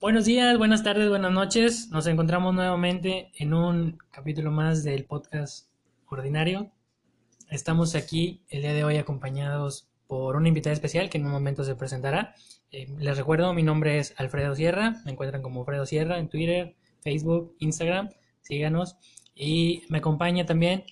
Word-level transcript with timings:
Buenos 0.00 0.24
días, 0.24 0.56
buenas 0.56 0.82
tardes, 0.82 1.08
buenas 1.08 1.32
noches. 1.32 1.88
Nos 1.90 2.06
encontramos 2.06 2.54
nuevamente 2.54 3.32
en 3.36 3.52
un 3.52 3.98
capítulo 4.10 4.50
más 4.50 4.82
del 4.82 5.04
podcast 5.04 5.68
ordinario. 6.08 6.70
Estamos 7.50 7.94
aquí 7.94 8.42
el 8.48 8.62
día 8.62 8.72
de 8.72 8.84
hoy 8.84 8.96
acompañados 8.96 9.88
por 10.06 10.36
una 10.36 10.48
invitada 10.48 10.72
especial 10.72 11.10
que 11.10 11.18
en 11.18 11.26
un 11.26 11.32
momento 11.32 11.64
se 11.64 11.74
presentará. 11.74 12.34
Eh, 12.70 12.86
les 12.98 13.18
recuerdo, 13.18 13.52
mi 13.52 13.62
nombre 13.62 13.98
es 13.98 14.14
Alfredo 14.16 14.54
Sierra. 14.54 15.02
Me 15.04 15.12
encuentran 15.12 15.42
como 15.42 15.60
Alfredo 15.60 15.84
Sierra 15.84 16.18
en 16.18 16.28
Twitter, 16.28 16.76
Facebook, 17.02 17.56
Instagram. 17.58 18.08
Síganos. 18.40 18.96
Y 19.34 19.82
me 19.88 19.98
acompaña 19.98 20.46
también 20.46 20.84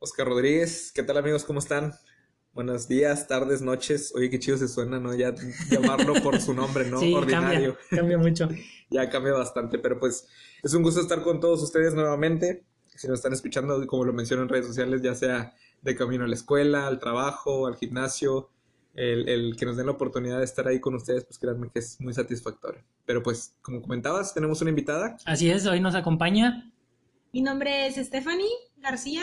Oscar 0.00 0.28
Rodríguez. 0.28 0.92
¿Qué 0.94 1.02
tal 1.02 1.16
amigos? 1.16 1.44
¿Cómo 1.44 1.58
están? 1.58 1.94
Buenos 2.52 2.88
días, 2.88 3.26
tardes, 3.26 3.62
noches. 3.62 4.12
Oye, 4.14 4.30
qué 4.30 4.38
chido 4.38 4.56
se 4.56 4.68
suena, 4.68 4.98
¿no? 5.00 5.14
Ya 5.14 5.34
llamarlo 5.70 6.14
por 6.22 6.40
su 6.40 6.54
nombre, 6.54 6.88
¿no? 6.88 7.00
Sí, 7.00 7.14
Ordinario. 7.14 7.76
Cambia, 7.90 8.18
mucho. 8.18 8.48
ya 8.90 9.08
cambia 9.10 9.32
bastante, 9.32 9.78
pero 9.78 9.98
pues 9.98 10.28
es 10.62 10.72
un 10.74 10.82
gusto 10.82 11.00
estar 11.00 11.22
con 11.22 11.40
todos 11.40 11.62
ustedes 11.62 11.94
nuevamente. 11.94 12.64
Si 12.86 13.06
nos 13.08 13.18
están 13.18 13.32
escuchando, 13.32 13.84
como 13.86 14.04
lo 14.04 14.12
menciono 14.12 14.42
en 14.42 14.48
redes 14.48 14.66
sociales, 14.66 15.02
ya 15.02 15.14
sea 15.14 15.54
de 15.82 15.94
camino 15.94 16.24
a 16.24 16.28
la 16.28 16.34
escuela, 16.34 16.86
al 16.86 16.98
trabajo, 16.98 17.66
al 17.66 17.76
gimnasio, 17.76 18.50
el, 18.94 19.28
el, 19.28 19.56
que 19.56 19.66
nos 19.66 19.76
den 19.76 19.86
la 19.86 19.92
oportunidad 19.92 20.38
de 20.38 20.44
estar 20.44 20.66
ahí 20.66 20.80
con 20.80 20.94
ustedes, 20.94 21.24
pues 21.24 21.38
créanme 21.38 21.70
que 21.70 21.78
es 21.78 22.00
muy 22.00 22.12
satisfactorio. 22.12 22.82
Pero 23.04 23.22
pues, 23.22 23.54
como 23.62 23.80
comentabas, 23.82 24.34
tenemos 24.34 24.60
una 24.60 24.70
invitada. 24.70 25.16
Así 25.24 25.50
es, 25.50 25.66
hoy 25.66 25.80
nos 25.80 25.94
acompaña. 25.94 26.72
Mi 27.32 27.42
nombre 27.42 27.86
es 27.86 27.94
Stephanie 27.96 28.50
García. 28.78 29.22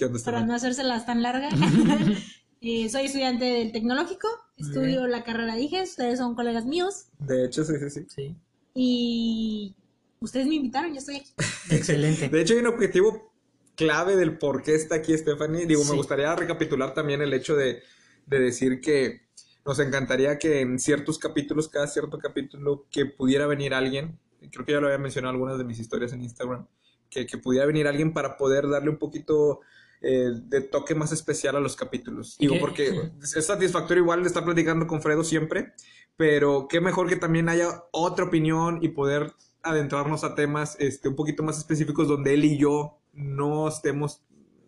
¿Qué 0.00 0.06
onda, 0.06 0.18
Para 0.24 0.46
no 0.46 0.54
hacérselas 0.54 1.04
tan 1.04 1.22
largas. 1.22 1.52
Eh, 2.62 2.90
soy 2.90 3.06
estudiante 3.06 3.46
del 3.46 3.72
tecnológico, 3.72 4.28
estudio 4.58 5.06
la 5.06 5.24
carrera 5.24 5.54
de 5.54 5.62
IGES, 5.62 5.92
ustedes 5.92 6.18
son 6.18 6.34
colegas 6.34 6.66
míos. 6.66 7.06
De 7.18 7.46
hecho, 7.46 7.64
sí, 7.64 7.72
sí, 7.88 8.04
sí. 8.06 8.36
Y 8.74 9.74
ustedes 10.20 10.46
me 10.46 10.56
invitaron, 10.56 10.92
yo 10.92 10.98
estoy 10.98 11.16
aquí. 11.16 11.32
Excelente. 11.70 12.28
De 12.28 12.38
hecho, 12.38 12.52
hay 12.52 12.60
un 12.60 12.66
objetivo 12.66 13.32
clave 13.76 14.14
del 14.14 14.36
por 14.36 14.62
qué 14.62 14.74
está 14.74 14.96
aquí 14.96 15.16
Stephanie. 15.16 15.64
Digo, 15.64 15.82
me 15.86 15.96
gustaría 15.96 16.36
recapitular 16.36 16.92
también 16.92 17.22
el 17.22 17.32
hecho 17.32 17.56
de, 17.56 17.82
decir 18.26 18.82
que 18.82 19.22
nos 19.64 19.78
encantaría 19.78 20.38
que 20.38 20.60
en 20.60 20.78
ciertos 20.78 21.18
capítulos, 21.18 21.70
cada 21.70 21.86
cierto 21.86 22.18
capítulo, 22.18 22.84
que 22.90 23.06
pudiera 23.06 23.46
venir 23.46 23.72
alguien, 23.72 24.18
creo 24.52 24.66
que 24.66 24.72
ya 24.72 24.80
lo 24.80 24.88
había 24.88 24.98
mencionado 24.98 25.30
en 25.30 25.36
algunas 25.36 25.56
de 25.56 25.64
mis 25.64 25.78
historias 25.78 26.12
en 26.12 26.20
Instagram, 26.20 26.66
que, 27.08 27.24
que 27.24 27.38
pudiera 27.38 27.64
venir 27.64 27.86
alguien 27.86 28.12
para 28.12 28.36
poder 28.36 28.68
darle 28.68 28.90
un 28.90 28.98
poquito 28.98 29.60
eh, 30.02 30.30
de 30.34 30.60
toque 30.62 30.94
más 30.94 31.12
especial 31.12 31.56
a 31.56 31.60
los 31.60 31.76
capítulos. 31.76 32.36
Digo, 32.38 32.56
porque 32.58 33.10
es 33.20 33.46
satisfactorio 33.46 34.02
igual 34.02 34.22
de 34.22 34.28
estar 34.28 34.44
platicando 34.44 34.86
con 34.86 35.02
Fredo 35.02 35.24
siempre, 35.24 35.74
pero 36.16 36.68
qué 36.68 36.80
mejor 36.80 37.08
que 37.08 37.16
también 37.16 37.48
haya 37.48 37.84
otra 37.92 38.24
opinión 38.24 38.78
y 38.82 38.88
poder 38.88 39.34
adentrarnos 39.62 40.24
a 40.24 40.34
temas 40.34 40.76
este, 40.78 41.08
un 41.08 41.16
poquito 41.16 41.42
más 41.42 41.58
específicos 41.58 42.08
donde 42.08 42.34
él 42.34 42.44
y 42.44 42.56
yo 42.56 42.98
no 43.12 43.68
estemos, 43.68 44.22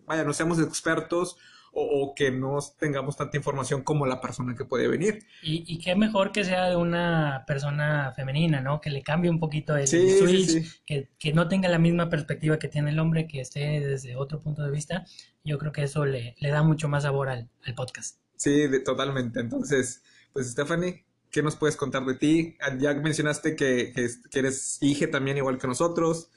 vaya, 0.07 0.25
no 0.25 0.33
seamos 0.33 0.59
expertos 0.61 1.39
o, 1.75 2.15
que 2.15 2.31
no 2.31 2.59
tengamos 2.79 3.17
tanta 3.17 3.37
información 3.37 3.83
como 3.83 4.07
la 4.07 4.21
persona 4.21 4.55
que 4.55 4.65
puede 4.65 4.89
venir. 4.89 5.25
Y, 5.43 5.79
qué 5.79 5.97
mejor 5.97 6.31
que 6.31 6.45
sea 6.45 6.69
de 6.69 6.77
una 6.77 7.45
persona 7.47 8.13
femenina, 8.15 8.61
¿no? 8.61 8.81
Que 8.81 8.91
le 8.91 9.03
cambie 9.03 9.31
un 9.31 9.41
poquito 9.41 9.77
el 9.77 9.89
switch, 9.89 10.85
Que, 10.85 11.09
que, 11.19 11.33
no 11.33 11.49
tenga 11.49 11.69
la 11.69 11.79
misma 11.79 12.11
perspectiva 12.11 12.59
que 12.59 12.69
tiene 12.69 12.91
el 12.91 12.99
hombre, 12.99 13.27
que 13.27 13.41
esté 13.41 13.81
desde 13.81 14.17
otro 14.17 14.43
punto 14.43 14.63
de 14.63 14.71
vista. 14.71 15.07
Yo 15.45 15.59
creo 15.59 15.73
que 15.73 15.83
eso 15.85 16.05
le, 16.05 16.37
le 16.39 16.51
da 16.51 16.63
mucho 16.63 16.89
más 16.89 17.05
sabor 17.05 17.31
al, 17.31 17.49
al 17.65 17.75
podcast. 17.75 18.19
Sí, 18.37 18.69
totalmente. 18.85 19.41
Entonces, 19.41 20.03
pues 20.33 20.51
Stephanie, 20.51 21.07
¿qué 21.31 21.43
nos 21.43 21.57
puedes 21.57 21.77
contar 21.77 22.05
de 22.05 22.15
ti? 22.15 22.57
Ah, 22.61 22.77
ya 22.79 22.93
mencionaste 22.95 23.57
que, 23.57 23.93
que, 23.95 24.09
que 24.31 24.39
eres 24.39 24.79
hija 24.83 25.11
también 25.11 25.39
igual 25.39 25.59
que 25.59 25.67
nosotros, 25.67 26.31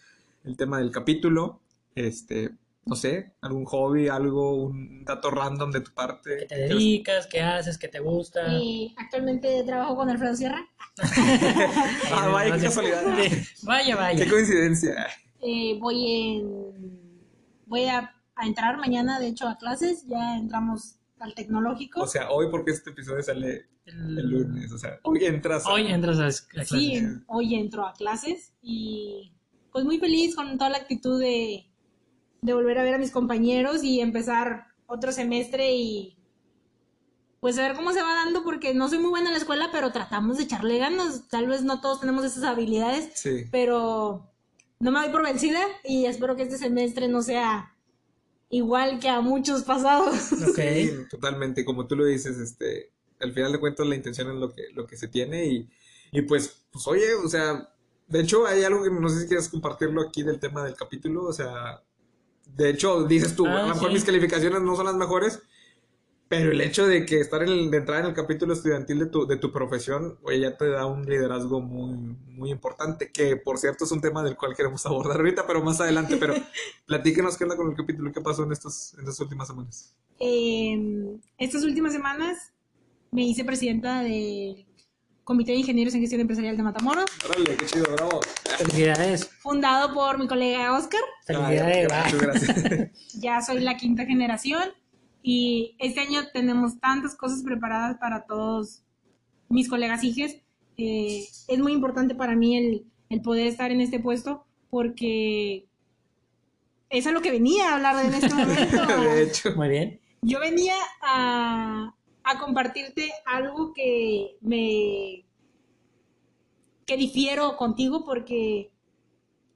el 0.46 0.56
tema 0.56 0.78
del 0.78 0.92
capítulo. 0.92 1.62
Este, 1.94 2.52
no 2.86 2.96
sé, 2.96 3.34
algún 3.42 3.66
hobby, 3.66 4.10
algo, 4.10 4.56
un 4.66 5.04
dato 5.04 5.32
random 5.32 5.72
de 5.72 5.82
tu 5.82 5.92
parte. 5.92 6.38
¿Qué 6.42 6.46
te 6.46 6.56
dedicas? 6.56 7.26
¿Qué 7.26 7.42
haces? 7.42 7.80
¿Qué 7.80 7.88
te 7.88 8.00
gusta? 8.00 8.48
Y 8.60 8.94
actualmente 8.98 9.64
trabajo 9.64 9.96
con 9.96 10.10
Alfredo 10.10 10.36
Sierra. 10.36 10.64
ah, 12.12 12.28
vaya, 12.28 12.56
qué 12.56 12.62
casualidad. 12.62 13.04
vaya, 13.64 13.96
vaya. 13.96 14.24
Qué 14.24 14.30
coincidencia. 14.30 15.08
Eh, 15.42 15.78
voy 15.80 16.12
en... 16.12 17.06
Voy 17.66 17.86
a, 17.86 18.12
entrar 18.44 18.78
mañana, 18.78 19.20
de 19.20 19.30
hecho, 19.30 19.48
a 19.48 19.58
clases. 19.58 20.06
Ya 20.06 20.38
entramos 20.38 21.00
al 21.20 21.34
tecnológico. 21.34 22.02
O 22.02 22.08
sea, 22.08 22.30
hoy 22.30 22.48
porque 22.52 22.72
este 22.72 22.92
episodio 22.92 23.24
sale 23.24 23.66
el, 23.86 24.30
lunes. 24.30 24.72
O 24.72 24.78
sea, 24.78 25.00
hoy 25.02 25.26
entras 25.26 25.66
a... 25.66 25.72
Hoy 25.72 25.88
entras 25.88 26.18
a, 26.18 26.48
clases. 26.48 26.70
Sí, 26.70 27.02
hoy 27.26 27.56
entro 27.56 27.88
a 27.88 27.94
clases 27.94 28.54
y 28.62 29.34
pues 29.72 29.86
muy 29.86 29.98
feliz 29.98 30.36
con 30.36 30.58
toda 30.60 30.70
la 30.70 30.78
actitud 30.78 31.20
de 31.20 31.66
de 32.46 32.54
volver 32.54 32.78
a 32.78 32.84
ver 32.84 32.94
a 32.94 33.00
mis 33.00 33.12
compañeros 33.12 33.84
y 33.84 34.02
empezar 34.02 34.68
otro 34.86 35.12
semestre 35.12 35.74
y 35.74 36.18
pues 37.40 37.58
a 37.58 37.68
ver 37.68 37.76
cómo 37.76 37.92
se 37.92 38.02
va 38.02 38.14
dando 38.14 38.44
porque 38.44 38.74
no 38.74 38.90
soy 38.90 39.00
muy 39.00 39.10
buena 39.10 39.28
en 39.28 39.34
la 39.34 39.40
escuela, 39.40 39.70
pero 39.72 39.92
tratamos 39.92 40.38
de 40.38 40.44
echarle 40.44 40.78
ganas. 40.78 41.28
Tal 41.28 41.48
vez 41.48 41.64
no 41.64 41.82
todos 41.82 42.00
tenemos 42.00 42.26
esas 42.26 42.44
habilidades, 42.44 43.24
pero 43.52 44.32
no 44.80 44.92
me 44.92 45.00
doy 45.00 45.10
por 45.10 45.24
vencida 45.24 45.62
y 45.84 46.06
espero 46.06 46.36
que 46.36 46.44
este 46.44 46.58
semestre 46.58 47.08
no 47.08 47.22
sea 47.22 47.76
igual 48.50 49.00
que 49.00 49.10
a 49.10 49.22
muchos 49.22 49.64
pasados. 49.64 50.16
Sí, 50.56 50.92
totalmente, 51.10 51.66
como 51.66 51.88
tú 51.88 51.96
lo 51.96 52.06
dices, 52.06 52.38
este, 52.38 52.92
al 53.20 53.34
final 53.34 53.52
de 53.52 53.60
cuentas 53.60 53.86
la 53.86 53.96
intención 53.96 54.30
es 54.30 54.36
lo 54.36 54.54
que, 54.54 54.64
lo 54.74 54.88
que 54.88 54.98
se 54.98 55.08
tiene 55.08 55.46
y, 55.46 55.70
y 56.12 56.22
pues, 56.22 56.66
pues 56.72 56.88
oye, 56.88 57.14
o 57.14 57.28
sea, 57.28 57.70
de 58.08 58.22
hecho 58.22 58.46
hay 58.46 58.64
algo 58.64 58.84
que 58.84 58.90
no 58.90 59.10
sé 59.10 59.22
si 59.22 59.28
quieres 59.28 59.50
compartirlo 59.50 60.02
aquí 60.02 60.24
del 60.24 60.40
tema 60.40 60.64
del 60.64 60.76
capítulo, 60.76 61.26
o 61.26 61.34
sea, 61.34 61.84
de 62.56 62.70
hecho, 62.70 63.04
dices 63.04 63.36
tú, 63.36 63.46
a 63.46 63.50
lo 63.50 63.58
ah, 63.58 63.68
mejor 63.68 63.92
mis 63.92 64.06
calificaciones 64.06 64.62
no 64.62 64.76
son 64.76 64.86
las 64.86 64.96
mejores, 64.96 65.42
pero 66.28 66.52
el 66.52 66.62
hecho 66.62 66.88
de 66.88 67.06
que 67.06 67.20
estar 67.20 67.44
en 67.44 67.70
de 67.70 67.78
entrar 67.78 68.00
en 68.00 68.08
el 68.08 68.14
capítulo 68.14 68.54
estudiantil 68.54 69.00
de 69.00 69.06
tu, 69.08 69.28
de 69.28 69.38
tu 69.38 69.52
profesión, 69.52 70.18
oye, 70.24 70.40
ya 70.40 70.58
te 70.58 70.70
da 70.70 70.86
un 70.86 71.06
liderazgo 71.06 71.62
muy, 71.62 72.16
muy 72.28 72.52
importante, 72.52 73.12
que 73.12 73.36
por 73.36 73.58
cierto 73.58 73.84
es 73.86 73.92
un 73.92 74.02
tema 74.02 74.24
del 74.24 74.36
cual 74.36 74.56
queremos 74.56 74.86
abordar 74.86 75.18
ahorita, 75.18 75.46
pero 75.46 75.62
más 75.62 75.82
adelante, 75.82 76.18
pero 76.18 76.34
platíquenos 76.88 77.38
qué 77.38 77.44
onda 77.44 77.58
con 77.58 77.70
el 77.70 77.76
capítulo, 77.76 78.12
qué 78.12 78.22
pasó 78.22 78.44
en, 78.44 78.54
estos, 78.54 78.94
en 78.96 79.02
estas 79.02 79.20
últimas 79.20 79.48
semanas. 79.48 79.96
Eh, 80.20 81.18
estas 81.38 81.64
últimas 81.64 81.94
semanas 81.94 82.54
me 83.12 83.24
hice 83.24 83.44
presidenta 83.44 84.02
del 84.02 84.66
Comité 85.26 85.54
de 85.54 85.58
Ingenieros 85.58 85.96
en 85.96 86.02
Gestión 86.02 86.22
Empresarial 86.22 86.56
de 86.56 86.62
Matamoros. 86.62 87.06
Órale, 87.28 87.58
qué 87.58 87.66
chido, 87.66 87.86
bravo. 87.96 88.22
Felicidades. 88.60 89.28
Fundado 89.40 89.92
por 89.92 90.20
mi 90.20 90.28
colega 90.28 90.78
Oscar. 90.78 91.02
Felicidades, 91.26 91.88
Muchas 92.14 92.22
gracias. 92.22 92.92
ya 93.20 93.42
soy 93.42 93.62
la 93.62 93.76
quinta 93.76 94.06
generación 94.06 94.70
y 95.24 95.76
este 95.80 96.02
año 96.02 96.22
tenemos 96.32 96.80
tantas 96.80 97.16
cosas 97.16 97.42
preparadas 97.42 97.98
para 97.98 98.28
todos 98.28 98.84
mis 99.50 99.68
colegas 99.68 100.04
hijes. 100.04 100.38
Eh, 100.78 101.28
es 101.48 101.58
muy 101.58 101.74
importante 101.74 102.14
para 102.14 102.36
mí 102.36 102.56
el, 102.56 102.86
el 103.10 103.22
poder 103.24 103.48
estar 103.48 103.72
en 103.72 103.82
este 103.82 104.00
puesto 104.00 104.46
porque 104.70 105.66
es 106.92 107.08
a 107.08 107.12
lo 107.12 107.24
que 107.24 107.32
venía 107.32 107.72
a 107.72 107.76
hablar 107.78 108.06
en 108.06 108.14
este 108.14 108.30
momento. 108.36 108.86
de 108.86 109.24
hecho. 109.24 109.56
Muy 109.56 109.70
bien. 109.70 110.00
Yo 110.22 110.40
venía 110.40 110.76
a, 111.02 111.95
a 112.26 112.40
compartirte 112.40 113.12
algo 113.26 113.74
que 113.74 114.38
me 114.42 115.26
que 116.86 116.98
difiero 116.98 117.58
contigo 117.58 118.06
porque 118.06 118.72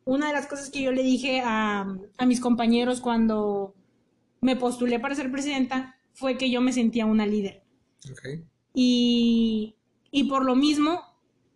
una 0.06 0.28
de 0.28 0.34
las 0.34 0.48
cosas 0.48 0.70
que 0.70 0.82
yo 0.82 0.92
le 0.92 1.04
dije 1.04 1.42
a, 1.44 1.88
a 2.18 2.26
mis 2.26 2.40
compañeros 2.40 3.02
cuando 3.02 3.76
me 4.42 4.56
postulé 4.56 5.00
para 5.00 5.16
ser 5.16 5.32
presidenta 5.32 5.98
fue 6.14 6.38
que 6.38 6.50
yo 6.50 6.62
me 6.62 6.74
sentía 6.74 7.06
una 7.06 7.26
líder. 7.26 7.64
Y, 8.74 9.76
y 10.12 10.24
por 10.26 10.46
lo 10.46 10.56
mismo 10.56 11.02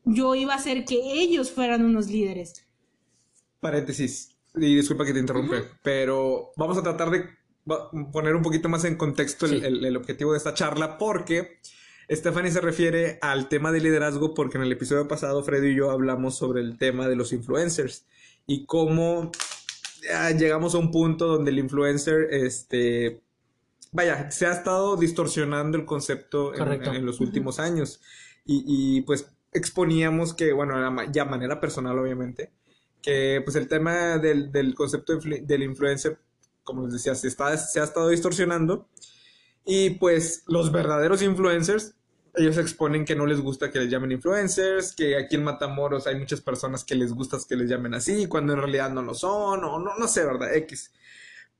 yo 0.05 0.35
iba 0.35 0.53
a 0.53 0.57
hacer 0.57 0.85
que 0.85 1.21
ellos 1.21 1.51
fueran 1.51 1.83
unos 1.83 2.07
líderes. 2.07 2.67
Paréntesis, 3.59 4.37
y 4.55 4.75
disculpa 4.75 5.05
que 5.05 5.13
te 5.13 5.19
interrumpe, 5.19 5.63
pero 5.81 6.51
vamos 6.57 6.77
a 6.77 6.83
tratar 6.83 7.09
de 7.09 7.25
poner 8.11 8.35
un 8.35 8.41
poquito 8.41 8.69
más 8.69 8.83
en 8.85 8.95
contexto 8.95 9.45
el, 9.45 9.95
objetivo 9.95 10.33
de 10.33 10.37
esta 10.37 10.53
charla 10.53 10.97
porque 10.97 11.59
Stephanie 12.09 12.51
se 12.51 12.61
refiere 12.61 13.19
al 13.21 13.47
tema 13.47 13.71
de 13.71 13.79
liderazgo 13.79 14.33
porque 14.33 14.57
en 14.57 14.63
el 14.63 14.71
episodio 14.71 15.07
pasado 15.07 15.43
Freddy 15.43 15.69
y 15.69 15.75
yo 15.75 15.91
hablamos 15.91 16.35
sobre 16.35 16.61
el 16.61 16.77
tema 16.77 17.07
de 17.07 17.15
los 17.15 17.31
influencers 17.31 18.05
y 18.45 18.65
cómo 18.65 19.31
llegamos 20.37 20.75
a 20.75 20.77
un 20.77 20.91
punto 20.91 21.27
donde 21.27 21.51
el 21.51 21.59
influencer, 21.59 22.27
este, 22.31 23.21
vaya, 23.91 24.29
se 24.31 24.45
ha 24.45 24.51
estado 24.51 24.97
distorsionando 24.97 25.77
el 25.77 25.85
concepto 25.85 26.53
en, 26.53 27.05
los 27.05 27.19
últimos 27.19 27.59
años. 27.59 28.01
Y, 28.45 29.01
pues 29.01 29.29
exponíamos 29.53 30.33
que, 30.33 30.51
bueno, 30.51 30.75
ya 31.11 31.25
manera 31.25 31.61
personal 31.61 31.97
obviamente, 31.97 32.51
que 33.01 33.41
pues 33.43 33.55
el 33.55 33.67
tema 33.67 34.17
del, 34.17 34.51
del 34.51 34.73
concepto 34.73 35.19
del 35.19 35.63
influencer 35.63 36.17
como 36.63 36.83
les 36.83 36.93
decía, 36.93 37.15
se, 37.15 37.27
está, 37.27 37.55
se 37.57 37.79
ha 37.79 37.83
estado 37.83 38.09
distorsionando. 38.09 38.87
Y 39.65 39.91
pues 39.91 40.43
los 40.47 40.71
verdaderos 40.71 41.21
influencers, 41.21 41.95
ellos 42.35 42.57
exponen 42.57 43.05
que 43.05 43.15
no 43.15 43.25
les 43.25 43.39
gusta 43.39 43.71
que 43.71 43.79
les 43.79 43.89
llamen 43.89 44.11
influencers, 44.11 44.93
que 44.93 45.17
aquí 45.17 45.35
en 45.35 45.43
Matamoros 45.43 46.07
hay 46.07 46.17
muchas 46.19 46.41
personas 46.41 46.83
que 46.83 46.95
les 46.95 47.13
gusta 47.13 47.37
que 47.47 47.55
les 47.55 47.69
llamen 47.69 47.93
así, 47.93 48.27
cuando 48.27 48.53
en 48.53 48.59
realidad 48.59 48.91
no 48.91 49.01
lo 49.01 49.13
son, 49.13 49.63
o 49.63 49.79
no, 49.79 49.97
no 49.97 50.07
sé, 50.07 50.25
¿verdad? 50.25 50.53
X. 50.55 50.91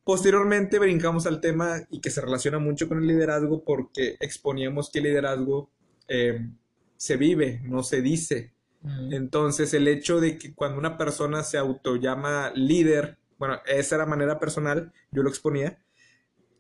Posteriormente 0.04 0.80
brincamos 0.80 1.26
al 1.28 1.40
tema 1.40 1.82
y 1.90 2.02
que 2.02 2.10
se 2.10 2.20
relaciona 2.20 2.60
mucho 2.60 2.90
con 2.90 2.98
el 2.98 3.08
liderazgo 3.08 3.64
porque 3.64 4.18
exponíamos 4.20 4.90
que 4.90 5.00
el 5.00 5.06
liderazgo 5.06 5.70
eh, 6.10 6.46
se 6.98 7.16
vive, 7.16 7.62
no 7.64 7.84
se 7.84 8.02
dice. 8.02 8.54
Entonces 9.12 9.74
el 9.74 9.88
hecho 9.88 10.20
de 10.20 10.38
que 10.38 10.54
cuando 10.54 10.78
una 10.78 10.98
persona 10.98 11.44
se 11.44 11.58
autollama 11.58 12.52
líder, 12.54 13.18
bueno, 13.44 13.60
esa 13.66 13.96
era 13.96 14.06
manera 14.06 14.40
personal, 14.40 14.94
yo 15.12 15.22
lo 15.22 15.28
exponía, 15.28 15.78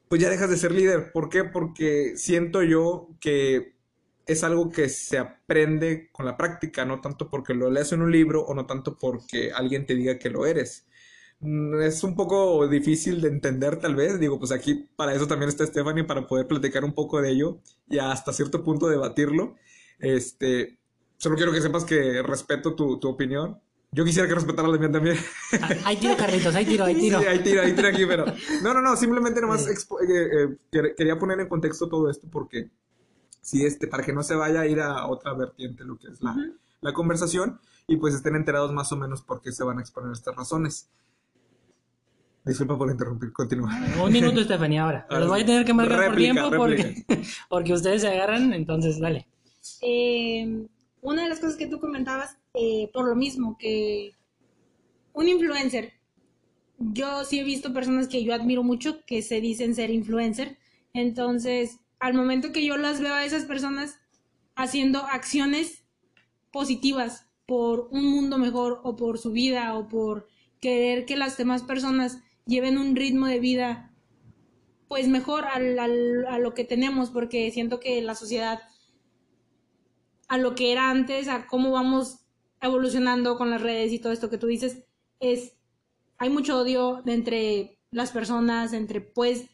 pues 0.10 0.22
ya 0.22 0.30
dejas 0.30 0.50
de 0.50 0.58
ser 0.58 0.74
líder. 0.74 1.14
¿Por 1.14 1.30
qué? 1.30 1.46
Porque 1.46 2.18
siento 2.18 2.62
yo 2.62 3.08
que 3.22 3.78
es 4.26 4.44
algo 4.44 4.70
que 4.70 4.90
se 4.90 5.18
aprende 5.18 6.10
con 6.12 6.26
la 6.26 6.36
práctica, 6.36 6.84
no 6.84 7.00
tanto 7.00 7.30
porque 7.30 7.54
lo 7.54 7.72
leas 7.72 7.94
en 7.94 8.02
un 8.02 8.12
libro 8.12 8.42
o 8.42 8.54
no 8.54 8.66
tanto 8.66 8.98
porque 8.98 9.54
alguien 9.54 9.86
te 9.86 9.96
diga 9.96 10.20
que 10.20 10.30
lo 10.30 10.46
eres. 10.46 10.86
Mm, 11.40 11.82
es 11.84 12.04
un 12.04 12.18
poco 12.18 12.68
difícil 12.68 13.22
de 13.22 13.30
entender 13.30 13.78
tal 13.80 13.96
vez, 13.96 14.20
digo, 14.20 14.38
pues 14.38 14.52
aquí 14.52 14.90
para 14.98 15.14
eso 15.14 15.26
también 15.26 15.48
está 15.48 15.66
Stephanie, 15.66 16.04
para 16.04 16.28
poder 16.28 16.48
platicar 16.48 16.84
un 16.84 16.94
poco 16.94 17.22
de 17.22 17.32
ello 17.32 17.62
y 17.88 18.00
hasta 18.00 18.34
cierto 18.34 18.62
punto 18.62 18.90
debatirlo. 18.90 19.56
Este, 20.00 20.80
solo 21.16 21.38
quiero 21.38 21.54
que 21.54 21.62
sepas 21.62 21.86
que 21.86 22.22
respeto 22.24 22.76
tu, 22.76 23.00
tu 23.00 23.08
opinión. 23.08 23.62
Yo 23.94 24.04
quisiera 24.04 24.28
que 24.28 24.36
respetara 24.36 24.68
la 24.68 24.78
mía 24.78 24.92
también. 24.92 25.18
Hay 25.86 25.96
ah, 25.96 26.00
tiro, 26.00 26.18
Carlitos, 26.18 26.56
hay 26.56 26.66
tiro, 26.66 26.86
hay 26.86 26.96
tiro. 26.96 27.20
Sí, 27.20 27.26
hay 27.28 27.44
tiro, 27.44 27.62
hay 27.62 27.74
tiro 27.74 27.88
aquí, 27.88 28.06
pero... 28.06 28.26
No, 28.64 28.74
no, 28.74 28.82
no, 28.82 28.96
simplemente 28.96 29.40
nomás 29.40 29.68
eh, 29.68 29.76
eh, 30.10 30.96
quería 30.98 31.20
poner 31.20 31.40
en 31.40 31.48
contexto 31.48 31.88
todo 31.88 32.10
esto 32.10 32.28
porque 32.32 32.72
sí, 33.42 33.66
este, 33.66 33.88
para 33.88 34.04
que 34.04 34.12
no 34.12 34.24
se 34.24 34.36
vaya 34.36 34.62
a 34.62 34.68
ir 34.68 34.80
a 34.80 35.06
otra 35.08 35.34
vertiente 35.34 35.84
lo 35.84 35.98
que 35.98 36.08
es 36.08 36.22
la, 36.22 36.36
la 36.82 36.94
conversación 36.94 37.60
y 37.88 37.98
pues 37.98 38.16
estén 38.16 38.36
enterados 38.36 38.72
más 38.74 38.92
o 38.92 38.98
menos 38.98 39.22
por 39.22 39.42
qué 39.42 39.52
se 39.52 39.64
van 39.64 39.78
a 39.78 39.82
exponer 39.82 40.12
estas 40.12 40.36
razones. 40.36 40.90
Disculpa 42.46 42.78
por 42.78 42.90
interrumpir, 42.90 43.32
continúa. 43.32 43.72
Un 44.04 44.12
minuto, 44.12 44.42
Estefanía, 44.42 44.84
ahora. 44.84 45.08
Los 45.10 45.30
voy 45.30 45.42
a 45.42 45.46
tener 45.46 45.66
que 45.66 45.74
marcar 45.74 46.08
por 46.08 46.16
tiempo 46.18 46.50
porque, 46.56 47.06
porque 47.50 47.74
ustedes 47.74 48.02
se 48.02 48.10
agarran, 48.10 48.54
entonces 48.54 49.00
dale. 49.00 49.28
Eh, 49.82 50.68
una 51.02 51.24
de 51.24 51.30
las 51.30 51.40
cosas 51.40 51.56
que 51.56 51.68
tú 51.68 51.80
comentabas, 51.80 52.38
eh, 52.54 52.90
por 52.94 53.08
lo 53.08 53.16
mismo, 53.16 53.58
que 53.58 54.14
un 55.14 55.28
influencer, 55.28 55.94
yo 56.78 57.24
sí 57.24 57.40
he 57.40 57.44
visto 57.44 57.74
personas 57.74 58.08
que 58.08 58.24
yo 58.24 58.34
admiro 58.34 58.64
mucho 58.64 59.04
que 59.06 59.22
se 59.22 59.42
dicen 59.42 59.76
ser 59.76 59.90
influencer, 59.90 60.58
entonces 60.94 61.80
al 62.00 62.14
momento 62.14 62.52
que 62.52 62.66
yo 62.66 62.78
las 62.78 63.00
veo 63.00 63.14
a 63.14 63.26
esas 63.26 63.46
personas 63.46 64.00
haciendo 64.56 65.00
acciones 65.06 65.86
positivas 66.52 67.28
por 67.46 67.88
un 67.92 68.06
mundo 68.06 68.38
mejor 68.38 68.82
o 68.84 68.96
por 68.96 69.18
su 69.18 69.32
vida 69.32 69.76
o 69.76 69.88
por 69.88 70.28
querer 70.60 71.06
que 71.06 71.16
las 71.16 71.38
demás 71.38 71.64
personas 71.64 72.20
lleven 72.46 72.78
un 72.78 72.96
ritmo 72.96 73.28
de 73.28 73.40
vida 73.40 73.92
pues 74.88 75.08
mejor 75.08 75.46
al, 75.46 75.80
a 76.28 76.38
lo 76.38 76.54
que 76.54 76.64
tenemos 76.64 77.10
porque 77.10 77.50
siento 77.52 77.80
que 77.80 78.02
la 78.02 78.16
sociedad 78.16 78.62
a 80.28 80.38
lo 80.38 80.56
que 80.56 80.72
era 80.72 80.90
antes, 80.90 81.28
a 81.28 81.48
cómo 81.48 81.72
vamos 81.72 82.23
evolucionando 82.64 83.38
con 83.38 83.50
las 83.50 83.62
redes 83.62 83.92
y 83.92 84.00
todo 84.00 84.14
esto 84.14 84.30
que 84.30 84.38
tú 84.38 84.48
dices, 84.48 84.84
es, 85.20 85.54
hay 86.18 86.30
mucho 86.30 86.58
odio 86.58 87.04
entre 87.06 87.78
las 87.92 88.12
personas, 88.12 88.74
entre, 88.74 89.02
pues, 89.02 89.46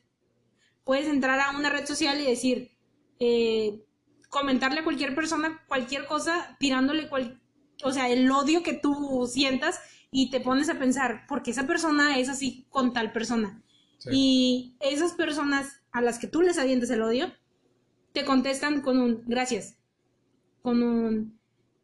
puedes 0.83 1.07
entrar 1.07 1.39
a 1.39 1.57
una 1.57 1.69
red 1.69 1.85
social 1.85 2.21
y 2.21 2.25
decir, 2.25 2.71
eh, 3.19 3.83
comentarle 4.29 4.81
a 4.81 4.83
cualquier 4.83 5.15
persona 5.15 5.61
cualquier 5.67 6.05
cosa, 6.05 6.55
tirándole 6.59 7.09
cual, 7.09 7.41
o 7.83 7.91
sea, 7.91 8.09
el 8.09 8.29
odio 8.31 8.63
que 8.63 8.73
tú 8.73 9.27
sientas 9.29 9.79
y 10.11 10.29
te 10.29 10.39
pones 10.39 10.69
a 10.69 10.79
pensar, 10.79 11.25
porque 11.27 11.51
esa 11.51 11.67
persona 11.67 12.19
es 12.19 12.29
así 12.29 12.67
con 12.69 12.93
tal 12.93 13.11
persona. 13.11 13.61
Y 14.09 14.77
esas 14.79 15.11
personas 15.11 15.81
a 15.91 15.99
las 15.99 16.19
que 16.19 16.27
tú 16.27 16.41
les 16.41 16.57
avientes 16.57 16.89
el 16.89 17.01
odio, 17.01 17.33
te 18.13 18.23
contestan 18.23 18.81
con 18.81 18.97
un 18.97 19.23
gracias 19.25 19.79
con 20.61 20.83
un 20.83 21.38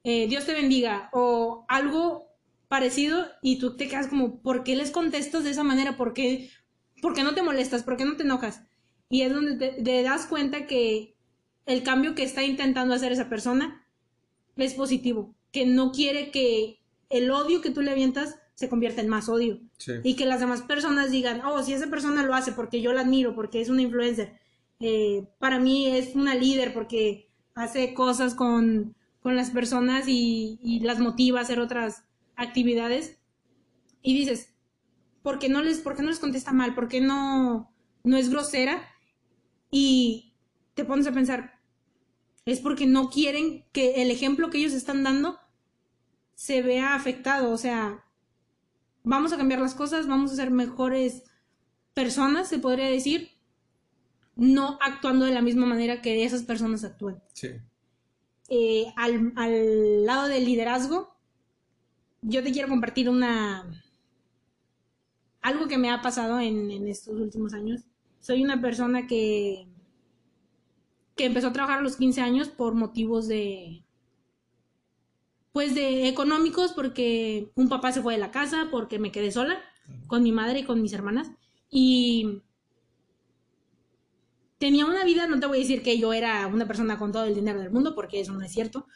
eh, 0.06 0.28
Dios 0.28 0.46
te 0.46 0.54
bendiga 0.54 1.10
o 1.14 1.66
algo 1.68 2.28
parecido 2.68 3.26
y 3.42 3.58
tú 3.58 3.76
te 3.76 3.88
quedas 3.88 4.06
como, 4.06 4.40
¿por 4.40 4.64
qué 4.64 4.76
les 4.76 4.92
contestas 4.92 5.44
de 5.44 5.50
esa 5.50 5.64
manera? 5.64 5.98
¿Por 5.98 6.14
qué, 6.14 6.52
no 7.02 7.34
te 7.34 7.42
molestas? 7.42 7.82
¿Por 7.82 7.98
qué 7.98 8.06
no 8.06 8.16
te 8.16 8.22
enojas? 8.22 8.62
Y 9.10 9.22
es 9.22 9.34
donde 9.34 9.72
te, 9.72 10.04
das 10.04 10.28
cuenta 10.28 10.68
que 10.68 11.16
el 11.66 11.82
cambio 11.82 12.14
que 12.14 12.22
está 12.22 12.44
intentando 12.44 12.94
hacer 12.94 13.12
esa 13.12 13.30
persona 13.30 13.84
es 14.58 14.76
positivo, 14.76 15.34
que 15.52 15.66
no 15.66 15.92
quiere 15.92 16.30
que 16.30 16.82
el 17.10 17.32
odio 17.32 17.62
que 17.62 17.72
tú 17.72 17.82
le 17.82 17.90
avientas 17.90 18.36
se 18.54 18.70
convierta 18.70 19.02
en 19.02 19.10
más 19.10 19.28
odio. 19.28 19.60
Y 20.04 20.16
que 20.16 20.28
las 20.28 20.40
demás 20.40 20.62
personas 20.62 21.10
digan, 21.10 21.42
oh, 21.44 21.64
si 21.64 21.74
esa 21.74 21.88
persona 21.88 22.22
lo 22.22 22.36
hace 22.36 22.52
porque 22.52 22.80
yo 22.80 22.94
la 22.94 23.02
admiro, 23.02 23.34
porque 23.34 23.60
es 23.60 23.70
una 23.70 23.82
influencer, 23.82 24.40
eh, 24.80 25.28
para 25.40 25.58
mí 25.58 25.88
es 25.88 26.14
una 26.14 26.36
líder, 26.36 26.76
porque 26.76 27.28
hace 27.56 27.96
cosas 27.96 28.36
con, 28.36 28.96
las 29.34 29.50
personas 29.50 30.06
y, 30.08 30.80
las 30.84 31.00
motiva 31.00 31.40
a 31.40 31.44
hacer 31.44 31.60
otras 31.60 32.04
actividades. 32.36 33.18
Y 34.02 34.14
dices, 34.14 34.54
¿por 35.24 35.40
qué 35.40 35.50
no 35.50 35.64
les, 35.64 35.80
por 35.80 35.96
qué 35.96 36.04
no 36.04 36.10
les 36.10 36.20
contesta 36.20 36.52
mal? 36.52 36.76
¿Por 36.76 36.88
qué 36.88 37.02
no, 37.02 37.74
no 38.04 38.18
es 38.18 38.30
grosera? 38.30 38.88
Y 39.72 40.36
te 40.76 40.86
pones 40.86 41.08
a 41.08 41.12
pensar, 41.12 41.60
es 42.46 42.60
porque 42.60 42.86
no 42.86 43.10
quieren 43.10 43.66
que 43.72 44.04
el 44.04 44.12
ejemplo 44.12 44.50
que 44.50 44.60
ellos 44.60 44.74
están 44.74 45.04
dando 45.04 45.40
se 46.36 46.62
vea 46.62 46.94
afectado. 46.94 47.52
O 47.52 47.58
sea, 47.58 48.06
vamos 49.04 49.34
a 49.34 49.38
cambiar 49.38 49.60
las 49.60 49.74
cosas, 49.74 50.08
vamos 50.08 50.32
a 50.32 50.36
ser 50.36 50.52
mejores 50.52 51.24
personas, 51.96 52.48
se 52.48 52.60
podría 52.60 52.90
decir, 52.90 53.32
no 54.36 54.78
actuando 54.82 55.26
de 55.26 55.34
la 55.34 55.42
misma 55.42 55.66
manera 55.66 56.02
que 56.02 56.26
esas 56.26 56.44
personas 56.44 56.84
actúan. 56.84 57.24
Sí. 57.34 57.50
Eh, 58.50 58.94
al, 58.96 60.06
lado 60.06 60.28
del 60.28 60.46
liderazgo, 60.46 61.16
yo 62.22 62.44
te 62.44 62.52
quiero 62.52 62.68
compartir 62.68 63.10
una... 63.10 63.84
algo 65.42 65.68
que 65.68 65.78
me 65.78 65.92
ha 65.92 66.02
pasado 66.02 66.40
en, 66.40 66.88
estos 66.88 67.20
últimos 67.20 67.54
años. 67.54 67.82
Soy 68.20 68.44
una 68.44 68.62
persona 68.62 69.08
que 69.08 69.68
que 71.16 71.26
empezó 71.26 71.48
a 71.48 71.54
trabajar 71.54 71.80
a 71.80 71.82
los 71.82 71.96
15 71.96 72.22
años 72.22 72.50
por 72.50 72.76
motivos 72.76 73.28
de 73.28 73.84
pues 75.52 75.74
de 75.74 76.10
económicos 76.10 76.74
porque 76.74 77.52
un 77.56 77.70
papá 77.70 77.94
se 77.94 78.02
fue 78.02 78.16
de 78.16 78.20
la 78.20 78.32
casa 78.32 78.68
porque 78.70 79.00
me 79.00 79.12
quedé 79.12 79.32
sola 79.32 79.58
con 80.08 80.22
mi 80.24 80.34
madre 80.34 80.60
y 80.60 80.64
con 80.66 80.82
mis 80.82 80.92
hermanas 80.92 81.32
y 81.70 82.42
tenía 84.58 84.86
una 84.86 85.04
vida, 85.04 85.28
no 85.28 85.40
te 85.40 85.48
voy 85.48 85.58
a 85.58 85.62
decir 85.62 85.82
que 85.84 85.98
yo 85.98 86.14
era 86.14 86.48
una 86.48 86.68
persona 86.68 86.98
con 86.98 87.12
todo 87.12 87.26
el 87.26 87.36
dinero 87.36 87.60
del 87.60 87.72
mundo, 87.72 87.96
porque 87.96 88.20
eso 88.20 88.34
no 88.34 88.42
es 88.42 88.52
cierto, 88.52 88.88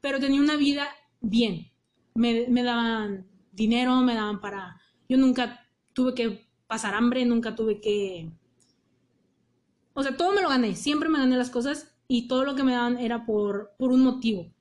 pero 0.00 0.20
tenía 0.20 0.40
una 0.40 0.56
vida 0.56 0.88
bien. 1.20 1.70
Me, 2.14 2.46
daban 2.62 3.26
dinero, 3.52 3.96
me 3.96 4.14
daban 4.14 4.40
para... 4.40 4.80
Yo 5.08 5.18
nunca 5.18 5.66
tuve 5.92 6.14
que 6.14 6.48
pasar 6.66 6.94
hambre, 6.94 7.24
nunca 7.24 7.54
tuve 7.54 7.80
que... 7.80 8.30
O 9.94 10.02
sea, 10.02 10.16
todo 10.16 10.32
me 10.32 10.42
lo 10.42 10.48
gané, 10.48 10.76
siempre 10.76 11.08
me 11.08 11.18
gané 11.18 11.36
las 11.36 11.50
cosas 11.50 11.94
y 12.08 12.28
todo 12.28 12.44
lo 12.44 12.54
que 12.54 12.62
me 12.62 12.72
daban 12.72 12.98
era 12.98 13.24
por, 13.24 13.72
por 13.78 13.92
un 13.92 14.02
motivo. 14.02 14.52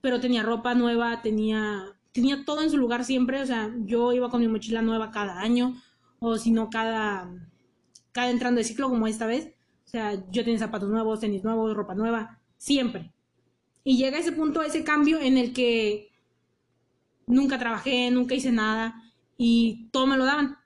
Pero 0.00 0.20
tenía 0.20 0.42
ropa 0.42 0.74
nueva, 0.74 1.22
tenía, 1.22 1.96
tenía 2.12 2.44
todo 2.44 2.62
en 2.62 2.70
su 2.70 2.76
lugar 2.76 3.04
siempre, 3.04 3.42
o 3.42 3.46
sea, 3.46 3.74
yo 3.84 4.12
iba 4.12 4.30
con 4.30 4.40
mi 4.40 4.48
mochila 4.48 4.82
nueva 4.82 5.10
cada 5.10 5.40
año, 5.40 5.74
o 6.20 6.38
si 6.38 6.52
no, 6.52 6.70
cada, 6.70 7.28
cada 8.12 8.30
entrando 8.30 8.58
de 8.58 8.64
ciclo 8.64 8.88
como 8.88 9.06
esta 9.06 9.26
vez. 9.26 9.55
Sea, 9.96 10.12
yo 10.30 10.44
tenía 10.44 10.58
zapatos 10.58 10.90
nuevos, 10.90 11.20
tenis 11.20 11.42
nuevos, 11.42 11.74
ropa 11.74 11.94
nueva, 11.94 12.38
siempre. 12.58 13.14
Y 13.82 13.96
llega 13.96 14.18
ese 14.18 14.30
punto, 14.30 14.60
ese 14.60 14.84
cambio 14.84 15.18
en 15.18 15.38
el 15.38 15.54
que 15.54 16.10
nunca 17.26 17.58
trabajé, 17.58 18.10
nunca 18.10 18.34
hice 18.34 18.52
nada 18.52 19.02
y 19.38 19.88
todo 19.92 20.06
me 20.06 20.18
lo 20.18 20.26
daban. 20.26 20.58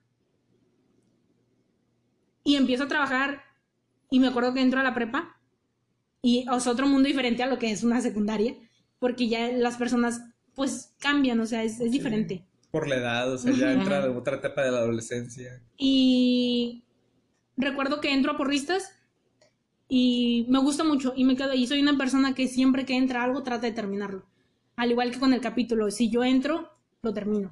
Y 2.43 2.57
empiezo 2.57 2.83
a 2.83 2.89
trabajar 2.89 3.45
y 4.11 4.19
me 4.19 4.27
acuerdo 4.27 4.53
que 4.53 4.63
entro 4.63 4.81
a 4.81 4.83
la 4.83 4.97
prepa 4.97 5.41
y 6.23 6.45
es 6.53 6.67
otro 6.67 6.89
mundo 6.89 7.07
diferente 7.07 7.45
a 7.45 7.47
lo 7.47 7.61
que 7.61 7.71
es 7.71 7.85
una 7.85 8.01
secundaria, 8.01 8.57
porque 8.99 9.29
ya 9.29 9.47
las 9.53 9.77
personas 9.77 10.23
pues 10.57 10.97
cambian, 10.99 11.39
o 11.39 11.47
sea, 11.47 11.63
es, 11.63 11.79
diferente. 11.79 12.45
Por 12.73 12.89
la 12.89 12.97
edad, 12.97 13.33
o 13.33 13.39
sea, 13.39 13.53
ya 13.53 13.75
entra 13.75 14.05
en 14.05 14.17
otra 14.17 14.39
etapa 14.39 14.65
de 14.65 14.73
la 14.73 14.79
adolescencia. 14.79 15.63
Y 15.77 16.83
recuerdo 17.57 18.01
que 18.01 18.13
entro 18.13 18.33
a 18.33 18.37
porristas 18.37 18.97
y 19.93 20.47
me 20.49 20.61
gusta 20.61 20.85
mucho 20.85 21.13
y 21.17 21.25
me 21.25 21.37
quedo 21.37 21.51
ahí. 21.51 21.67
Soy 21.67 21.83
una 21.83 21.99
persona 21.99 22.33
que 22.33 22.47
siempre 22.47 22.87
que 22.87 22.97
entra 22.97 23.25
algo 23.25 23.43
trata 23.43 23.67
de 23.67 23.73
terminarlo. 23.73 24.25
Al 24.77 24.93
igual 24.93 25.11
que 25.11 25.19
con 25.19 25.35
el 25.35 25.41
capítulo, 25.41 25.91
si 25.91 26.09
yo 26.09 26.23
entro, 26.23 26.71
lo 27.03 27.13
termino. 27.13 27.51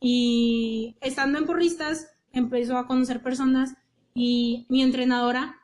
Y 0.00 0.96
estando 1.02 1.38
en 1.38 1.44
porristas, 1.44 2.08
empezó 2.32 2.78
a 2.78 2.86
conocer 2.86 3.22
personas 3.22 3.74
y 4.14 4.66
mi 4.70 4.82
entrenadora, 4.82 5.60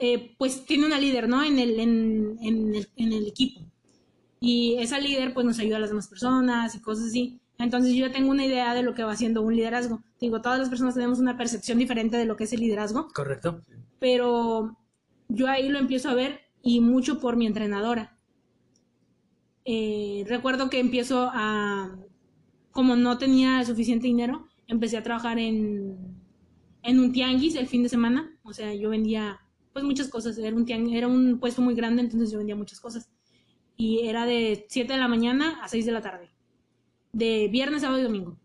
eh, 0.00 0.34
pues 0.38 0.66
tiene 0.66 0.86
una 0.86 0.98
líder, 0.98 1.28
¿no? 1.28 1.44
En 1.44 1.60
el, 1.60 1.78
en, 1.78 2.36
el, 2.42 2.88
en 2.96 3.12
el 3.12 3.28
equipo. 3.28 3.60
Y 4.40 4.76
esa 4.80 4.98
líder 4.98 5.32
pues 5.32 5.46
nos 5.46 5.60
ayuda 5.60 5.76
a 5.76 5.80
las 5.80 5.90
demás 5.90 6.08
personas 6.08 6.74
y 6.74 6.80
cosas 6.80 7.06
así. 7.06 7.40
Entonces 7.58 7.94
yo 7.94 8.06
ya 8.06 8.12
tengo 8.12 8.30
una 8.30 8.44
idea 8.44 8.74
de 8.74 8.82
lo 8.82 8.94
que 8.94 9.04
va 9.04 9.16
siendo 9.16 9.42
un 9.42 9.54
liderazgo. 9.56 10.02
Digo, 10.20 10.40
todas 10.42 10.58
las 10.58 10.68
personas 10.68 10.94
tenemos 10.94 11.18
una 11.18 11.36
percepción 11.36 11.78
diferente 11.78 12.16
de 12.16 12.24
lo 12.24 12.36
que 12.36 12.44
es 12.44 12.52
el 12.52 12.60
liderazgo. 12.60 13.08
Correcto. 13.14 13.62
Pero 14.00 14.76
yo 15.28 15.48
ahí 15.48 15.68
lo 15.68 15.78
empiezo 15.78 16.08
a 16.08 16.14
ver 16.14 16.40
y 16.62 16.80
mucho 16.80 17.20
por 17.20 17.36
mi 17.36 17.46
entrenadora. 17.46 18.18
Eh, 19.64 20.24
recuerdo 20.26 20.68
que 20.68 20.80
empiezo 20.80 21.30
a, 21.32 21.96
como 22.70 22.96
no 22.96 23.18
tenía 23.18 23.64
suficiente 23.64 24.06
dinero, 24.06 24.48
empecé 24.66 24.96
a 24.96 25.02
trabajar 25.02 25.38
en, 25.38 25.96
en 26.82 27.00
un 27.00 27.12
tianguis 27.12 27.54
el 27.54 27.66
fin 27.66 27.82
de 27.82 27.88
semana. 27.88 28.36
O 28.42 28.52
sea, 28.52 28.74
yo 28.74 28.90
vendía 28.90 29.40
pues 29.72 29.84
muchas 29.84 30.08
cosas. 30.08 30.36
Era 30.38 30.56
un, 30.56 30.64
tianguis, 30.64 30.96
era 30.96 31.08
un 31.08 31.38
puesto 31.38 31.62
muy 31.62 31.74
grande, 31.74 32.02
entonces 32.02 32.30
yo 32.30 32.38
vendía 32.38 32.56
muchas 32.56 32.80
cosas. 32.80 33.10
Y 33.76 34.06
era 34.06 34.26
de 34.26 34.66
7 34.68 34.92
de 34.92 34.98
la 34.98 35.08
mañana 35.08 35.60
a 35.62 35.68
6 35.68 35.86
de 35.86 35.92
la 35.92 36.00
tarde. 36.00 36.33
De 37.14 37.48
viernes, 37.48 37.82
sábado 37.82 38.00
y 38.00 38.04
domingo. 38.04 38.38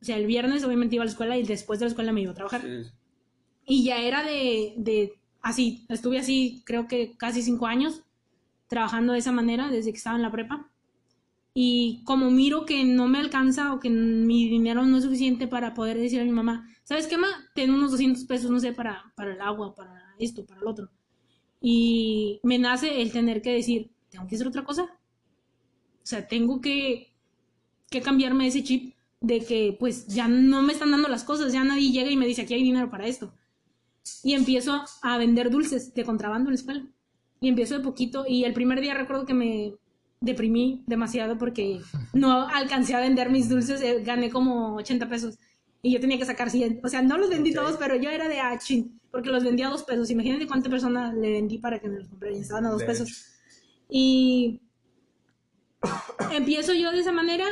O 0.00 0.04
sea, 0.04 0.16
el 0.16 0.26
viernes 0.26 0.62
obviamente 0.64 0.94
iba 0.94 1.02
a 1.02 1.06
la 1.06 1.10
escuela 1.10 1.36
y 1.36 1.42
después 1.42 1.80
de 1.80 1.86
la 1.86 1.90
escuela 1.90 2.12
me 2.12 2.20
iba 2.20 2.30
a 2.30 2.34
trabajar. 2.34 2.62
Sí. 2.62 2.90
Y 3.66 3.84
ya 3.84 4.00
era 4.00 4.22
de, 4.22 4.74
de 4.76 5.18
así, 5.42 5.84
estuve 5.88 6.18
así 6.18 6.62
creo 6.64 6.86
que 6.86 7.16
casi 7.16 7.42
cinco 7.42 7.66
años 7.66 8.02
trabajando 8.68 9.12
de 9.12 9.18
esa 9.18 9.32
manera 9.32 9.70
desde 9.70 9.90
que 9.90 9.96
estaba 9.96 10.16
en 10.16 10.22
la 10.22 10.30
prepa. 10.30 10.70
Y 11.54 12.02
como 12.04 12.30
miro 12.30 12.64
que 12.66 12.84
no 12.84 13.08
me 13.08 13.18
alcanza 13.18 13.72
o 13.74 13.80
que 13.80 13.90
mi 13.90 14.48
dinero 14.48 14.84
no 14.84 14.98
es 14.98 15.04
suficiente 15.04 15.48
para 15.48 15.74
poder 15.74 15.98
decir 15.98 16.20
a 16.20 16.24
mi 16.24 16.30
mamá, 16.30 16.68
¿sabes 16.84 17.08
qué, 17.08 17.16
ma? 17.16 17.28
Ten 17.54 17.72
unos 17.72 17.90
200 17.90 18.24
pesos, 18.24 18.50
no 18.50 18.60
sé, 18.60 18.72
para, 18.72 19.12
para 19.16 19.32
el 19.32 19.40
agua, 19.40 19.74
para 19.74 20.14
esto, 20.18 20.46
para 20.46 20.60
el 20.60 20.68
otro. 20.68 20.88
Y 21.60 22.38
me 22.44 22.58
nace 22.58 23.02
el 23.02 23.10
tener 23.10 23.42
que 23.42 23.52
decir, 23.52 23.90
tengo 24.08 24.26
que 24.28 24.36
hacer 24.36 24.46
otra 24.46 24.64
cosa. 24.64 24.84
O 24.84 26.06
sea, 26.06 26.28
tengo 26.28 26.60
que, 26.60 27.07
que 27.90 28.02
cambiarme 28.02 28.46
ese 28.46 28.62
chip 28.62 28.94
de 29.20 29.40
que 29.40 29.76
pues 29.78 30.06
ya 30.06 30.28
no 30.28 30.62
me 30.62 30.72
están 30.72 30.90
dando 30.90 31.08
las 31.08 31.24
cosas, 31.24 31.52
ya 31.52 31.64
nadie 31.64 31.90
llega 31.90 32.10
y 32.10 32.16
me 32.16 32.26
dice, 32.26 32.42
aquí 32.42 32.54
hay 32.54 32.62
dinero 32.62 32.90
para 32.90 33.06
esto. 33.06 33.34
Y 34.22 34.34
empiezo 34.34 34.84
a 35.02 35.18
vender 35.18 35.50
dulces 35.50 35.94
de 35.94 36.04
contrabando 36.04 36.48
en 36.48 36.54
la 36.54 36.60
escuela. 36.60 36.86
Y 37.40 37.48
empiezo 37.48 37.76
de 37.76 37.84
poquito 37.84 38.24
y 38.26 38.44
el 38.44 38.52
primer 38.52 38.80
día 38.80 38.94
recuerdo 38.94 39.26
que 39.26 39.34
me 39.34 39.74
deprimí 40.20 40.82
demasiado 40.86 41.38
porque 41.38 41.80
no 42.12 42.48
alcancé 42.48 42.94
a 42.94 43.00
vender 43.00 43.30
mis 43.30 43.48
dulces, 43.48 43.80
eh, 43.80 44.02
gané 44.02 44.30
como 44.30 44.74
80 44.76 45.08
pesos 45.08 45.38
y 45.82 45.92
yo 45.92 46.00
tenía 46.00 46.18
que 46.18 46.24
sacar 46.24 46.50
100. 46.50 46.80
O 46.82 46.88
sea, 46.88 47.02
no 47.02 47.16
los 47.16 47.30
vendí 47.30 47.52
todos, 47.54 47.76
pero 47.76 47.94
yo 47.96 48.10
era 48.10 48.28
de 48.28 48.40
ah, 48.40 48.58
chin, 48.58 49.00
porque 49.10 49.30
los 49.30 49.44
vendía 49.44 49.68
a 49.68 49.70
dos 49.70 49.84
pesos. 49.84 50.10
Imagínate 50.10 50.46
cuántas 50.46 50.70
personas 50.70 51.14
le 51.14 51.32
vendí 51.32 51.58
para 51.58 51.78
que 51.78 51.88
me 51.88 51.98
los 51.98 52.08
compraran 52.08 52.40
estaban 52.40 52.66
a 52.66 52.70
dos 52.70 52.80
De 52.80 52.86
pesos. 52.86 53.26
Y 53.88 54.60
empiezo 56.32 56.74
yo 56.74 56.90
de 56.90 57.00
esa 57.00 57.12
manera 57.12 57.46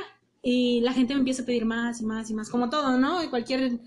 y 0.49 0.81
la 0.83 0.93
gente 0.93 1.13
me 1.13 1.19
empieza 1.19 1.43
a 1.43 1.45
pedir 1.45 1.65
más 1.65 2.01
y 2.01 2.07
más 2.07 2.31
y 2.31 2.35
más, 2.35 2.51
como 2.51 2.71
todo, 2.71 2.97
¿no? 2.99 3.21
Y 3.21 3.27
cualquier 3.27 3.81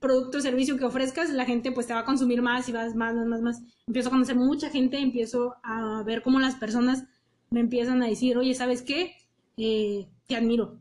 producto 0.00 0.38
o 0.38 0.40
servicio 0.40 0.78
que 0.78 0.86
ofrezcas, 0.86 1.28
la 1.28 1.44
gente 1.44 1.72
pues 1.72 1.86
te 1.86 1.92
va 1.92 2.00
a 2.00 2.04
consumir 2.06 2.40
más 2.40 2.70
y 2.70 2.72
más, 2.72 2.94
más, 2.94 3.14
más, 3.14 3.26
más, 3.26 3.42
más. 3.42 3.62
Empiezo 3.86 4.08
a 4.08 4.12
conocer 4.12 4.34
mucha 4.34 4.70
gente, 4.70 4.96
empiezo 4.98 5.56
a 5.62 6.02
ver 6.04 6.22
cómo 6.22 6.40
las 6.40 6.54
personas 6.54 7.04
me 7.50 7.60
empiezan 7.60 8.02
a 8.02 8.06
decir, 8.06 8.38
oye, 8.38 8.54
¿sabes 8.54 8.80
qué? 8.80 9.14
Eh, 9.58 10.08
te 10.26 10.36
admiro, 10.36 10.80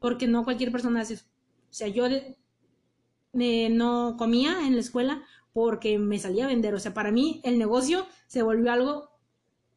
porque 0.00 0.26
no 0.26 0.42
cualquier 0.42 0.72
persona 0.72 1.02
hace 1.02 1.14
eso. 1.14 1.26
O 1.70 1.74
sea, 1.74 1.86
yo 1.86 2.06
eh, 2.08 3.68
no 3.70 4.16
comía 4.18 4.66
en 4.66 4.74
la 4.74 4.80
escuela 4.80 5.22
porque 5.52 6.00
me 6.00 6.18
salía 6.18 6.46
a 6.46 6.48
vender. 6.48 6.74
O 6.74 6.80
sea, 6.80 6.92
para 6.92 7.12
mí 7.12 7.40
el 7.44 7.60
negocio 7.60 8.08
se 8.26 8.42
volvió 8.42 8.72
algo 8.72 9.08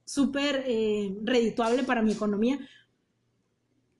súper 0.06 0.64
eh, 0.66 1.16
redituable 1.24 1.84
para 1.84 2.02
mi 2.02 2.14
economía. 2.14 2.58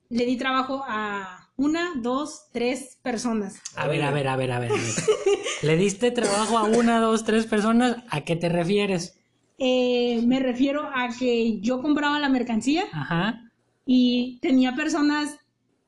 Le 0.10 0.26
di 0.26 0.38
trabajo 0.38 0.84
a 0.88 1.52
una, 1.56 1.92
dos, 1.96 2.50
tres 2.52 2.98
personas. 3.04 3.62
A 3.76 3.88
ver, 3.88 4.02
a 4.02 4.10
ver, 4.12 4.28
a 4.28 4.36
ver, 4.36 4.52
a 4.52 4.60
ver. 4.60 4.72
a 4.72 4.76
ver. 4.76 4.82
¿Le 5.62 5.78
diste 5.78 6.10
trabajo 6.10 6.58
a 6.58 6.64
una, 6.64 7.00
dos, 7.00 7.24
tres 7.26 7.46
personas? 7.46 7.98
¿A 8.10 8.22
qué 8.22 8.36
te 8.36 8.50
refieres? 8.50 9.20
Eh, 9.60 10.24
me 10.26 10.40
refiero 10.40 10.82
a 10.84 11.10
que 11.10 11.60
yo 11.60 11.84
compraba 11.84 12.20
la 12.20 12.30
mercancía 12.30 12.86
Ajá. 12.92 13.52
y 13.86 14.40
tenía 14.42 14.74
personas 14.76 15.38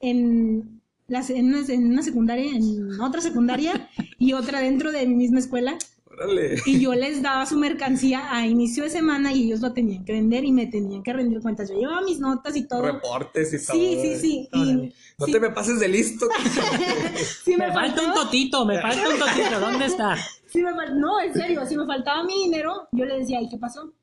en, 0.01 0.81
las, 1.07 1.31
en, 1.31 1.47
una, 1.47 1.65
en 1.67 1.87
una 1.87 2.03
secundaria, 2.03 2.55
en 2.55 3.01
otra 3.01 3.21
secundaria 3.21 3.89
y 4.19 4.33
otra 4.33 4.59
dentro 4.61 4.91
de 4.91 5.07
mi 5.07 5.15
misma 5.15 5.39
escuela. 5.39 5.77
Órale. 6.13 6.61
Y 6.65 6.79
yo 6.79 6.93
les 6.93 7.21
daba 7.21 7.45
su 7.45 7.57
mercancía 7.57 8.33
a 8.33 8.45
inicio 8.45 8.83
de 8.83 8.89
semana 8.89 9.31
y 9.33 9.43
ellos 9.45 9.61
lo 9.61 9.73
tenían 9.73 10.03
que 10.05 10.13
vender 10.13 10.43
y 10.45 10.51
me 10.51 10.67
tenían 10.67 11.03
que 11.03 11.13
rendir 11.13 11.41
cuentas. 11.41 11.69
Yo 11.69 11.79
llevaba 11.79 12.01
mis 12.01 12.19
notas 12.19 12.55
y 12.55 12.67
todo. 12.67 12.81
Reportes 12.83 13.53
y 13.53 13.65
todo. 13.65 13.75
Sí, 13.77 13.99
sí, 14.01 14.15
sí. 14.19 14.49
Y, 14.51 14.61
Órale. 14.61 14.93
No 15.19 15.25
sí, 15.25 15.31
te 15.31 15.39
me 15.39 15.49
pases 15.51 15.79
de 15.79 15.87
listo. 15.87 16.27
sí 17.43 17.55
Me 17.57 17.71
falta 17.71 18.01
un 18.03 18.13
totito, 18.13 18.65
me 18.65 18.79
falta 18.81 19.09
un 19.09 19.19
totito. 19.19 19.59
¿Dónde 19.59 19.85
está? 19.85 20.15
sí 20.47 20.61
me 20.61 20.71
fal- 20.73 20.95
no, 20.95 21.19
en 21.21 21.33
serio, 21.33 21.65
si 21.65 21.77
me 21.77 21.85
faltaba 21.85 22.23
mi 22.23 22.43
dinero, 22.43 22.87
yo 22.91 23.05
le 23.05 23.19
decía, 23.19 23.41
¿y 23.41 23.47
qué 23.49 23.57
pasó? 23.57 23.93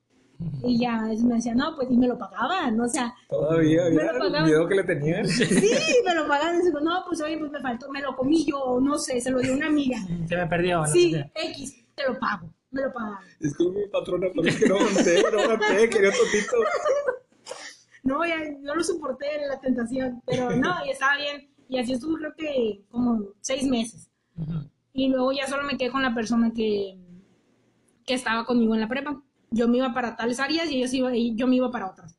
Y 0.65 0.79
ya 0.79 1.03
me 1.03 1.35
decían, 1.35 1.57
no, 1.57 1.75
pues, 1.75 1.89
y 1.91 1.97
me 1.97 2.07
lo 2.07 2.17
pagaban, 2.17 2.81
o 2.81 2.89
sea, 2.89 3.13
Todavía, 3.29 3.83
Me 3.91 4.05
lo 4.05 4.19
pagaban. 4.21 4.45
miedo 4.45 4.69
que 4.69 4.77
le 4.77 4.85
tenías. 4.85 5.29
sí, 5.33 5.97
me 6.07 6.15
lo 6.15 6.29
pagaban. 6.29 6.61
Y 6.61 6.65
digo, 6.65 6.79
no, 6.81 7.03
pues, 7.09 7.21
oye, 7.21 7.37
pues 7.39 7.51
me 7.51 7.61
faltó, 7.61 7.91
me 7.91 8.01
lo 8.01 8.15
comí 8.17 8.45
yo, 8.45 8.79
no 8.81 8.97
sé, 8.99 9.21
se 9.21 9.31
lo 9.33 9.41
dio 9.41 9.53
una 9.53 9.67
amiga. 9.67 9.99
Se 10.29 10.37
me 10.37 10.47
perdió. 10.47 10.79
no 10.83 10.87
Sí. 10.87 11.13
X, 11.35 11.85
te 11.99 12.11
lo 12.11 12.19
pago, 12.19 12.55
me 12.71 12.83
lo 12.83 12.93
pagaban. 12.93 13.25
Disculpe, 13.41 13.89
patrona, 13.89 14.29
pero 14.35 14.49
es 14.49 14.57
que 14.57 14.69
no 14.69 14.79
monté, 14.79 15.23
no 15.23 15.49
monté, 15.49 15.91
quería 15.91 16.11
totito. 16.11 16.57
No, 18.05 18.25
ya 18.25 18.37
no 18.61 18.75
lo 18.75 18.83
soporté 18.83 19.27
la 19.49 19.61
tentación, 19.61 20.23
pero 20.25 20.51
no, 20.51 20.87
y 20.87 20.91
estaba 20.91 21.17
bien. 21.17 21.53
Y 21.69 21.79
así 21.79 21.93
estuve 21.93 22.19
creo 22.21 22.35
que 22.37 22.85
como 22.91 23.35
seis 23.41 23.65
meses. 23.65 24.11
Y 24.93 25.09
luego 25.09 25.33
ya 25.33 25.47
solo 25.47 25.65
me 25.65 25.77
quedé 25.77 25.91
con 25.91 26.03
la 26.03 26.15
persona 26.15 26.53
que, 26.55 26.99
que 28.07 28.15
estaba 28.15 28.47
conmigo 28.47 28.75
en 28.75 28.81
la 28.81 28.89
prepa. 28.89 29.23
Yo 29.51 29.69
me 29.69 29.79
iba 29.79 29.93
para 29.93 30.17
tales 30.17 30.41
áreas 30.41 30.71
y, 30.71 30.77
ellos 30.77 30.95
iba, 30.95 31.15
y 31.15 31.35
yo 31.37 31.47
me 31.47 31.57
iba 31.57 31.71
para 31.71 31.91
otras. 31.91 32.19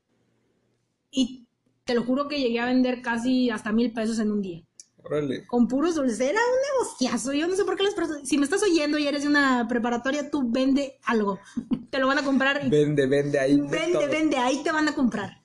Y 1.10 1.48
te 1.86 1.96
lo 1.96 2.04
juro 2.04 2.28
que 2.28 2.40
llegué 2.40 2.60
a 2.60 2.66
vender 2.66 3.02
casi 3.02 3.50
hasta 3.50 3.72
mil 3.72 3.92
pesos 3.94 4.20
en 4.20 4.32
un 4.32 4.42
día. 4.42 4.64
Órale. 5.10 5.46
Con 5.48 5.68
puros 5.68 5.96
dulces. 5.96 6.20
Era 6.20 6.40
un 6.40 6.78
negociazo. 6.80 7.34
Yo 7.34 7.48
no 7.48 7.56
sé 7.56 7.66
por 7.66 7.76
qué 7.76 7.84
las 7.84 7.94
personas... 7.96 8.28
Si 8.28 8.38
me 8.38 8.44
estás 8.46 8.62
oyendo 8.64 8.98
y 8.98 9.08
eres 9.08 9.24
de 9.24 9.28
una 9.30 9.68
preparatoria, 9.68 10.30
tú 10.30 10.44
vende 10.50 11.00
algo. 11.04 11.40
Te 11.90 12.00
lo 12.00 12.08
van 12.08 12.20
a 12.20 12.24
comprar 12.24 12.66
y 12.66 12.70
Vende, 12.70 13.08
vende 13.08 13.40
ahí. 13.40 13.56
de 13.58 13.68
Vende, 13.68 13.94
todo. 13.94 14.08
vende, 14.10 14.38
ahí 14.38 14.62
te 14.64 14.72
van 14.72 14.88
a 14.88 14.94
comprar. 14.94 15.42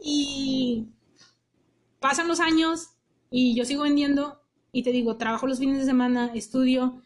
Y 0.00 0.88
pasan 2.00 2.26
los 2.28 2.40
años 2.40 2.90
y 3.30 3.54
yo 3.54 3.64
sigo 3.64 3.82
vendiendo 3.82 4.40
y 4.72 4.82
te 4.82 4.90
digo, 4.90 5.16
trabajo 5.18 5.46
los 5.46 5.58
fines 5.58 5.78
de 5.78 5.84
semana, 5.84 6.32
estudio, 6.34 7.02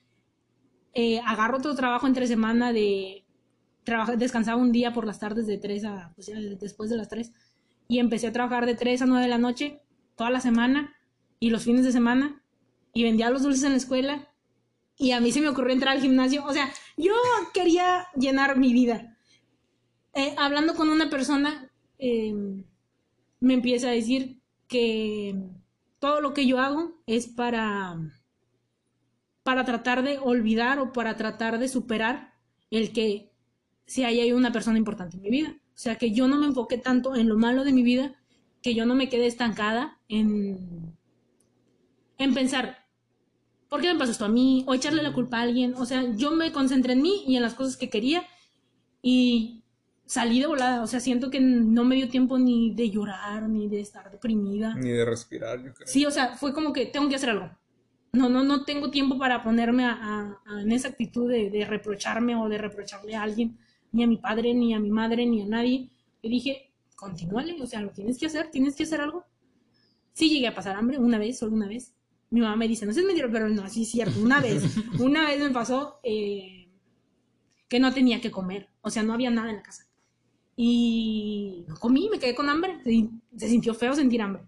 eh, 0.95 1.21
agarro 1.27 1.59
otro 1.59 1.75
trabajo 1.75 2.07
entre 2.07 2.27
semana 2.27 2.73
de 2.73 3.25
descansaba 4.17 4.61
un 4.61 4.73
día 4.73 4.93
por 4.93 5.07
las 5.07 5.21
tardes 5.21 5.47
de 5.47 5.59
3 5.59 5.85
a, 5.85 6.13
pues 6.17 6.27
ya 6.27 6.35
después 6.37 6.91
de 6.91 6.97
las 6.97 7.09
3 7.09 7.31
y 7.87 8.01
empecé 8.01 8.27
a 8.27 8.33
trabajar 8.33 8.67
de 8.67 8.75
3 8.75 9.03
a 9.03 9.07
9 9.07 9.23
de 9.23 9.29
la 9.29 9.39
noche 9.39 9.81
toda 10.17 10.31
la 10.31 10.41
semana 10.41 10.96
y 11.41 11.51
los 11.51 11.65
fines 11.65 11.85
de 11.85 11.93
semana 11.93 12.43
y 12.93 13.03
vendía 13.03 13.31
los 13.31 13.43
dulces 13.43 13.65
en 13.65 13.73
la 13.73 13.79
escuela 13.79 14.29
y 14.99 15.13
a 15.13 15.21
mí 15.21 15.33
se 15.33 15.41
me 15.41 15.49
ocurrió 15.49 15.75
entrar 15.75 15.97
al 15.97 16.03
gimnasio, 16.03 16.45
o 16.45 16.53
sea, 16.53 16.73
yo 16.97 17.13
quería 17.53 18.07
llenar 18.17 18.57
mi 18.57 18.73
vida 18.73 19.17
eh, 20.19 20.35
hablando 20.39 20.75
con 20.75 20.89
una 20.89 21.11
persona, 21.11 21.71
eh, 21.99 22.33
me 23.39 23.53
empieza 23.53 23.89
a 23.89 23.91
decir 23.91 24.41
que 24.67 25.39
todo 25.99 26.23
lo 26.23 26.33
que 26.33 26.47
yo 26.47 26.59
hago 26.59 27.03
es 27.07 27.27
para, 27.27 27.99
para 29.43 29.67
tratar 29.67 30.03
de 30.03 30.19
olvidar 30.19 30.79
o 30.79 30.95
para 30.95 31.19
tratar 31.19 31.59
de 31.59 31.69
superar 31.69 32.33
el 32.71 32.95
que 32.95 33.31
si 33.85 34.05
ahí 34.05 34.21
hay 34.21 34.33
una 34.33 34.53
persona 34.53 34.79
importante 34.79 35.19
en 35.19 35.23
mi 35.23 35.29
vida. 35.29 35.61
O 35.75 35.79
sea, 35.79 35.97
que 35.97 36.13
yo 36.13 36.29
no 36.29 36.39
me 36.39 36.47
enfoque 36.47 36.79
tanto 36.79 37.15
en 37.15 37.29
lo 37.29 37.37
malo 37.37 37.63
de 37.63 37.75
mi 37.75 37.83
vida, 37.83 38.15
que 38.63 38.75
yo 38.75 38.87
no 38.87 38.95
me 38.95 39.11
quede 39.11 39.27
estancada 39.27 40.01
en, 40.09 40.86
en 42.19 42.35
pensar, 42.35 42.79
¿por 43.69 43.81
qué 43.81 43.93
me 43.93 43.99
pasó 43.99 44.13
esto 44.13 44.25
a 44.25 44.29
mí? 44.29 44.65
O 44.67 44.75
echarle 44.75 45.03
la 45.03 45.13
culpa 45.13 45.39
a 45.39 45.43
alguien. 45.43 45.75
O 45.75 45.85
sea, 45.87 46.03
yo 46.17 46.31
me 46.33 46.53
concentré 46.53 46.93
en 46.95 47.03
mí 47.03 47.25
y 47.27 47.37
en 47.37 47.43
las 47.43 47.55
cosas 47.55 47.77
que 47.77 47.91
quería 47.91 48.25
y 49.03 49.63
salí 50.05 50.41
de 50.41 50.47
volada. 50.47 50.83
O 50.83 50.87
sea, 50.87 51.01
siento 51.01 51.31
que 51.31 51.41
no 51.41 51.85
me 51.85 51.97
dio 51.97 52.09
tiempo 52.09 52.39
ni 52.39 52.75
de 52.75 52.91
llorar, 52.91 53.49
ni 53.49 53.69
de 53.69 53.81
estar 53.81 54.11
deprimida. 54.11 54.75
Ni 54.75 54.91
de 54.91 55.05
respirar, 55.05 55.63
yo 55.63 55.73
creo. 55.75 55.87
Sí, 55.87 56.05
o 56.07 56.11
sea, 56.11 56.37
fue 56.37 56.53
como 56.53 56.73
que 56.73 56.87
tengo 56.87 57.09
que 57.09 57.17
hacer 57.17 57.31
algo. 57.31 57.51
No, 58.13 58.29
no, 58.31 58.43
no 58.45 58.65
tengo 58.65 58.91
tiempo 58.91 59.19
para 59.19 59.43
ponerme 59.43 59.85
a, 59.85 59.93
a- 59.93 60.41
a- 60.47 60.63
en 60.63 60.73
esa 60.73 60.89
actitud 60.89 61.29
de, 61.31 61.51
de 61.51 61.65
reprocharme 61.67 62.35
o 62.35 62.49
de 62.49 62.57
reprocharle 62.57 63.15
a 63.15 63.23
alguien, 63.23 63.59
ni 63.93 64.05
a 64.05 64.07
mi 64.07 64.17
padre, 64.17 64.55
ni 64.55 64.73
a 64.75 64.81
mi 64.81 64.91
madre, 64.91 65.27
ni 65.27 65.43
a 65.43 65.47
nadie. 65.47 65.91
Y 66.23 66.31
dije, 66.31 66.71
continúale, 66.95 67.61
o 67.61 67.67
sea, 67.67 67.83
lo 67.83 67.91
tienes 67.91 68.17
que 68.19 68.27
hacer, 68.27 68.51
tienes 68.51 68.75
que 68.75 68.85
hacer 68.85 69.03
algo. 69.03 69.25
Sí 70.15 70.31
llegué 70.31 70.47
a 70.49 70.55
pasar 70.55 70.77
hambre 70.77 70.97
una 70.99 71.19
vez, 71.19 71.39
solo 71.39 71.53
una 71.53 71.69
vez, 71.69 71.95
mi 72.31 72.41
mamá 72.41 72.57
me 72.57 72.69
dice, 72.69 72.87
no 72.87 72.93
sé 72.93 73.01
es 73.01 73.07
mentira, 73.07 73.29
pero 73.31 73.49
no, 73.49 73.69
sí 73.69 73.83
es 73.83 73.91
cierto. 73.91 74.21
Una 74.21 74.41
vez, 74.41 74.63
una 75.01 75.27
vez 75.27 75.41
me 75.41 75.51
pasó 75.51 76.01
eh, 76.03 76.69
que 77.69 77.81
no 77.81 77.93
tenía 77.93 78.21
que 78.21 78.31
comer, 78.31 78.69
o 78.81 78.91
sea, 78.91 79.03
no 79.03 79.13
había 79.13 79.31
nada 79.31 79.51
en 79.51 79.57
la 79.57 79.63
casa. 79.63 79.87
Y 80.57 81.67
comí, 81.81 82.09
me 82.11 82.19
quedé 82.19 82.35
con 82.35 82.49
hambre. 82.49 82.81
Se, 82.83 83.09
se 83.37 83.49
sintió 83.49 83.75
feo 83.75 83.95
sentir 83.95 84.23
hambre. 84.23 84.43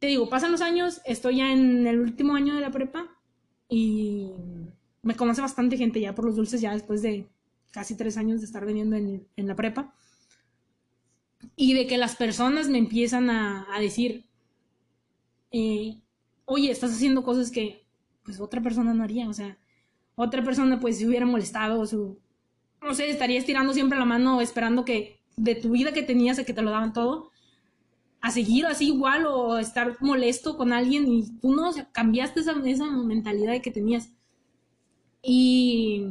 Te 0.00 0.08
digo, 0.08 0.28
pasan 0.28 0.52
los 0.52 0.60
años, 0.60 1.00
estoy 1.04 1.36
ya 1.36 1.52
en 1.52 1.86
el 1.86 2.00
último 2.00 2.34
año 2.34 2.54
de 2.54 2.60
la 2.60 2.70
prepa 2.70 3.08
y 3.68 4.30
me 5.02 5.16
conoce 5.16 5.40
bastante 5.40 5.76
gente 5.76 6.00
ya 6.00 6.14
por 6.14 6.24
los 6.24 6.36
dulces, 6.36 6.60
ya 6.60 6.72
después 6.72 7.02
de 7.02 7.28
casi 7.70 7.96
tres 7.96 8.16
años 8.16 8.40
de 8.40 8.46
estar 8.46 8.64
vendiendo 8.64 8.96
en, 8.96 9.26
en 9.36 9.46
la 9.46 9.56
prepa. 9.56 9.94
Y 11.54 11.74
de 11.74 11.86
que 11.86 11.98
las 11.98 12.16
personas 12.16 12.68
me 12.68 12.78
empiezan 12.78 13.30
a, 13.30 13.66
a 13.72 13.80
decir, 13.80 14.27
eh, 15.50 16.00
oye, 16.44 16.70
estás 16.70 16.92
haciendo 16.92 17.22
cosas 17.22 17.50
que 17.50 17.86
pues 18.22 18.40
otra 18.40 18.62
persona 18.62 18.94
no 18.94 19.04
haría, 19.04 19.28
o 19.28 19.32
sea, 19.32 19.58
otra 20.14 20.42
persona 20.42 20.80
pues 20.80 20.98
se 20.98 21.06
hubiera 21.06 21.26
molestado, 21.26 21.86
su, 21.86 22.18
no 22.82 22.94
sé, 22.94 23.10
estaría 23.10 23.38
estirando 23.38 23.72
siempre 23.72 23.98
la 23.98 24.04
mano 24.04 24.40
esperando 24.40 24.84
que 24.84 25.20
de 25.36 25.54
tu 25.54 25.70
vida 25.70 25.92
que 25.92 26.02
tenías 26.02 26.38
a 26.38 26.44
que 26.44 26.52
te 26.52 26.62
lo 26.62 26.70
daban 26.70 26.92
todo, 26.92 27.30
a 28.20 28.30
seguir 28.30 28.66
así 28.66 28.88
igual 28.88 29.26
o 29.26 29.58
estar 29.58 29.96
molesto 30.00 30.56
con 30.56 30.72
alguien 30.72 31.06
y 31.06 31.38
tú 31.40 31.54
no, 31.54 31.68
o 31.68 31.72
sea, 31.72 31.90
cambiaste 31.92 32.40
esa, 32.40 32.52
esa 32.64 32.86
mentalidad 32.86 33.60
que 33.62 33.70
tenías. 33.70 34.10
Y, 35.22 36.06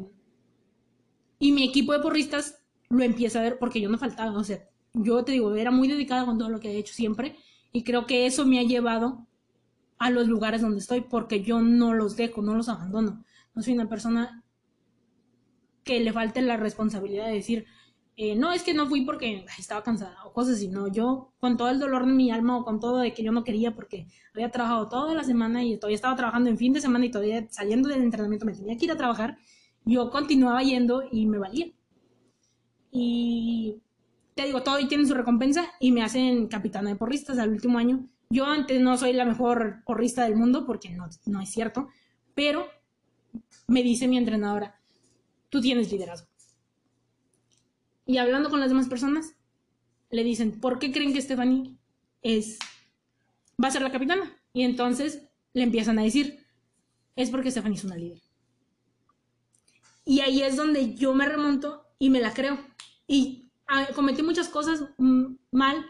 y 1.39 1.51
mi 1.51 1.63
equipo 1.63 1.93
de 1.93 1.99
porristas 1.99 2.63
lo 2.89 3.03
empieza 3.03 3.39
a 3.39 3.43
ver 3.43 3.59
porque 3.59 3.81
yo 3.81 3.89
no 3.89 3.97
faltaba, 3.97 4.37
o 4.37 4.43
sea, 4.43 4.67
yo 4.93 5.23
te 5.23 5.33
digo, 5.33 5.53
era 5.55 5.71
muy 5.71 5.87
dedicada 5.87 6.25
con 6.25 6.37
todo 6.37 6.49
lo 6.49 6.59
que 6.59 6.71
he 6.71 6.77
hecho 6.77 6.93
siempre 6.93 7.35
y 7.77 7.83
creo 7.83 8.07
que 8.07 8.25
eso 8.25 8.43
me 8.43 8.57
ha 8.57 8.63
llevado 8.63 9.27
a 9.99 10.09
los 10.09 10.27
lugares 10.27 10.61
donde 10.61 10.79
estoy 10.79 11.01
porque 11.01 11.43
yo 11.43 11.61
no 11.61 11.93
los 11.93 12.15
dejo, 12.15 12.41
no 12.41 12.55
los 12.55 12.69
abandono. 12.69 13.23
No 13.53 13.61
soy 13.61 13.73
una 13.75 13.87
persona 13.87 14.43
que 15.83 15.99
le 15.99 16.11
falte 16.11 16.41
la 16.41 16.57
responsabilidad 16.57 17.27
de 17.27 17.33
decir, 17.33 17.67
eh, 18.15 18.35
no, 18.35 18.51
es 18.51 18.63
que 18.63 18.73
no 18.73 18.87
fui 18.87 19.05
porque 19.05 19.45
estaba 19.59 19.83
cansada 19.83 20.25
o 20.25 20.33
cosas 20.33 20.55
así, 20.55 20.71
yo 20.91 21.33
con 21.39 21.55
todo 21.55 21.69
el 21.69 21.79
dolor 21.79 22.07
de 22.07 22.13
mi 22.13 22.31
alma 22.31 22.57
o 22.57 22.65
con 22.65 22.79
todo 22.79 22.97
de 22.97 23.13
que 23.13 23.21
yo 23.21 23.31
no 23.31 23.43
quería 23.43 23.75
porque 23.75 24.07
había 24.33 24.49
trabajado 24.49 24.89
toda 24.89 25.13
la 25.13 25.23
semana 25.23 25.63
y 25.63 25.77
todavía 25.77 25.97
estaba 25.97 26.15
trabajando 26.15 26.49
en 26.49 26.57
fin 26.57 26.73
de 26.73 26.81
semana 26.81 27.05
y 27.05 27.11
todavía 27.11 27.45
saliendo 27.51 27.89
del 27.89 28.01
entrenamiento 28.01 28.47
me 28.47 28.53
tenía 28.53 28.75
que 28.75 28.85
ir 28.85 28.91
a 28.91 28.97
trabajar, 28.97 29.37
yo 29.85 30.09
continuaba 30.09 30.63
yendo 30.63 31.03
y 31.11 31.27
me 31.27 31.37
valía. 31.37 31.67
Y 32.89 33.83
te 34.37 34.45
digo, 34.45 34.63
todo 34.63 34.79
y 34.79 34.87
tiene 34.87 35.05
su 35.05 35.13
recompensa 35.13 35.65
y 35.81 35.91
me 35.91 36.03
hacen 36.03 36.47
capitana 36.47 36.89
de 36.89 36.95
porristas 36.95 37.37
al 37.39 37.49
último 37.49 37.77
año. 37.77 38.07
Yo 38.29 38.45
antes 38.45 38.79
no 38.79 38.97
soy 38.97 39.11
la 39.13 39.25
mejor 39.25 39.83
porrista 39.85 40.23
del 40.23 40.37
mundo 40.37 40.65
porque 40.65 40.89
no, 40.89 41.09
no 41.25 41.41
es 41.41 41.49
cierto, 41.49 41.89
pero 42.33 42.65
me 43.67 43.83
dice 43.83 44.07
mi 44.07 44.17
entrenadora, 44.17 44.79
tú 45.49 45.59
tienes 45.59 45.91
liderazgo. 45.91 46.27
Y 48.05 48.17
hablando 48.17 48.49
con 48.49 48.59
las 48.61 48.69
demás 48.69 48.87
personas, 48.87 49.33
le 50.09 50.23
dicen, 50.23 50.59
¿por 50.61 50.79
qué 50.79 50.91
creen 50.91 51.13
que 51.13 51.21
Stephanie 51.21 51.75
es, 52.21 52.59
va 53.61 53.67
a 53.67 53.71
ser 53.71 53.81
la 53.81 53.91
capitana? 53.91 54.37
Y 54.53 54.63
entonces 54.63 55.27
le 55.53 55.63
empiezan 55.63 55.99
a 55.99 56.03
decir, 56.03 56.45
es 57.15 57.29
porque 57.29 57.51
Stephanie 57.51 57.77
es 57.77 57.83
una 57.83 57.97
líder. 57.97 58.21
Y 60.05 60.21
ahí 60.21 60.41
es 60.41 60.55
donde 60.55 60.95
yo 60.95 61.13
me 61.13 61.25
remonto 61.25 61.85
y 61.99 62.09
me 62.09 62.21
la 62.21 62.33
creo. 62.33 62.57
Y 63.07 63.46
cometí 63.95 64.23
muchas 64.23 64.47
cosas 64.49 64.83
mm, 64.97 65.33
mal 65.51 65.85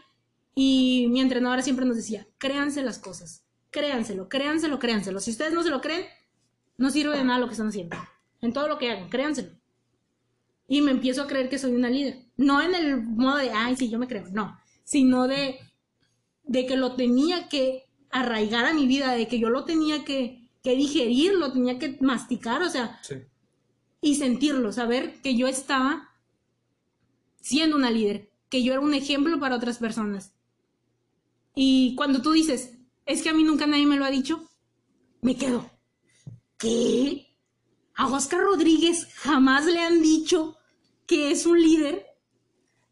y 0.56 1.08
mi 1.10 1.22
entrenadora 1.22 1.62
siempre 1.62 1.86
nos 1.86 1.96
decía, 1.98 2.28
créanse 2.38 2.82
las 2.84 2.98
cosas, 3.00 3.44
créanselo, 3.70 4.28
créanselo, 4.30 4.80
créanselo. 4.80 5.20
Si 5.20 5.32
ustedes 5.32 5.54
no 5.54 5.64
se 5.64 5.70
lo 5.70 5.82
creen, 5.82 6.06
no 6.78 6.90
sirve 6.90 7.18
de 7.18 7.24
nada 7.24 7.40
lo 7.40 7.48
que 7.48 7.54
están 7.54 7.68
haciendo. 7.68 7.96
En 8.42 8.54
todo 8.54 8.68
lo 8.68 8.78
que 8.78 8.92
hagan, 8.92 9.10
créanselo. 9.10 9.50
Y 10.68 10.82
me 10.82 10.92
empiezo 10.92 11.22
a 11.24 11.28
creer 11.28 11.50
que 11.50 11.60
soy 11.60 11.72
una 11.74 11.90
líder. 11.90 12.26
No 12.36 12.62
en 12.62 12.76
el 12.76 13.02
modo 13.04 13.38
de, 13.38 13.52
ay, 13.52 13.76
sí, 13.76 13.90
yo 13.90 14.00
me 14.00 14.08
creo, 14.08 14.26
no. 14.32 14.60
Sino 14.84 15.28
de, 15.28 15.60
de 16.44 16.66
que 16.66 16.76
lo 16.78 16.96
tenía 16.96 17.48
que 17.50 17.86
arraigar 18.10 18.66
a 18.66 18.74
mi 18.74 18.88
vida, 18.88 19.14
de 19.14 19.28
que 19.28 19.40
yo 19.40 19.50
lo 19.50 19.64
tenía 19.66 20.04
que, 20.04 20.50
que 20.64 20.76
digerir, 20.76 21.34
lo 21.34 21.52
tenía 21.54 21.78
que 21.80 21.98
masticar, 22.02 22.62
o 22.64 22.70
sea, 22.70 23.00
Sí. 23.04 23.16
y 24.02 24.16
sentirlo, 24.16 24.72
saber 24.72 25.22
que 25.22 25.36
yo 25.36 25.48
estaba 25.48 26.07
siendo 27.48 27.76
una 27.78 27.90
líder, 27.92 28.30
que 28.50 28.62
yo 28.64 28.74
era 28.74 28.82
un 28.82 28.94
ejemplo 28.94 29.40
para 29.40 29.56
otras 29.56 29.78
personas. 29.78 30.34
Y 31.56 31.96
cuando 31.96 32.22
tú 32.22 32.32
dices, 32.32 32.74
es 33.06 33.22
que 33.22 33.30
a 33.30 33.34
mí 33.34 33.44
nunca 33.44 33.66
nadie 33.68 33.86
me 33.86 33.98
lo 33.98 34.06
ha 34.06 34.12
dicho, 34.12 34.44
me 35.22 35.36
quedo. 35.36 35.70
¿Qué? 36.58 37.28
A 37.96 38.08
Oscar 38.08 38.42
Rodríguez 38.42 39.08
jamás 39.16 39.66
le 39.66 39.80
han 39.80 40.02
dicho 40.02 40.58
que 41.06 41.32
es 41.32 41.46
un 41.46 41.60
líder. 41.62 42.06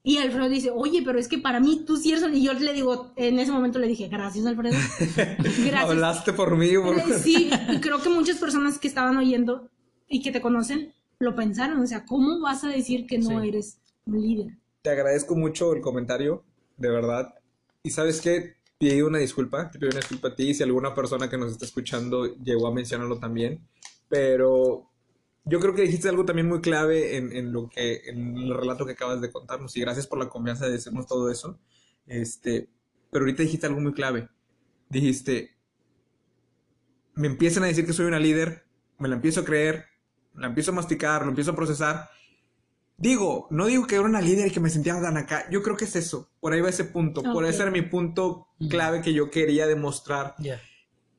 Y 0.03 0.17
Alfredo 0.17 0.49
dice, 0.49 0.69
oye, 0.71 1.01
pero 1.03 1.17
es 1.19 1.27
que 1.27 1.39
para 1.39 1.59
mí 1.59 1.83
tú 1.85 1.97
sí 1.97 2.11
eres... 2.11 2.23
un-". 2.23 2.35
Y 2.35 2.43
yo 2.43 2.53
le 2.53 2.73
digo, 2.73 3.11
en 3.15 3.39
ese 3.39 3.51
momento 3.51 3.79
le 3.79 3.87
dije, 3.87 4.07
gracias 4.07 4.45
Alfredo. 4.45 4.77
Gracias. 5.39 5.73
Hablaste 5.89 6.31
por 6.33 6.55
mí, 6.55 6.69
por- 6.77 6.97
Eh, 6.97 7.19
Sí, 7.23 7.49
y 7.69 7.79
creo 7.81 8.01
que 8.01 8.09
muchas 8.09 8.37
personas 8.37 8.77
que 8.77 8.87
estaban 8.87 9.17
oyendo 9.17 9.69
y 10.07 10.21
que 10.21 10.31
te 10.31 10.41
conocen 10.41 10.93
lo 11.19 11.35
pensaron. 11.35 11.79
O 11.81 11.87
sea, 11.87 12.05
¿cómo 12.05 12.39
vas 12.39 12.63
a 12.63 12.67
decir 12.67 13.07
que 13.07 13.17
no 13.17 13.41
Sí. 13.41 13.47
eres 13.47 13.79
un 14.05 14.21
líder? 14.21 14.57
Te 14.81 14.89
agradezco 14.89 15.35
mucho 15.35 15.73
el 15.73 15.81
comentario, 15.81 16.43
de 16.77 16.89
verdad. 16.89 17.33
Y 17.83 17.91
sabes 17.91 18.21
qué, 18.21 18.55
pido 18.77 19.07
una 19.07 19.19
disculpa, 19.19 19.71
te 19.71 19.79
pido 19.79 19.89
una 19.89 19.99
disculpa 19.99 20.29
a 20.29 20.35
ti 20.35 20.53
si 20.53 20.63
alguna 20.63 20.93
persona 20.93 21.29
que 21.29 21.37
nos 21.37 21.51
está 21.51 21.65
escuchando 21.65 22.35
llegó 22.35 22.67
a 22.67 22.73
mencionarlo 22.73 23.19
también. 23.19 23.67
Pero 24.09 24.91
yo 25.45 25.59
creo 25.59 25.73
que 25.73 25.83
dijiste 25.83 26.09
algo 26.09 26.25
también 26.25 26.47
muy 26.47 26.61
clave 26.61 27.17
en, 27.17 27.31
en 27.31 27.51
lo 27.51 27.69
que, 27.69 28.01
en 28.07 28.37
el 28.37 28.53
relato 28.53 28.85
que 28.85 28.93
acabas 28.93 29.21
de 29.21 29.31
contarnos. 29.31 29.75
Y 29.77 29.81
gracias 29.81 30.07
por 30.07 30.19
la 30.19 30.29
confianza 30.29 30.65
de 30.65 30.73
decirnos 30.73 31.07
todo 31.07 31.31
eso. 31.31 31.59
Este, 32.07 32.69
pero 33.11 33.25
ahorita 33.25 33.43
dijiste 33.43 33.67
algo 33.67 33.81
muy 33.81 33.93
clave. 33.93 34.29
Dijiste, 34.89 35.55
me 37.15 37.27
empiezan 37.27 37.63
a 37.63 37.67
decir 37.67 37.85
que 37.85 37.93
soy 37.93 38.05
una 38.05 38.19
líder, 38.19 38.65
me 38.99 39.07
la 39.07 39.15
empiezo 39.15 39.41
a 39.41 39.45
creer, 39.45 39.85
la 40.33 40.47
empiezo 40.47 40.71
a 40.71 40.75
masticar, 40.75 41.23
lo 41.23 41.29
empiezo 41.29 41.51
a 41.51 41.55
procesar. 41.55 42.09
Digo, 42.97 43.47
no 43.51 43.65
digo 43.65 43.87
que 43.87 43.95
era 43.95 44.05
una 44.05 44.21
líder 44.21 44.47
y 44.47 44.51
que 44.51 44.59
me 44.61 44.69
sentía 44.69 44.99
tan 45.01 45.17
acá. 45.17 45.45
Yo 45.51 45.61
creo 45.61 45.75
que 45.75 45.83
es 45.85 45.95
eso. 45.95 46.29
Por 46.39 46.53
ahí 46.53 46.61
va 46.61 46.69
ese 46.69 46.85
punto. 46.85 47.21
Por 47.23 47.43
Ok. 47.43 47.49
ese 47.49 47.61
era 47.63 47.71
mi 47.71 47.81
punto 47.81 48.47
clave 48.69 49.01
que 49.01 49.13
yo 49.13 49.29
quería 49.29 49.67
demostrar. 49.67 50.35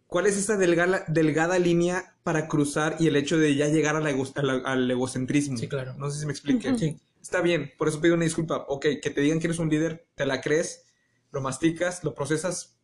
¿Cuál 0.07 0.27
es 0.27 0.37
esa 0.37 0.57
delgada, 0.57 1.05
delgada 1.09 1.59
línea 1.59 2.15
para 2.23 2.49
cruzar 2.49 2.97
y 2.99 3.09
el 3.09 3.17
hecho 3.17 3.37
de 3.39 3.55
ya 3.57 3.69
llegar 3.69 3.97
a 3.97 4.01
la 4.01 4.11
ego- 4.11 4.33
a 4.37 4.43
la- 4.43 4.63
al 4.65 4.91
egocentrismo? 4.91 5.59
Sí, 5.59 5.69
claro. 5.69 5.95
No 5.99 6.11
sé 6.11 6.21
si 6.21 6.27
me 6.27 6.33
explique. 6.33 6.77
Sí. 6.79 6.97
Está 7.21 7.41
bien, 7.41 7.73
por 7.77 7.89
eso 7.89 8.01
pido 8.01 8.15
una 8.15 8.25
disculpa. 8.25 8.65
Ok, 8.69 8.87
que 9.03 9.11
te 9.11 9.21
digan 9.21 9.41
que 9.41 9.49
eres 9.49 9.59
un 9.59 9.69
líder, 9.69 10.07
te 10.15 10.25
la 10.27 10.41
crees, 10.41 10.85
lo 11.33 11.41
masticas, 11.41 12.05
lo 12.05 12.15
procesas, 12.15 12.79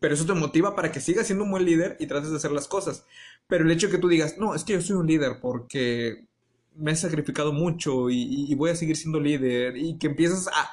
pero 0.00 0.12
eso 0.14 0.26
te 0.26 0.34
motiva 0.34 0.74
para 0.74 0.90
que 0.90 1.00
sigas 1.00 1.26
siendo 1.26 1.44
un 1.44 1.52
buen 1.52 1.64
líder 1.64 1.96
y 2.00 2.06
trates 2.08 2.30
de 2.30 2.36
hacer 2.36 2.50
las 2.50 2.66
cosas. 2.66 3.06
Pero 3.46 3.64
el 3.64 3.70
hecho 3.70 3.86
de 3.86 3.92
que 3.92 3.98
tú 3.98 4.08
digas, 4.08 4.36
no, 4.38 4.54
es 4.56 4.64
que 4.64 4.72
yo 4.74 4.82
soy 4.82 4.96
un 4.96 5.06
líder 5.06 5.38
porque 5.40 6.26
me 6.76 6.92
he 6.92 6.96
sacrificado 6.96 7.52
mucho 7.52 8.10
y, 8.10 8.46
y- 8.50 8.54
voy 8.54 8.70
a 8.70 8.76
seguir 8.76 8.96
siendo 8.96 9.20
líder 9.20 9.76
y 9.76 9.96
que 9.98 10.08
empiezas 10.08 10.48
a, 10.48 10.70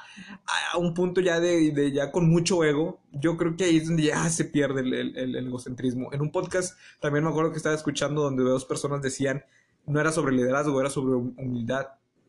a- 0.74 0.78
un 0.78 0.94
punto 0.94 1.20
ya 1.20 1.38
de, 1.40 1.70
de 1.70 1.92
ya 1.92 2.10
con 2.10 2.28
mucho 2.28 2.64
ego, 2.64 3.00
yo 3.12 3.36
creo 3.36 3.56
que 3.56 3.64
ahí 3.64 3.76
es 3.76 3.86
donde 3.86 4.04
ya 4.04 4.28
se 4.30 4.44
pierde 4.46 4.80
el, 4.80 4.92
el- 4.94 5.16
el- 5.16 5.46
egocentrismo. 5.46 6.12
En 6.12 6.20
un 6.20 6.30
podcast 6.32 6.76
también 7.00 7.24
me 7.24 7.30
acuerdo 7.30 7.52
que 7.52 7.58
estaba 7.58 7.74
escuchando 7.74 8.22
donde 8.22 8.42
dos 8.42 8.64
personas 8.64 9.00
decían, 9.02 9.44
no 9.86 10.00
era 10.00 10.12
sobre 10.12 10.34
liderazgo, 10.34 10.80
era 10.80 10.90
sobre 10.90 11.14
hum- 11.14 11.34
humildad 11.38 11.86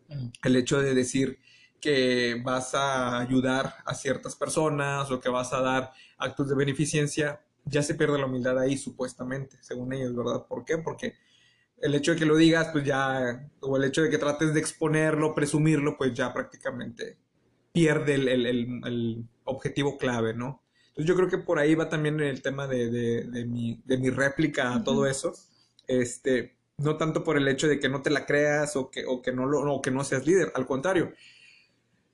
Mm. 0.09 0.27
el 0.43 0.55
hecho 0.57 0.81
de 0.81 0.93
decir 0.93 1.39
que 1.79 2.41
vas 2.43 2.75
a 2.75 3.19
ayudar 3.19 3.75
a 3.85 3.93
ciertas 3.93 4.35
personas 4.35 5.09
o 5.11 5.19
que 5.21 5.29
vas 5.29 5.53
a 5.53 5.61
dar 5.61 5.91
actos 6.17 6.49
de 6.49 6.55
beneficencia, 6.55 7.41
ya 7.65 7.81
se 7.81 7.95
pierde 7.95 8.19
la 8.19 8.25
humildad 8.25 8.59
ahí 8.59 8.77
supuestamente, 8.77 9.57
según 9.61 9.93
ellos, 9.93 10.13
¿verdad? 10.15 10.45
¿Por 10.45 10.65
qué? 10.65 10.77
Porque 10.77 11.13
el 11.83 11.95
hecho 11.95 12.13
de 12.13 12.19
que 12.19 12.25
lo 12.25 12.37
digas, 12.37 12.69
pues 12.71 12.85
ya, 12.85 13.49
o 13.61 13.77
el 13.77 13.83
hecho 13.85 14.01
de 14.03 14.09
que 14.09 14.17
trates 14.17 14.53
de 14.53 14.59
exponerlo, 14.59 15.35
presumirlo, 15.35 15.97
pues 15.97 16.13
ya 16.13 16.33
prácticamente 16.33 17.17
pierde 17.71 18.15
el, 18.15 18.27
el- 18.29 18.45
el- 18.45 18.81
el 18.85 19.25
objetivo 19.45 19.97
clave, 19.97 20.33
¿no? 20.33 20.63
Entonces 20.89 21.07
yo 21.07 21.15
creo 21.15 21.29
que 21.29 21.39
por 21.39 21.59
ahí 21.59 21.75
va 21.75 21.89
también 21.89 22.19
el 22.21 22.41
tema 22.41 22.67
de, 22.67 22.89
de- 22.91 23.23
de 23.25 23.45
mi, 23.45 23.81
de 23.85 23.97
mi 23.97 24.09
réplica 24.11 24.73
a 24.75 24.83
todo 24.83 25.07
eso. 25.07 25.33
Este, 25.87 26.55
no 26.77 26.97
tanto 26.97 27.23
por 27.23 27.37
el 27.37 27.47
hecho 27.47 27.67
de 27.67 27.79
que 27.79 27.89
no 27.89 28.01
te 28.01 28.09
la 28.11 28.25
creas 28.25 28.75
o 28.75 28.89
que, 28.91 29.05
o 29.05 29.21
que, 29.21 29.31
no, 29.33 29.45
lo, 29.47 29.61
o 29.73 29.81
que 29.81 29.91
no 29.91 30.03
seas 30.03 30.25
líder, 30.27 30.51
al 30.55 30.65
contrario. 30.67 31.13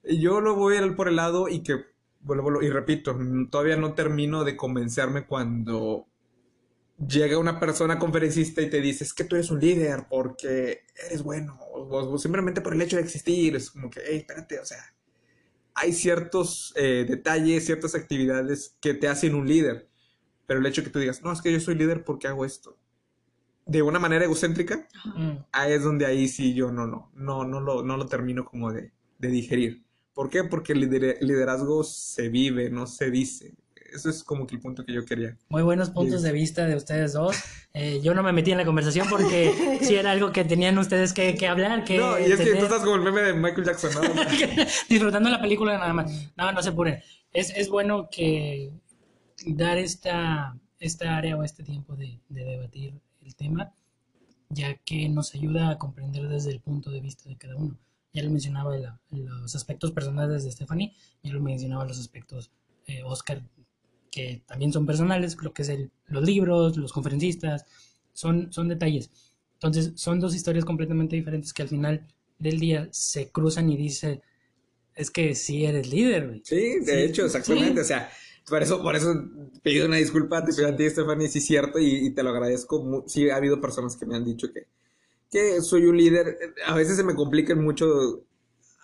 Yo 0.04 0.42
lo 0.42 0.56
voy 0.56 0.78
al- 0.78 0.96
por 0.96 1.08
el 1.08 1.16
lado 1.18 1.48
y 1.50 1.62
que, 1.64 1.86
vuelvo 2.22 2.62
y 2.62 2.70
repito, 2.70 3.18
todavía 3.50 3.78
no 3.78 3.94
termino 3.94 4.44
de 4.44 4.56
convencerme 4.58 5.26
cuando 5.26 6.08
llega 7.08 7.38
una 7.38 7.60
persona 7.60 8.00
conferencista 8.00 8.62
y 8.62 8.70
te 8.70 8.82
dice, 8.82 9.04
es 9.04 9.14
que 9.14 9.24
tú 9.24 9.36
eres 9.36 9.52
un 9.52 9.60
líder 9.60 10.08
porque 10.10 10.82
eres 11.08 11.24
bueno, 11.24 11.58
o, 11.72 11.82
o 12.14 12.18
simplemente 12.18 12.62
por 12.62 12.74
el 12.74 12.82
hecho 12.82 12.98
de 12.98 13.04
existir, 13.04 13.56
es 13.56 13.72
como 13.72 13.90
que, 13.90 14.02
hey, 14.06 14.18
espérate, 14.18 14.60
o 14.60 14.66
sea, 14.66 14.84
hay 15.76 15.94
ciertos 15.94 16.74
eh, 16.76 17.06
detalles, 17.08 17.66
ciertas 17.66 17.96
actividades 17.96 18.76
que 18.82 18.94
te 18.94 19.08
hacen 19.08 19.36
un 19.36 19.48
líder. 19.48 19.90
Pero 20.48 20.60
el 20.62 20.66
hecho 20.68 20.82
de 20.82 20.88
que 20.88 20.94
tú 20.94 21.00
digas, 21.00 21.22
no, 21.24 21.32
es 21.32 21.42
que 21.42 21.52
yo 21.54 21.60
soy 21.60 21.76
líder 21.76 22.04
porque 22.06 22.28
hago 22.28 22.46
esto. 22.46 22.78
De 23.66 23.82
una 23.84 24.00
manera 24.00 24.26
egocéntrica, 24.26 24.88
Ajá. 24.96 25.20
Mm, 25.20 25.46
ahí 25.52 25.74
es 25.74 25.84
donde 25.84 26.06
ahí 26.06 26.28
sí 26.28 26.54
yo 26.56 26.72
no, 26.72 26.88
no, 26.88 27.12
no, 27.16 27.46
no 27.46 27.62
lo, 27.62 27.84
no 27.84 27.98
lo 27.98 28.08
termino 28.08 28.46
como 28.46 28.72
de, 28.74 28.92
de 29.20 29.28
digerir. 29.30 29.84
¿Por 30.14 30.30
qué? 30.30 30.44
Porque 30.44 30.74
el 30.74 30.82
lider- 30.90 31.20
liderazgo 31.22 31.84
se 31.84 32.30
vive, 32.30 32.70
no 32.72 32.88
se 32.88 33.12
dice. 33.12 33.56
Eso 33.94 34.10
es 34.10 34.24
como 34.24 34.46
que 34.48 34.56
el 34.56 34.62
punto 34.62 34.86
que 34.86 34.94
yo 34.94 35.06
quería. 35.06 35.38
Muy 35.50 35.62
buenos 35.64 35.90
puntos 35.90 36.22
de 36.22 36.32
vista 36.32 36.66
de 36.66 36.76
ustedes 36.76 37.14
dos. 37.14 37.36
Eh, 37.74 38.00
yo 38.04 38.14
no 38.14 38.24
me 38.24 38.32
metí 38.34 38.52
en 38.52 38.58
la 38.58 38.66
conversación 38.66 39.08
porque 39.10 39.80
sí 39.82 39.96
era 39.96 40.12
algo 40.12 40.32
que 40.32 40.44
tenían 40.46 40.78
ustedes 40.78 41.14
que, 41.14 41.36
que 41.36 41.48
hablar, 41.48 41.84
que 41.84 41.98
no, 41.98 42.18
y 42.20 42.24
es 42.24 42.30
que 42.32 42.36
tú 42.38 42.42
entender. 42.44 42.64
estás 42.64 42.80
como 42.82 42.96
el 42.96 43.02
meme 43.02 43.22
de 43.22 43.34
Michael 43.34 43.66
Jackson, 43.66 43.92
¿no? 43.94 44.02
disfrutando 44.90 45.30
la 45.30 45.42
película 45.42 45.78
nada 45.78 45.94
más. 45.94 46.12
No, 46.36 46.52
no 46.52 46.62
se 46.62 46.70
apuren. 46.70 47.00
Es, 47.34 47.50
es 47.56 47.70
bueno 47.70 48.10
que 48.12 48.72
dar 49.46 49.78
esta, 49.78 50.58
esta 50.80 51.16
área 51.18 51.38
o 51.38 51.44
este 51.44 51.64
tiempo 51.64 51.96
de, 51.96 52.20
de 52.30 52.44
debatir 52.44 52.94
el 53.22 53.36
tema, 53.36 53.72
ya 54.50 54.76
que 54.78 55.08
nos 55.10 55.36
ayuda 55.36 55.70
a 55.70 55.78
comprender 55.78 56.28
desde 56.28 56.52
el 56.52 56.60
punto 56.60 56.90
de 56.92 57.02
vista 57.02 57.30
de 57.30 57.38
cada 57.38 57.56
uno. 57.56 57.78
Ya 58.12 58.24
lo 58.24 58.32
mencionaba 58.32 58.76
la- 58.78 59.00
los 59.12 59.56
aspectos 59.56 59.92
personales 59.92 60.44
de 60.44 60.52
Stephanie, 60.52 60.94
ya 61.22 61.32
lo 61.32 61.40
mencionaba 61.40 61.86
los 61.86 62.00
aspectos 62.00 62.50
eh, 62.88 63.04
Oscar, 63.04 63.44
que 64.12 64.44
también 64.48 64.74
son 64.74 64.86
personales, 64.86 65.38
lo 65.42 65.54
que 65.54 65.62
es 65.64 65.70
el, 65.70 65.92
los 66.08 66.24
libros, 66.24 66.78
los 66.78 66.94
conferencistas, 66.94 67.66
son, 68.14 68.52
son 68.54 68.68
detalles. 68.68 69.12
Entonces, 69.56 69.94
son 69.96 70.20
dos 70.20 70.36
historias 70.36 70.66
completamente 70.66 71.16
diferentes 71.16 71.54
que 71.54 71.64
al 71.64 71.68
final 71.70 72.08
del 72.40 72.60
día 72.60 72.88
se 72.92 73.30
cruzan 73.32 73.70
y 73.70 73.78
dice, 73.78 74.22
es 74.96 75.12
que 75.12 75.36
sí 75.36 75.66
eres 75.66 75.90
líder, 75.92 76.28
güey. 76.28 76.44
Sí, 76.44 76.80
de 76.80 77.04
Sí, 77.04 77.04
hecho, 77.04 77.26
exactamente. 77.26 77.82
sí. 77.82 77.82
O 77.82 77.84
sea, 77.84 78.10
por 78.48 78.64
eso, 78.64 78.82
por 78.82 78.96
eso 78.96 79.14
pido 79.62 79.86
una 79.88 79.98
disculpa, 79.98 80.44
te 80.44 80.54
pido 80.54 80.68
a 80.70 80.76
ti, 80.76 80.90
Stephanie, 80.90 81.28
sí 81.28 81.40
es 81.40 81.46
cierto, 81.46 81.80
y, 81.80 82.08
y 82.08 82.12
te 82.14 82.24
lo 82.24 82.30
agradezco. 82.32 83.04
Sí, 83.08 83.30
ha 83.30 83.36
habido 83.36 83.62
personas 83.62 83.96
que 83.98 84.06
me 84.06 84.16
han 84.16 84.26
dicho 84.26 84.52
que, 84.52 84.68
que 85.32 85.62
soy 85.62 85.86
un 85.86 85.98
líder. 85.98 86.56
A 86.68 86.76
veces 86.76 86.98
se 86.98 87.04
me 87.04 87.16
complican 87.16 87.64
mucho, 87.64 88.26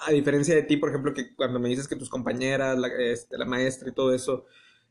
a 0.08 0.12
diferencia 0.12 0.56
de 0.56 0.64
ti, 0.64 0.78
por 0.78 0.90
ejemplo, 0.90 1.14
que 1.14 1.36
cuando 1.36 1.60
me 1.60 1.70
dices 1.70 1.88
que 1.88 1.96
tus 1.96 2.10
compañeras, 2.10 2.78
la, 2.78 2.90
este, 3.00 3.38
la 3.38 3.46
maestra 3.46 3.90
y 3.90 3.94
todo 3.94 4.14
eso, 4.14 4.46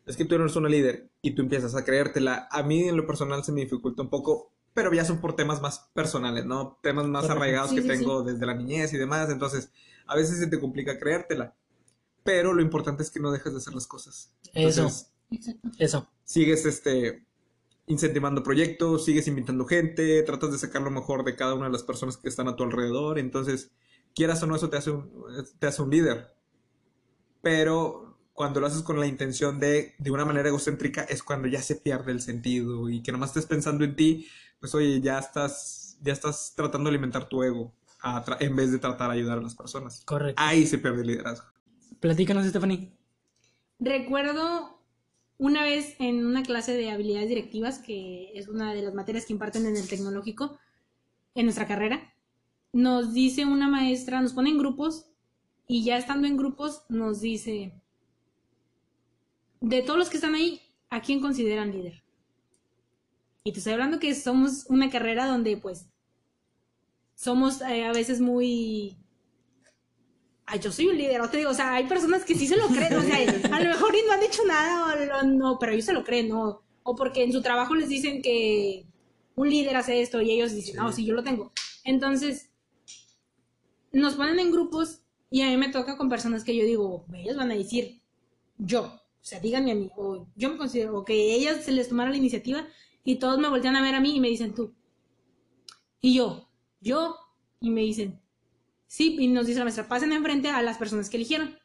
es 0.06 0.16
que 0.16 0.24
tú 0.24 0.34
eres 0.34 0.56
una 0.56 0.68
líder 0.68 1.10
y 1.22 1.32
tú 1.32 1.42
empiezas 1.42 1.74
a 1.74 1.84
creértela. 1.84 2.48
A 2.50 2.62
mí 2.62 2.88
en 2.88 2.96
lo 2.96 3.06
personal 3.06 3.44
se 3.44 3.52
me 3.52 3.62
dificulta 3.62 4.02
un 4.02 4.10
poco, 4.10 4.52
pero 4.74 4.92
ya 4.92 5.04
son 5.04 5.20
por 5.20 5.36
temas 5.36 5.62
más 5.62 5.90
personales, 5.94 6.44
¿no? 6.46 6.78
Temas 6.82 7.06
más 7.06 7.22
Correcto. 7.22 7.32
arraigados 7.32 7.70
Sí, 7.70 7.76
que 7.76 7.82
sí, 7.82 7.88
tengo 7.88 8.22
desde 8.22 8.46
la 8.46 8.54
niñez 8.54 8.92
y 8.92 8.98
demás. 8.98 9.30
Entonces, 9.30 9.70
a 10.06 10.16
veces 10.16 10.38
se 10.38 10.46
te 10.48 10.60
complica 10.60 10.98
creértela. 10.98 11.54
Pero 12.24 12.52
lo 12.54 12.62
importante 12.62 13.02
es 13.02 13.10
que 13.10 13.20
no 13.20 13.32
dejes 13.32 13.52
de 13.52 13.58
hacer 13.58 13.74
las 13.74 13.86
cosas. 13.86 14.32
Eso, 14.54 14.80
Entonces, 14.80 15.12
Exacto. 15.30 15.70
eso. 15.78 16.08
sigues 16.24 16.64
este 16.66 17.26
incentivando 17.86 18.42
proyectos, 18.42 19.04
sigues 19.04 19.28
invitando 19.28 19.66
gente, 19.66 20.22
tratas 20.24 20.52
de 20.52 20.58
sacar 20.58 20.82
lo 20.82 20.90
mejor 20.90 21.24
de 21.24 21.36
cada 21.36 21.54
una 21.54 21.66
de 21.66 21.72
las 21.72 21.82
personas 21.82 22.16
que 22.16 22.28
están 22.28 22.48
a 22.48 22.56
tu 22.56 22.64
alrededor, 22.64 23.18
entonces, 23.18 23.72
quieras 24.14 24.42
o 24.42 24.46
no, 24.46 24.56
eso 24.56 24.70
te 24.70 24.78
hace 24.78 24.90
un, 24.90 25.10
te 25.58 25.66
hace 25.66 25.82
un 25.82 25.90
líder. 25.90 26.34
Pero 27.42 28.13
cuando 28.34 28.60
lo 28.60 28.66
haces 28.66 28.82
con 28.82 29.00
la 29.00 29.06
intención 29.06 29.58
de, 29.58 29.94
de 29.98 30.10
una 30.10 30.24
manera 30.24 30.48
egocéntrica, 30.48 31.02
es 31.04 31.22
cuando 31.22 31.48
ya 31.48 31.62
se 31.62 31.76
pierde 31.76 32.12
el 32.12 32.20
sentido 32.20 32.90
y 32.90 33.02
que 33.02 33.12
nomás 33.12 33.30
estés 33.30 33.46
pensando 33.46 33.84
en 33.84 33.96
ti, 33.96 34.28
pues 34.60 34.74
oye, 34.74 35.00
ya 35.00 35.18
estás, 35.18 35.96
ya 36.02 36.12
estás 36.12 36.52
tratando 36.54 36.90
de 36.90 36.96
alimentar 36.96 37.28
tu 37.28 37.42
ego 37.42 37.72
en 38.40 38.56
vez 38.56 38.70
de 38.70 38.78
tratar 38.78 39.10
de 39.10 39.18
ayudar 39.18 39.38
a 39.38 39.42
las 39.42 39.54
personas. 39.54 40.02
Correcto. 40.04 40.42
Ahí 40.44 40.66
se 40.66 40.78
pierde 40.78 41.00
el 41.00 41.06
liderazgo. 41.06 41.46
Platícanos, 42.00 42.44
Stephanie. 42.46 42.92
Recuerdo 43.78 44.78
una 45.38 45.62
vez 45.62 45.94
en 45.98 46.26
una 46.26 46.42
clase 46.42 46.74
de 46.74 46.90
habilidades 46.90 47.28
directivas, 47.28 47.78
que 47.78 48.30
es 48.34 48.48
una 48.48 48.74
de 48.74 48.82
las 48.82 48.94
materias 48.94 49.26
que 49.26 49.32
imparten 49.32 49.66
en 49.66 49.76
el 49.76 49.88
tecnológico, 49.88 50.58
en 51.34 51.46
nuestra 51.46 51.66
carrera, 51.66 52.14
nos 52.72 53.14
dice 53.14 53.44
una 53.44 53.68
maestra, 53.68 54.20
nos 54.20 54.32
pone 54.32 54.50
en 54.50 54.58
grupos 54.58 55.06
y 55.66 55.84
ya 55.84 55.96
estando 55.96 56.26
en 56.26 56.36
grupos 56.36 56.82
nos 56.88 57.20
dice, 57.20 57.80
de 59.64 59.82
todos 59.82 59.98
los 59.98 60.10
que 60.10 60.16
están 60.16 60.34
ahí, 60.34 60.60
¿a 60.90 61.00
quién 61.00 61.20
consideran 61.20 61.72
líder? 61.72 62.02
Y 63.44 63.52
te 63.52 63.58
estoy 63.58 63.72
hablando 63.74 63.98
que 63.98 64.14
somos 64.14 64.66
una 64.68 64.90
carrera 64.90 65.26
donde 65.26 65.56
pues 65.56 65.86
somos 67.14 67.60
eh, 67.62 67.84
a 67.84 67.92
veces 67.92 68.20
muy 68.20 68.96
ay, 70.46 70.58
yo 70.60 70.70
soy 70.70 70.88
un 70.88 70.98
líder, 70.98 71.20
o 71.22 71.30
te 71.30 71.38
digo, 71.38 71.50
o 71.50 71.54
sea, 71.54 71.72
hay 71.74 71.86
personas 71.86 72.24
que 72.24 72.34
sí 72.34 72.46
se 72.46 72.56
lo 72.56 72.66
creen, 72.66 72.94
o 72.94 73.02
sea, 73.02 73.16
a 73.56 73.60
lo 73.60 73.68
mejor 73.70 73.94
y 73.94 74.06
no 74.06 74.12
han 74.12 74.20
dicho 74.20 74.42
nada, 74.46 74.92
o 74.92 75.04
lo- 75.06 75.22
no, 75.32 75.58
pero 75.58 75.72
ellos 75.72 75.86
se 75.86 75.94
lo 75.94 76.04
creen, 76.04 76.28
¿no? 76.28 76.62
O 76.82 76.94
porque 76.94 77.22
en 77.24 77.32
su 77.32 77.40
trabajo 77.40 77.74
les 77.74 77.88
dicen 77.88 78.20
que 78.20 78.84
un 79.36 79.48
líder 79.48 79.76
hace 79.76 80.02
esto 80.02 80.20
y 80.20 80.32
ellos 80.32 80.52
dicen, 80.54 80.76
no, 80.76 80.92
sí, 80.92 81.06
yo 81.06 81.14
lo 81.14 81.22
tengo. 81.24 81.50
Entonces, 81.84 82.50
nos 83.92 84.14
ponen 84.14 84.38
en 84.38 84.50
grupos 84.52 85.00
y 85.30 85.40
a 85.40 85.46
mí 85.48 85.56
me 85.56 85.70
toca 85.70 85.96
con 85.96 86.10
personas 86.10 86.44
que 86.44 86.54
yo 86.54 86.64
digo, 86.64 87.06
ellos 87.14 87.36
van 87.36 87.50
a 87.50 87.54
decir, 87.54 88.02
yo, 88.58 89.00
o 89.24 89.26
sea, 89.26 89.40
díganme 89.40 89.72
a 89.72 89.74
mí, 89.74 89.90
o 89.96 90.28
yo 90.36 90.50
me 90.50 90.58
considero, 90.58 90.98
o 90.98 91.04
que 91.04 91.34
ellas 91.34 91.64
se 91.64 91.72
les 91.72 91.88
tomara 91.88 92.10
la 92.10 92.16
iniciativa 92.16 92.68
y 93.04 93.16
todos 93.16 93.38
me 93.38 93.48
voltean 93.48 93.76
a 93.76 93.82
ver 93.82 93.94
a 93.94 94.00
mí 94.00 94.16
y 94.16 94.20
me 94.20 94.28
dicen 94.28 94.54
tú. 94.54 94.74
Y 96.00 96.14
yo, 96.14 96.48
yo, 96.80 97.16
y 97.60 97.70
me 97.70 97.80
dicen, 97.80 98.20
Sí, 98.94 99.16
y 99.18 99.26
nos 99.26 99.48
dice 99.48 99.58
la 99.58 99.64
maestra, 99.64 99.88
pasen 99.88 100.12
enfrente 100.12 100.50
a 100.50 100.62
las 100.62 100.78
personas 100.78 101.10
que 101.10 101.16
eligieron. 101.16 101.58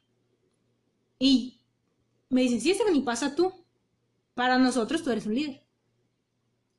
Y 1.20 1.62
me 2.30 2.42
dicen, 2.42 2.60
sí, 2.60 2.74
Stephanie, 2.74 3.04
pasa 3.04 3.36
tú. 3.36 3.54
Para 4.34 4.58
nosotros 4.58 5.04
tú 5.04 5.12
eres 5.12 5.28
un 5.28 5.36
líder. 5.36 5.64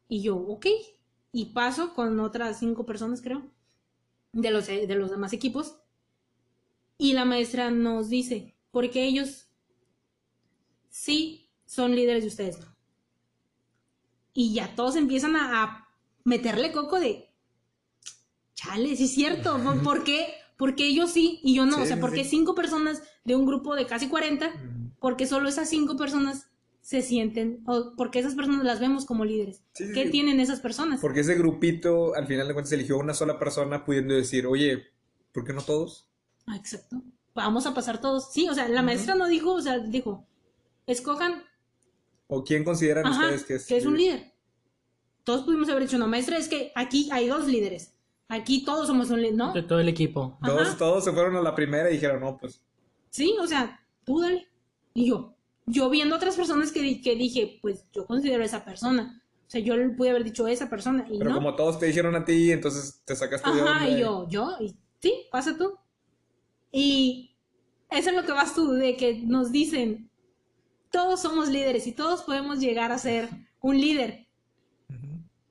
Y 0.09 0.23
yo, 0.23 0.37
ok. 0.37 0.67
Y 1.31 1.53
paso 1.53 1.95
con 1.95 2.19
otras 2.19 2.59
cinco 2.59 2.85
personas, 2.85 3.23
creo, 3.23 3.49
de 4.33 4.51
los, 4.51 4.67
de 4.67 4.93
los 4.97 5.13
demás 5.13 5.33
equipos. 5.33 5.77
Y 6.99 7.13
la 7.13 7.25
maestra 7.25 7.71
nos 7.71 8.09
dice, 8.09 8.57
porque 8.73 9.05
ellos 9.05 9.50
sí 10.91 11.49
son 11.67 11.95
líderes 11.97 12.23
de 12.25 12.29
ustedes 12.29 12.59
no. 12.61 12.67
Y 14.33 14.55
ya 14.55 14.75
todos 14.75 14.97
empiezan 14.97 15.37
a, 15.37 15.63
a 15.63 15.89
meterle 16.25 16.73
coco 16.73 16.99
de, 16.99 17.31
chale, 18.55 18.97
sí 18.97 19.05
es 19.05 19.15
cierto, 19.15 19.59
¿por- 19.63 19.83
¿por 19.83 20.05
qué? 20.05 20.27
Porque 20.57 20.87
ellos 20.87 21.11
sí 21.11 21.41
y 21.43 21.55
yo 21.55 21.67
no, 21.67 21.77
Sí, 21.77 21.83
o 21.83 21.87
sea, 21.87 22.01
porque 22.01 22.25
sí. 22.25 22.31
cinco 22.31 22.55
personas 22.55 23.03
de 23.25 23.35
un 23.37 23.47
grupo 23.47 23.75
de 23.75 23.87
casi 23.87 24.09
40, 24.09 24.51
porque 24.99 25.27
solo 25.27 25.49
esas 25.49 25.69
cinco 25.71 25.97
personas 25.97 26.49
se 26.83 27.03
sienten, 27.03 27.63
o 27.67 27.95
porque 27.97 28.19
esas 28.19 28.35
personas 28.35 28.65
las 28.65 28.81
vemos 28.81 29.05
como 29.07 29.25
líderes. 29.25 29.63
Sí, 29.75 29.87
sí, 29.87 29.93
¿Qué 29.95 30.05
sí. 30.07 30.11
tienen 30.11 30.41
esas 30.41 30.61
personas? 30.61 31.01
Porque 31.01 31.21
ese 31.21 31.35
grupito, 31.35 32.15
al 32.15 32.27
final 32.27 32.49
de 32.49 32.55
cuentas, 32.55 32.73
eligió 32.73 32.99
una 32.99 33.15
sola 33.15 33.39
persona 33.39 33.85
pudiendo 33.85 34.15
decir, 34.15 34.47
oye, 34.47 34.85
¿por 35.33 35.45
qué 35.45 35.53
no 35.53 35.63
todos? 35.63 36.09
Ah, 36.47 36.57
exacto. 36.57 37.03
Vamos 37.35 37.67
a 37.67 37.75
pasar 37.75 38.01
todos. 38.01 38.33
Sí, 38.33 38.49
o 38.49 38.55
sea, 38.55 38.69
la 38.69 38.83
maestra 38.83 39.15
no 39.15 39.27
dijo, 39.29 39.53
o 39.55 39.61
sea, 39.63 39.79
dijo, 39.79 40.27
escojan, 40.87 41.45
¿O 42.29 42.45
quién 42.45 42.63
consideran 42.65 43.07
ajá, 43.07 43.21
ustedes 43.23 43.45
que 43.45 43.55
es, 43.55 43.67
que 43.67 43.77
es 43.77 43.87
un 43.87 43.97
líder. 43.97 44.33
Todos 45.25 45.43
pudimos 45.45 45.69
haber 45.69 45.83
dicho, 45.83 45.99
no, 45.99 46.07
maestra, 46.07 46.39
es 46.39 46.49
que 46.49 46.71
aquí 46.77 47.09
hay 47.13 47.27
dos 47.29 47.47
líderes. 47.49 47.95
Aquí 48.29 48.65
todos 48.65 48.87
somos 48.87 49.11
un 49.11 49.21
líder, 49.21 49.35
¿no? 49.35 49.53
De 49.53 49.63
todo 49.65 49.81
el 49.81 49.89
equipo. 49.89 50.39
Todos, 50.45 50.69
Ajá. 50.69 50.79
todos 50.79 51.05
se 51.05 51.13
fueron 51.13 51.35
a 51.37 51.43
la 51.43 51.55
primera 51.55 51.91
y 51.91 51.95
dijeron, 51.95 52.21
no, 52.21 52.37
pues. 52.39 52.63
Sí, 53.11 53.35
o 53.41 53.47
sea, 53.47 53.85
tú 54.05 54.21
dale. 54.21 54.47
Y 54.95 55.09
yo, 55.09 55.35
yo 55.67 55.91
viendo 55.91 56.15
otras 56.15 56.37
personas 56.37 56.71
que, 56.71 56.81
di- 56.83 57.01
que 57.01 57.17
dije, 57.17 57.59
pues 57.61 57.85
yo 57.93 58.07
considero 58.07 58.43
a 58.43 58.47
esa 58.47 58.65
persona. 58.65 59.21
O 59.47 59.51
sea, 59.51 59.61
yo 59.61 59.77
le 59.77 59.89
pude 59.91 60.11
haber 60.11 60.23
dicho 60.23 60.47
esa 60.47 60.71
persona 60.71 61.07
y 61.11 61.19
Pero 61.19 61.31
no. 61.31 61.37
como 61.37 61.57
todos 61.57 61.81
te 61.81 61.87
dijeron 61.87 62.15
a 62.15 62.25
ti, 62.25 62.53
entonces 62.53 63.03
te 63.05 63.17
sacaste 63.17 63.51
de 63.51 63.61
Ajá, 63.63 63.89
y 63.89 63.99
yo, 64.01 64.29
yo, 64.29 64.57
y 64.61 64.77
sí, 65.01 65.27
pasa 65.33 65.57
tú. 65.59 65.75
Y 66.71 67.37
eso 67.91 68.11
es 68.11 68.17
lo 68.17 68.23
que 68.25 68.33
vas 68.33 68.55
tú, 68.55 68.73
de 68.73 68.97
que 68.97 69.15
nos 69.25 69.51
dicen, 69.51 70.10
todos 70.91 71.21
somos 71.23 71.49
líderes 71.49 71.87
y 71.87 71.93
todos 71.93 72.23
podemos 72.23 72.59
llegar 72.61 72.93
a 72.93 72.99
ser 72.99 73.29
un 73.61 73.81
líder. 73.81 74.27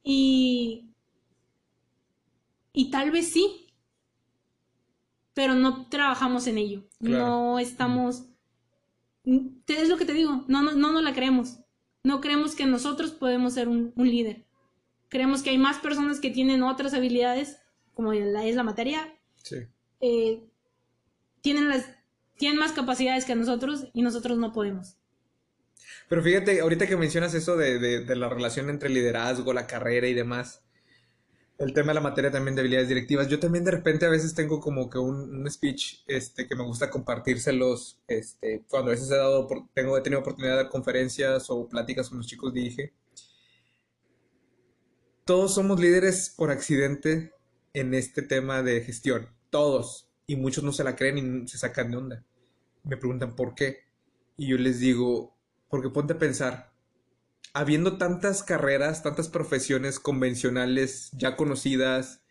Y, 0.03 0.89
y 2.73 2.89
tal 2.91 3.11
vez 3.11 3.31
sí, 3.31 3.67
pero 5.33 5.55
no 5.55 5.87
trabajamos 5.87 6.47
en 6.47 6.57
ello. 6.57 6.83
Claro. 6.99 7.25
No 7.25 7.59
estamos... 7.59 8.25
Es 9.25 9.89
lo 9.89 9.97
que 9.97 10.05
te 10.05 10.13
digo, 10.13 10.43
no, 10.47 10.61
no, 10.63 10.73
no 10.73 10.91
nos 10.91 11.03
la 11.03 11.13
creemos. 11.13 11.59
No 12.03 12.19
creemos 12.21 12.55
que 12.55 12.65
nosotros 12.65 13.11
podemos 13.11 13.53
ser 13.53 13.67
un, 13.67 13.93
un 13.95 14.09
líder. 14.09 14.45
Creemos 15.09 15.41
que 15.43 15.49
hay 15.51 15.57
más 15.57 15.77
personas 15.79 16.19
que 16.19 16.31
tienen 16.31 16.63
otras 16.63 16.93
habilidades, 16.93 17.57
como 17.93 18.13
la, 18.13 18.45
es 18.45 18.55
la 18.55 18.63
materia, 18.63 19.13
Sí. 19.35 19.57
eh, 20.01 20.43
tienen, 21.41 21.69
las, 21.69 21.85
tienen 22.37 22.59
más 22.59 22.71
capacidades 22.73 23.25
que 23.25 23.35
nosotros 23.35 23.85
y 23.93 24.01
nosotros 24.01 24.37
no 24.37 24.51
podemos. 24.53 24.97
Pero 26.09 26.23
fíjate, 26.23 26.61
ahorita 26.61 26.87
que 26.87 26.97
mencionas 26.97 27.33
eso 27.33 27.57
de, 27.57 27.79
de- 27.79 28.05
de 28.05 28.15
la 28.15 28.29
relación 28.29 28.69
entre 28.69 28.89
liderazgo, 28.89 29.53
la 29.53 29.67
carrera 29.67 30.07
y 30.07 30.13
demás, 30.13 30.61
el 31.59 31.73
tema 31.73 31.89
de 31.89 31.95
la 31.95 32.01
materia 32.01 32.31
también 32.31 32.55
de 32.55 32.61
habilidades 32.61 32.89
directivas. 32.89 33.27
Yo 33.27 33.39
también 33.39 33.65
de 33.65 33.71
repente 33.71 34.05
a 34.05 34.09
veces 34.09 34.33
tengo 34.33 34.59
como 34.59 34.89
que 34.89 34.97
un, 34.97 35.35
un 35.41 35.51
speech 35.51 36.03
este, 36.07 36.47
que 36.47 36.55
me 36.55 36.63
gusta 36.63 36.89
compartírselos. 36.89 37.99
Este, 38.07 38.63
cuando 38.69 38.91
a 38.91 38.93
veces 38.95 39.11
he, 39.11 39.15
dado, 39.15 39.47
tengo, 39.73 39.97
he 39.97 40.01
tenido 40.01 40.21
oportunidad 40.21 40.53
de 40.57 40.63
dar 40.63 40.69
conferencias 40.71 41.49
o 41.49 41.67
pláticas 41.67 42.09
con 42.09 42.19
los 42.19 42.27
chicos, 42.27 42.53
dije, 42.53 42.93
todos 45.25 45.53
somos 45.53 45.79
líderes 45.79 46.33
por 46.35 46.49
accidente 46.51 47.33
en 47.73 47.93
este 47.93 48.21
tema 48.21 48.63
de 48.63 48.81
gestión. 48.81 49.29
Todos. 49.49 50.09
Y 50.27 50.35
muchos 50.35 50.63
no 50.63 50.71
se 50.71 50.83
la 50.83 50.95
creen 50.95 51.43
y 51.43 51.47
se 51.47 51.57
sacan 51.57 51.91
de 51.91 51.97
onda. 51.97 52.25
Me 52.83 52.97
preguntan 52.97 53.35
por 53.35 53.55
qué. 53.55 53.79
Y 54.37 54.47
yo 54.49 54.57
les 54.57 54.79
digo, 54.79 55.35
porque 55.69 55.89
ponte 55.89 56.13
a 56.13 56.19
pensar, 56.19 56.73
habiendo 57.53 57.97
tantas 57.97 58.43
carreras, 58.43 59.03
tantas 59.03 59.29
profesiones 59.29 59.99
convencionales 59.99 61.09
ya 61.13 61.35
conocidas, 61.35 62.21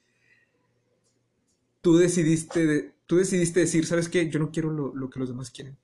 tú 1.80 1.96
decidiste, 1.96 2.94
tú 3.06 3.16
decidiste 3.16 3.60
decir, 3.60 3.86
¿sabes 3.86 4.08
qué? 4.08 4.28
Yo 4.28 4.38
no 4.38 4.50
quiero 4.50 4.70
lo, 4.70 5.10
que 5.10 5.18
los 5.18 5.28
demás 5.28 5.50
quieren. 5.50 5.76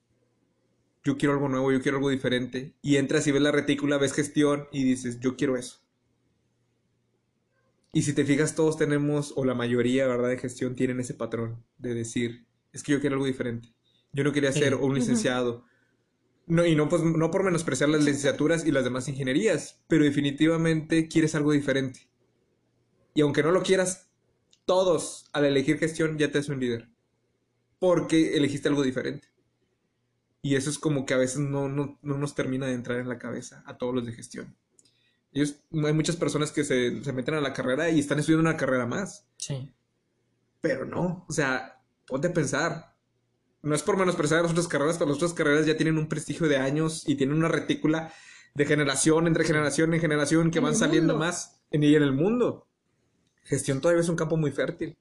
Yo 1.02 1.16
quiero 1.16 1.34
algo 1.34 1.48
nuevo, 1.48 1.70
yo 1.70 1.82
quiero 1.82 1.98
algo 1.98 2.10
diferente. 2.10 2.74
Y 2.82 2.96
entras 2.96 3.26
y 3.26 3.32
ves 3.32 3.42
la 3.42 3.52
retícula, 3.52 3.98
ves 3.98 4.12
gestión 4.12 4.68
y 4.72 4.84
dices, 4.84 5.20
yo 5.20 5.36
quiero 5.36 5.56
eso. 5.56 5.80
Y 7.92 8.02
si 8.02 8.12
te 8.12 8.24
fijas, 8.24 8.56
todos 8.56 8.76
tenemos, 8.76 9.32
o 9.36 9.44
la 9.44 9.54
mayoría, 9.54 10.08
¿verdad?, 10.08 10.30
de 10.30 10.38
gestión 10.38 10.74
tienen 10.74 10.98
ese 10.98 11.14
patrón 11.14 11.64
de 11.78 11.94
decir, 11.94 12.46
es 12.72 12.82
que 12.82 12.92
yo 12.92 13.00
quiero 13.00 13.14
algo 13.14 13.26
diferente. 13.26 13.72
Yo 14.12 14.24
no 14.24 14.32
quería 14.32 14.50
ser 14.50 14.74
un 14.74 14.94
licenciado, 14.94 15.64
no, 16.46 16.66
y 16.66 16.74
no, 16.74 16.88
pues, 16.88 17.02
no 17.02 17.30
por 17.30 17.42
menospreciar 17.42 17.88
las 17.88 18.04
licenciaturas 18.04 18.66
y 18.66 18.70
las 18.70 18.84
demás 18.84 19.08
ingenierías, 19.08 19.80
pero 19.88 20.04
definitivamente 20.04 21.08
quieres 21.08 21.34
algo 21.34 21.52
diferente. 21.52 22.08
Y 23.14 23.22
aunque 23.22 23.42
no 23.42 23.50
lo 23.50 23.62
quieras, 23.62 24.10
todos 24.66 25.28
al 25.32 25.44
elegir 25.44 25.78
gestión 25.78 26.18
ya 26.18 26.30
te 26.30 26.38
hace 26.38 26.52
un 26.52 26.60
líder. 26.60 26.88
Porque 27.78 28.36
elegiste 28.36 28.68
algo 28.68 28.82
diferente. 28.82 29.28
Y 30.42 30.56
eso 30.56 30.68
es 30.68 30.78
como 30.78 31.06
que 31.06 31.14
a 31.14 31.18
veces 31.18 31.38
no, 31.38 31.68
no, 31.68 31.98
no 32.02 32.18
nos 32.18 32.34
termina 32.34 32.66
de 32.66 32.74
entrar 32.74 32.98
en 32.98 33.08
la 33.08 33.18
cabeza 33.18 33.62
a 33.66 33.78
todos 33.78 33.94
los 33.94 34.04
de 34.04 34.12
gestión. 34.12 34.54
Ellos, 35.32 35.56
hay 35.72 35.92
muchas 35.92 36.16
personas 36.16 36.52
que 36.52 36.64
se, 36.64 37.02
se 37.02 37.12
meten 37.12 37.34
a 37.34 37.40
la 37.40 37.52
carrera 37.52 37.88
y 37.90 37.98
están 37.98 38.18
estudiando 38.18 38.48
una 38.48 38.56
carrera 38.56 38.86
más. 38.86 39.26
Sí. 39.38 39.72
Pero 40.60 40.84
no, 40.84 41.24
o 41.28 41.32
sea, 41.32 41.82
ponte 42.06 42.28
a 42.28 42.32
pensar 42.32 42.93
no 43.64 43.74
es 43.74 43.82
por 43.82 43.96
menospreciar 43.96 44.42
las 44.42 44.52
otras 44.52 44.68
carreras, 44.68 44.98
pero 44.98 45.08
las 45.08 45.16
otras 45.16 45.32
carreras 45.32 45.66
ya 45.66 45.76
tienen 45.76 45.98
un 45.98 46.08
prestigio 46.08 46.46
de 46.48 46.58
años 46.58 47.02
y 47.06 47.16
tienen 47.16 47.36
una 47.36 47.48
retícula 47.48 48.12
de 48.54 48.66
generación 48.66 49.26
entre 49.26 49.44
generación 49.44 49.94
en 49.94 50.00
generación 50.00 50.50
que 50.50 50.60
van 50.60 50.76
saliendo 50.76 51.16
más 51.16 51.60
en, 51.70 51.82
y 51.82 51.94
en 51.94 52.02
el 52.02 52.12
mundo. 52.12 52.68
Gestión 53.42 53.80
todavía 53.80 54.02
es 54.02 54.08
un 54.08 54.16
campo 54.16 54.36
muy 54.36 54.52
fértil. 54.52 54.96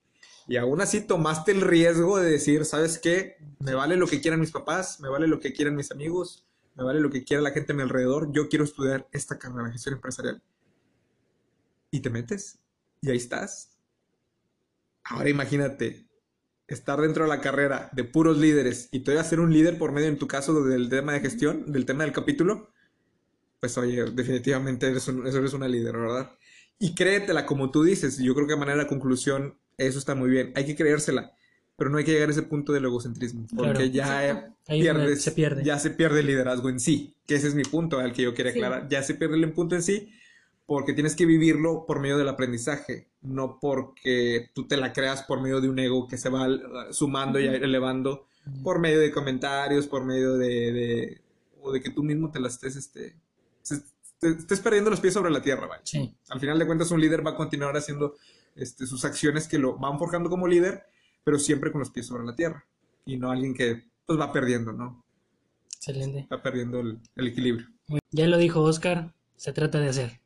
Y 0.47 0.57
aún 0.57 0.81
así 0.81 1.01
tomaste 1.01 1.51
el 1.51 1.61
riesgo 1.61 2.19
de 2.19 2.31
decir, 2.31 2.65
¿sabes 2.65 2.99
qué? 2.99 3.37
Me 3.59 3.73
vale 3.73 3.95
lo 3.95 4.07
que 4.07 4.21
quieran 4.21 4.39
mis 4.39 4.51
papás, 4.51 4.99
me 4.99 5.07
vale 5.07 5.27
lo 5.27 5.39
que 5.39 5.53
quieran 5.53 5.75
mis 5.75 5.91
amigos, 5.91 6.45
me 6.75 6.83
vale 6.83 6.99
lo 6.99 7.09
que 7.09 7.23
quiera 7.23 7.43
la 7.43 7.51
gente 7.51 7.73
a 7.73 7.75
mi 7.75 7.81
alrededor. 7.81 8.31
Yo 8.31 8.49
quiero 8.49 8.65
estudiar 8.65 9.07
esta 9.11 9.37
carrera, 9.37 9.71
gestión 9.71 9.95
empresarial. 9.95 10.41
Y 11.91 11.99
te 11.99 12.09
metes. 12.09 12.59
Y 13.01 13.09
ahí 13.09 13.17
estás. 13.17 13.77
Ahora 15.03 15.29
imagínate, 15.29 16.07
estar 16.67 16.99
dentro 17.01 17.23
de 17.23 17.29
la 17.29 17.41
carrera 17.41 17.89
de 17.93 18.03
puros 18.03 18.37
líderes 18.37 18.89
y 18.91 18.99
todavía 19.01 19.23
ser 19.23 19.39
un 19.39 19.51
líder 19.51 19.77
por 19.77 19.91
medio, 19.91 20.07
en 20.07 20.17
tu 20.17 20.27
caso, 20.27 20.63
del 20.63 20.89
tema 20.89 21.13
de 21.13 21.19
gestión, 21.19 21.71
del 21.71 21.85
tema 21.85 22.03
del 22.03 22.13
capítulo, 22.13 22.69
pues 23.59 23.77
oye, 23.77 24.05
definitivamente 24.11 24.87
eres, 24.87 25.07
eres 25.07 25.53
una 25.53 25.67
líder, 25.67 25.97
¿verdad? 25.97 26.31
Y 26.79 26.95
créetela 26.95 27.45
como 27.45 27.71
tú 27.71 27.83
dices. 27.83 28.17
Yo 28.17 28.33
creo 28.33 28.47
que 28.47 28.53
de 28.53 28.59
manera 28.59 28.79
de 28.79 28.87
conclusión, 28.87 29.57
eso 29.77 29.99
está 29.99 30.15
muy 30.15 30.29
bien. 30.29 30.51
Hay 30.55 30.65
que 30.65 30.75
creérsela, 30.75 31.31
pero 31.77 31.89
no 31.89 31.97
hay 31.97 32.03
que 32.03 32.11
llegar 32.11 32.29
a 32.29 32.31
ese 32.31 32.43
punto 32.43 32.73
del 32.73 32.85
egocentrismo, 32.85 33.47
porque 33.55 33.91
ya 33.91 34.53
pierdes, 34.67 35.21
se 35.21 35.31
pierde. 35.31 35.63
ya 35.63 35.79
se 35.79 35.91
pierde 35.91 36.21
el 36.21 36.27
liderazgo 36.27 36.69
en 36.69 36.79
sí, 36.79 37.15
que 37.25 37.35
ese 37.35 37.47
es 37.47 37.55
mi 37.55 37.63
punto 37.63 37.99
al 37.99 38.13
que 38.13 38.23
yo 38.23 38.33
quería 38.33 38.51
aclarar. 38.51 38.89
Ya 38.89 39.03
se 39.03 39.15
pierde 39.15 39.35
el 39.35 39.53
punto 39.53 39.75
en 39.75 39.83
sí 39.83 40.09
porque 40.65 40.93
tienes 40.93 41.15
que 41.15 41.25
vivirlo 41.25 41.85
por 41.85 41.99
medio 41.99 42.17
del 42.17 42.29
aprendizaje, 42.29 43.09
no 43.21 43.59
porque 43.59 44.49
tú 44.53 44.67
te 44.67 44.77
la 44.77 44.93
creas 44.93 45.23
por 45.23 45.41
medio 45.41 45.59
de 45.61 45.69
un 45.69 45.79
ego 45.79 46.07
que 46.07 46.17
se 46.17 46.29
va 46.29 46.47
sumando 46.91 47.39
y 47.39 47.47
elevando 47.47 48.27
por 48.63 48.79
medio 48.79 48.99
de 48.99 49.11
comentarios, 49.11 49.87
por 49.87 50.05
medio 50.05 50.35
de, 50.35 51.21
o 51.61 51.71
de 51.71 51.81
que 51.81 51.89
tú 51.89 52.03
mismo 52.03 52.31
te 52.31 52.39
las 52.39 52.53
estés, 52.55 52.75
este, 52.75 53.15
estés 54.21 54.59
perdiendo 54.59 54.89
los 54.89 54.99
pies 54.99 55.13
sobre 55.13 55.31
la 55.31 55.41
tierra, 55.41 55.67
¿vale? 55.67 55.81
Sí. 55.85 56.15
Al 56.29 56.39
final 56.39 56.59
de 56.59 56.65
cuentas 56.65 56.91
un 56.91 57.01
líder 57.01 57.25
va 57.25 57.31
a 57.31 57.35
continuar 57.35 57.75
haciendo 57.75 58.15
este, 58.55 58.85
sus 58.85 59.03
acciones 59.05 59.47
que 59.47 59.59
lo 59.59 59.77
van 59.77 59.99
forjando 59.99 60.29
como 60.29 60.47
líder, 60.47 60.83
pero 61.23 61.39
siempre 61.39 61.71
con 61.71 61.79
los 61.79 61.89
pies 61.89 62.07
sobre 62.07 62.25
la 62.25 62.35
tierra 62.35 62.65
y 63.05 63.17
no 63.17 63.31
alguien 63.31 63.53
que 63.53 63.83
pues 64.05 64.19
va 64.19 64.31
perdiendo, 64.31 64.71
¿no? 64.71 65.03
Excelente. 65.75 66.27
Va 66.31 66.41
perdiendo 66.41 66.79
el, 66.79 66.99
el 67.15 67.27
equilibrio. 67.27 67.67
Ya 68.11 68.27
lo 68.27 68.37
dijo 68.37 68.61
Oscar, 68.61 69.13
se 69.35 69.51
trata 69.51 69.79
de 69.79 69.89
hacer. 69.89 70.22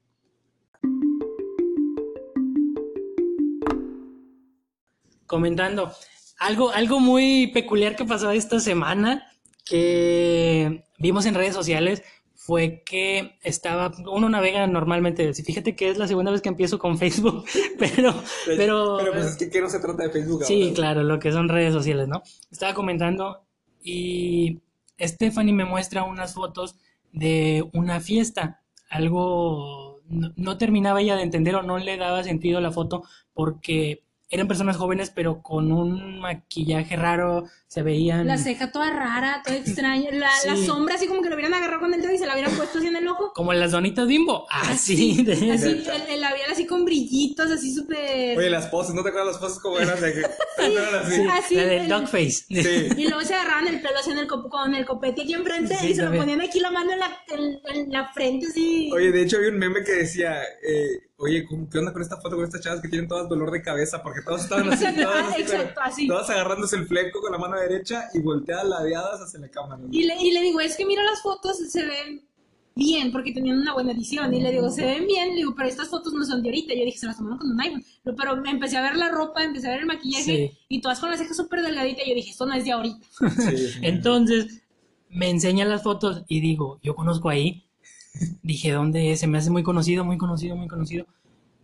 Comentando 5.27 5.91
algo, 6.39 6.71
algo 6.71 6.99
muy 6.99 7.47
peculiar 7.47 7.95
que 7.95 8.05
pasó 8.05 8.31
esta 8.31 8.59
semana 8.59 9.31
que 9.65 10.85
vimos 10.97 11.25
en 11.25 11.35
redes 11.35 11.53
sociales 11.53 12.03
fue 12.35 12.81
que 12.85 13.37
estaba, 13.43 13.91
uno 14.09 14.29
navega 14.29 14.65
normalmente, 14.67 15.33
fíjate 15.33 15.75
que 15.75 15.89
es 15.89 15.97
la 15.97 16.07
segunda 16.07 16.31
vez 16.31 16.41
que 16.41 16.47
empiezo 16.47 16.79
con 16.79 16.97
Facebook, 16.97 17.43
pero... 17.77 18.13
Pues, 18.13 18.57
pero, 18.57 18.97
pero 18.99 19.11
pues 19.11 19.25
es 19.25 19.35
que, 19.35 19.49
¿qué 19.49 19.59
no 19.59 19.69
se 19.69 19.79
trata 19.79 20.03
de 20.03 20.11
Facebook. 20.11 20.45
Sí, 20.45 20.71
claro, 20.73 21.03
lo 21.03 21.19
que 21.19 21.33
son 21.33 21.49
redes 21.49 21.73
sociales, 21.73 22.07
¿no? 22.07 22.23
Estaba 22.49 22.73
comentando 22.73 23.41
y 23.83 24.61
Stephanie 24.97 25.53
me 25.53 25.65
muestra 25.65 26.03
unas 26.03 26.35
fotos 26.35 26.77
de 27.11 27.67
una 27.73 27.99
fiesta, 27.99 28.61
algo 28.89 29.99
no, 30.07 30.31
no 30.37 30.57
terminaba 30.57 31.01
ella 31.01 31.17
de 31.17 31.23
entender 31.23 31.55
o 31.55 31.63
no 31.63 31.77
le 31.79 31.97
daba 31.97 32.23
sentido 32.23 32.61
la 32.61 32.71
foto 32.71 33.03
porque 33.33 34.06
eran 34.29 34.47
personas 34.47 34.77
jóvenes, 34.77 35.09
pero 35.09 35.41
con 35.41 35.71
un 35.71 36.19
maquillaje 36.19 36.95
raro, 36.95 37.45
se 37.67 37.83
veían... 37.83 38.25
La 38.25 38.37
ceja 38.37 38.71
toda 38.71 38.89
rara, 38.89 39.41
toda 39.43 39.57
extraña, 39.57 40.09
la, 40.11 40.29
la 40.45 40.55
sombra 40.65 40.95
así 40.95 41.05
como 41.05 41.21
que 41.21 41.29
lo 41.29 41.35
hubieran 41.35 41.53
agarrado 41.53 41.81
con 41.81 41.93
el 41.93 42.01
dedo 42.01 42.13
y 42.13 42.17
se 42.17 42.25
la 42.25 42.33
hubieran 42.33 42.55
puesto 42.55 42.79
así 42.79 42.87
en 42.87 42.95
el 42.95 43.07
ojo. 43.07 43.33
Como 43.33 43.53
las 43.53 43.71
donitas 43.71 44.07
bimbo, 44.07 44.47
así. 44.49 45.23
de... 45.23 45.33
Así, 45.51 45.83
el, 46.09 46.21
labial 46.21 46.51
así 46.51 46.65
con 46.65 46.85
brillitos, 46.85 47.51
así 47.51 47.73
súper... 47.73 48.37
Oye, 48.37 48.49
las 48.49 48.67
poses, 48.67 48.95
¿no 48.95 49.03
te 49.03 49.09
acuerdas 49.09 49.33
las 49.33 49.41
poses 49.41 49.59
como 49.59 49.79
eran? 49.79 49.99
De 49.99 50.13
que... 50.13 50.21
sí, 51.09 51.27
así. 51.29 51.55
la 51.55 51.65
del 51.65 51.87
dog 51.89 52.07
face. 52.07 52.45
Sí. 52.47 52.87
Y 52.97 53.07
luego 53.07 53.21
se 53.21 53.35
agarraban 53.35 53.67
el 53.67 53.81
pelo 53.81 53.99
así 53.99 54.11
en 54.11 54.19
el 54.19 54.27
con 54.27 54.73
el 54.73 54.85
copete 54.85 55.23
aquí 55.23 55.33
enfrente 55.33 55.75
y 55.87 55.93
se 55.93 56.03
lo 56.03 56.13
ponían 56.13 56.41
aquí 56.41 56.59
la 56.59 56.71
mano 56.71 56.91
en 56.91 56.99
la, 56.99 57.17
en, 57.73 57.91
la 57.91 58.11
frente 58.13 58.47
así. 58.47 58.89
Oye, 58.93 59.11
de 59.11 59.23
hecho 59.23 59.37
había 59.37 59.49
un 59.49 59.57
meme 59.57 59.83
que 59.83 59.91
decía... 59.91 60.41
Eh, 60.41 61.07
oye, 61.17 61.47
¿qué 61.71 61.79
onda 61.79 61.91
con 61.91 62.01
esta 62.01 62.17
foto 62.17 62.35
con 62.35 62.45
estas 62.45 62.61
chavas 62.61 62.81
que 62.81 62.87
tienen 62.87 63.07
todas 63.07 63.27
dolor 63.27 63.51
de 63.51 63.61
cabeza? 63.61 64.01
Porque 64.03 64.21
todas 64.21 64.43
estaban 64.43 64.71
así, 64.71 64.85
todas, 64.95 65.37
Exacto, 65.37 65.81
así. 65.81 66.07
todas 66.07 66.29
agarrándose 66.29 66.75
el 66.75 66.87
fleco 66.87 67.21
con 67.21 67.31
la 67.31 67.37
mano 67.37 67.56
derecha 67.61 68.09
y 68.13 68.19
volteadas 68.19 68.65
ladeadas 68.67 69.21
hacia 69.21 69.39
la 69.39 69.49
cámara. 69.49 69.81
Y, 69.91 70.03
le, 70.03 70.15
y 70.21 70.31
le 70.31 70.41
digo, 70.41 70.59
es 70.59 70.75
que 70.75 70.85
mira 70.85 71.03
las 71.03 71.21
fotos, 71.21 71.57
se 71.57 71.85
ven 71.85 72.27
bien, 72.75 73.11
porque 73.11 73.31
tenían 73.31 73.59
una 73.59 73.73
buena 73.73 73.91
edición. 73.91 74.33
Y 74.33 74.41
le 74.41 74.51
digo, 74.51 74.69
se 74.69 74.85
ven 74.85 75.07
bien, 75.07 75.29
le 75.29 75.35
digo, 75.35 75.53
pero 75.55 75.67
estas 75.67 75.89
fotos 75.89 76.13
no 76.13 76.23
son 76.25 76.41
de 76.43 76.49
ahorita. 76.49 76.73
Yo 76.73 76.85
dije, 76.85 76.97
se 76.97 77.05
las 77.07 77.17
tomaron 77.17 77.39
con 77.39 77.51
un 77.51 77.61
iPhone. 77.61 77.83
Pero 78.03 78.37
me 78.37 78.51
empecé 78.51 78.77
a 78.77 78.81
ver 78.81 78.95
la 78.95 79.09
ropa, 79.09 79.43
empecé 79.43 79.67
a 79.67 79.71
ver 79.71 79.81
el 79.81 79.85
maquillaje, 79.85 80.57
y 80.69 80.81
todas 80.81 80.99
con 80.99 81.09
las 81.09 81.19
cejas 81.19 81.37
súper 81.37 81.61
delgaditas. 81.61 82.05
Y 82.05 82.09
yo 82.09 82.15
dije, 82.15 82.31
esto 82.31 82.45
no 82.45 82.53
es 82.53 82.63
de 82.63 82.71
ahorita. 82.71 83.05
Entonces, 83.81 84.63
me 85.09 85.29
enseñan 85.29 85.69
las 85.69 85.83
fotos 85.83 86.23
y 86.27 86.41
digo, 86.41 86.79
yo 86.83 86.95
conozco 86.95 87.29
ahí 87.29 87.67
Dije, 88.41 88.71
¿dónde 88.71 89.11
es? 89.11 89.19
Se 89.19 89.27
me 89.27 89.37
hace 89.37 89.49
muy 89.49 89.63
conocido, 89.63 90.03
muy 90.03 90.17
conocido, 90.17 90.55
muy 90.55 90.67
conocido. 90.67 91.05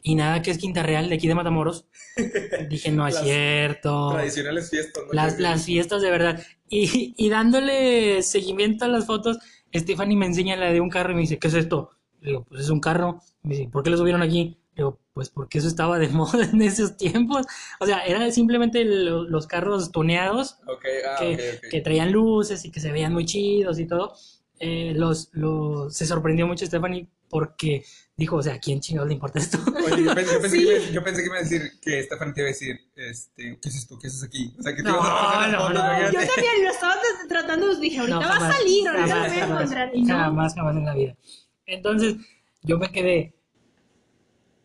Y 0.06 0.16
nada 0.16 0.42
que 0.42 0.52
es 0.52 0.58
Quinta 0.58 0.84
Real, 0.84 1.08
de 1.08 1.16
aquí 1.16 1.30
de 1.30 1.36
Matamoros. 1.36 1.88
Dije, 2.70 2.92
no 2.92 3.08
es 3.08 3.18
cierto. 3.18 4.12
Tradicionales 4.12 4.70
fiestas. 4.70 5.04
Las, 5.13 5.39
las 5.39 5.66
fiestas 5.66 6.02
de 6.02 6.12
verdad. 6.12 6.44
Y, 6.70 7.13
y, 7.18 7.30
dándole 7.30 8.22
seguimiento 8.22 8.84
a 8.84 8.89
las 8.89 9.06
fotos, 9.06 9.39
Stephanie 9.74 10.18
me 10.18 10.26
enseña 10.26 10.58
la 10.58 10.74
de 10.74 10.82
un 10.82 10.89
carro 10.89 11.13
y 11.13 11.16
me 11.16 11.22
dice, 11.22 11.39
¿qué 11.39 11.48
es 11.48 11.54
esto? 11.54 11.92
Le 12.20 12.32
digo, 12.32 12.44
pues 12.44 12.62
es 12.62 12.70
un 12.70 12.82
carro. 12.82 13.22
Me 13.44 13.56
dice, 13.56 13.70
¿por 13.70 13.82
qué 13.82 13.92
lo 13.92 13.98
subieron 13.98 14.22
aquí? 14.22 14.58
Le 14.76 14.84
digo, 14.84 15.00
pues 15.13 15.30
porque 15.30 15.60
eso 15.60 15.70
estaba 15.70 15.98
de 15.98 16.08
moda 16.10 16.50
en 16.52 16.62
esos 16.62 16.98
tiempos. 16.98 17.46
O 17.80 17.86
sea, 17.86 18.00
eran 18.06 18.30
simplemente 18.34 18.84
los 18.84 19.48
carros 19.48 19.89
tuneados 19.92 20.58
ah, 20.68 21.16
que, 21.18 21.60
que 21.72 21.82
traían 21.82 22.12
luces 22.12 22.66
y 22.66 22.72
que 22.72 22.82
se 22.82 22.92
veían 22.92 23.13
muy 23.13 23.26
chidos 23.26 23.80
y 23.80 23.88
todo. 23.88 24.16
Eh, 24.60 24.94
los, 24.96 25.30
los, 25.34 25.96
se 25.96 26.06
sorprendió 26.06 26.48
mucho 26.48 26.66
Stephanie 26.66 27.08
porque 27.34 27.84
dijo, 28.15 28.36
o 28.36 28.43
sea, 28.43 28.54
¿a 28.54 28.60
quién 28.60 28.80
chingados 28.80 29.08
le 29.08 29.15
importa 29.15 29.39
esto? 29.39 29.58
Oye, 29.91 30.04
yo 30.04 30.13
pensé, 30.13 30.60
que, 30.60 30.65
me, 30.65 30.91
yo 30.91 31.04
pensé, 31.04 31.22
que, 31.24 31.26
iba 31.26 31.38
a 31.38 31.39
decir 31.39 31.72
que 31.82 32.04
Stephanie 32.04 32.34
te 32.36 32.41
iba 32.41 32.48
a 32.48 32.52
decir, 32.52 32.80
este, 32.96 33.58
¿qué 33.60 33.69
es 33.69 33.76
esto? 33.76 33.98
¿Qué 33.98 34.06
haces 34.06 34.24
aquí? 34.24 34.54
O 34.60 34.62
sea, 34.62 34.76
que 34.76 34.84
te 34.84 34.88
no, 34.88 35.00
a 35.02 35.48
no, 35.48 35.69
no, 35.69 36.12
Yo 36.12 36.19
también 36.19 36.63
lo 36.63 36.69
estaba 36.69 36.96
tratando, 37.28 37.76
dije, 37.78 37.98
ahorita 37.98 38.19
va 38.19 38.36
a 38.36 38.54
salir, 38.54 38.88
ahorita 38.88 39.15
lo 39.15 39.30
voy 39.30 39.39
a 39.39 39.46
encontrar. 39.46 39.91
Y 39.96 40.04
no. 40.04 40.15
Jamás, 40.15 40.54
jamás 40.54 40.76
en 40.76 40.86
la 40.86 40.93
vida. 40.93 41.17
Entonces, 41.65 42.17
yo 42.62 42.78
me 42.78 42.91
quedé, 42.91 43.34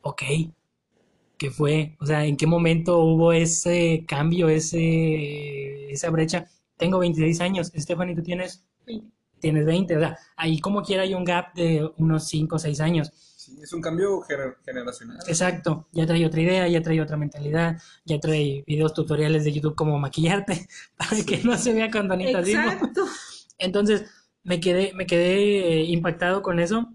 ok, 0.02 0.22
qué 1.38 1.50
fue, 1.50 1.96
o 2.00 2.04
sea, 2.04 2.26
en 2.26 2.36
qué 2.36 2.46
momento 2.46 2.98
hubo 2.98 3.32
ese 3.32 4.04
cambio, 4.06 4.50
ese, 4.50 5.90
esa 5.90 6.10
brecha. 6.10 6.50
Tengo 6.76 6.98
26 6.98 7.40
años, 7.40 7.72
Stephanie, 7.74 8.14
tú 8.14 8.22
tienes, 8.22 8.62
tienes 9.40 9.64
20, 9.66 9.96
o 9.96 10.00
sea, 10.00 10.18
ahí 10.36 10.60
como 10.60 10.82
quiera 10.82 11.02
hay 11.02 11.14
un 11.14 11.24
gap 11.24 11.54
de 11.54 11.90
unos 11.98 12.24
5 12.28 12.56
o 12.56 12.58
6 12.58 12.80
años. 12.80 13.10
Sí, 13.36 13.58
es 13.62 13.72
un 13.72 13.80
cambio 13.80 14.20
gener- 14.22 14.56
generacional. 14.64 15.18
Exacto, 15.26 15.88
ya 15.92 16.06
trae 16.06 16.26
otra 16.26 16.40
idea, 16.40 16.68
ya 16.68 16.82
trae 16.82 17.00
otra 17.00 17.16
mentalidad, 17.16 17.78
ya 18.04 18.18
trae 18.20 18.62
videos 18.66 18.92
tutoriales 18.92 19.44
de 19.44 19.52
YouTube 19.52 19.74
como 19.74 19.98
maquillarte 19.98 20.68
para 20.96 21.22
que 21.24 21.38
no 21.44 21.56
se 21.56 21.72
vea 21.72 21.90
con 21.90 22.08
Donita 22.08 22.44
Simo. 22.44 22.62
Exacto. 22.62 23.04
Entonces 23.58 24.04
me 24.44 24.60
quedé, 24.60 24.92
me 24.94 25.06
quedé 25.06 25.80
eh, 25.80 25.84
impactado 25.84 26.42
con 26.42 26.60
eso 26.60 26.92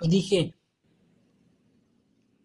y 0.00 0.08
dije, 0.08 0.54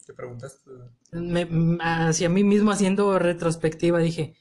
Te 0.06 0.14
preguntaste. 0.14 0.72
me- 1.12 1.42
m- 1.42 1.78
hacia 1.82 2.30
mí 2.30 2.44
mismo 2.44 2.72
haciendo 2.72 3.18
retrospectiva, 3.20 4.00
dije, 4.00 4.36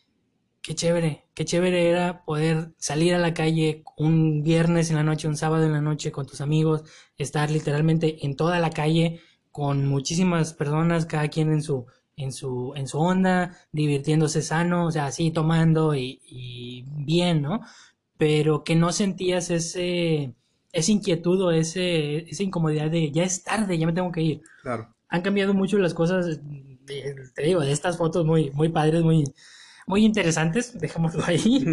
qué 0.68 0.74
chévere, 0.74 1.24
qué 1.34 1.44
chévere 1.44 1.88
era 1.90 2.24
poder 2.24 2.72
salir 2.78 3.14
a 3.14 3.18
la 3.18 3.34
calle 3.34 3.82
un 3.96 4.42
viernes 4.42 4.90
en 4.90 4.96
la 4.96 5.02
noche, 5.02 5.28
un 5.28 5.36
sábado 5.36 5.64
en 5.64 5.72
la 5.72 5.80
noche 5.80 6.12
con 6.12 6.26
tus 6.26 6.40
amigos, 6.42 6.84
estar 7.16 7.50
literalmente 7.50 8.26
en 8.26 8.36
toda 8.36 8.58
la 8.60 8.70
calle 8.70 9.20
con 9.50 9.86
muchísimas 9.86 10.52
personas, 10.54 11.06
cada 11.06 11.28
quien 11.28 11.52
en 11.52 11.62
su, 11.62 11.86
en 12.16 12.32
su, 12.32 12.72
en 12.76 12.86
su 12.88 12.98
onda, 12.98 13.56
divirtiéndose 13.72 14.42
sano, 14.42 14.86
o 14.86 14.90
sea, 14.92 15.06
así 15.06 15.30
tomando 15.30 15.94
y, 15.94 16.20
y 16.26 16.84
bien, 16.88 17.42
¿no? 17.42 17.60
Pero 18.18 18.64
que 18.64 18.76
no 18.76 18.92
sentías 18.92 19.50
ese, 19.50 20.34
esa 20.72 20.92
inquietud 20.92 21.40
o 21.42 21.50
ese, 21.52 22.28
esa 22.30 22.42
incomodidad 22.42 22.90
de 22.90 23.10
ya 23.12 23.24
es 23.24 23.44
tarde, 23.44 23.78
ya 23.78 23.86
me 23.86 23.92
tengo 23.94 24.12
que 24.12 24.22
ir 24.22 24.42
Claro. 24.62 24.94
han 25.08 25.22
cambiado 25.22 25.54
mucho 25.54 25.78
las 25.78 25.94
cosas, 25.94 26.40
de- 26.42 27.14
te 27.34 27.42
digo, 27.42 27.60
de 27.60 27.72
estas 27.72 27.96
fotos 27.98 28.24
muy, 28.26 28.50
muy 28.52 28.68
padres, 28.70 29.02
muy, 29.02 29.24
muy 29.88 30.04
interesantes, 30.04 30.78
dejémoslo 30.78 31.24
ahí. 31.24 31.64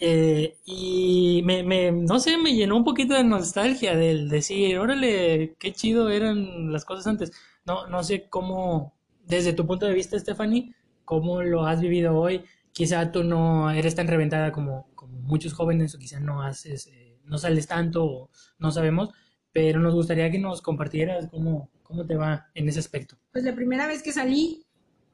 Eh, 0.00 0.56
y 0.64 1.42
me, 1.44 1.64
me, 1.64 1.90
no 1.90 2.20
sé, 2.20 2.38
me 2.38 2.54
llenó 2.54 2.76
un 2.76 2.84
poquito 2.84 3.14
de 3.14 3.24
nostalgia 3.24 3.96
del 3.96 4.28
decir, 4.28 4.78
órale, 4.78 5.56
qué 5.58 5.72
chido 5.72 6.08
eran 6.08 6.72
las 6.72 6.84
cosas 6.84 7.08
antes. 7.08 7.32
No, 7.66 7.88
no 7.88 8.04
sé 8.04 8.28
cómo, 8.28 8.94
desde 9.26 9.52
tu 9.52 9.66
punto 9.66 9.86
de 9.86 9.94
vista, 9.94 10.16
Stephanie, 10.16 10.72
cómo 11.04 11.42
lo 11.42 11.66
has 11.66 11.80
vivido 11.80 12.16
hoy. 12.16 12.44
Quizá 12.70 13.10
tú 13.10 13.24
no 13.24 13.72
eres 13.72 13.96
tan 13.96 14.06
reventada 14.06 14.52
como, 14.52 14.88
como 14.94 15.18
muchos 15.18 15.52
jóvenes, 15.52 15.96
o 15.96 15.98
quizá 15.98 16.20
no 16.20 16.42
haces, 16.42 16.86
eh, 16.86 17.18
no 17.24 17.36
sales 17.36 17.66
tanto, 17.66 18.04
o 18.04 18.30
no 18.60 18.70
sabemos, 18.70 19.10
pero 19.52 19.80
nos 19.80 19.94
gustaría 19.94 20.30
que 20.30 20.38
nos 20.38 20.62
compartieras 20.62 21.26
cómo, 21.28 21.70
cómo 21.82 22.06
te 22.06 22.14
va 22.14 22.46
en 22.54 22.68
ese 22.68 22.78
aspecto. 22.78 23.16
Pues 23.32 23.42
la 23.42 23.54
primera 23.56 23.88
vez 23.88 24.00
que 24.00 24.12
salí 24.12 24.64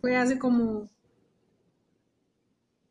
fue 0.03 0.15
hace 0.17 0.39
como 0.39 0.91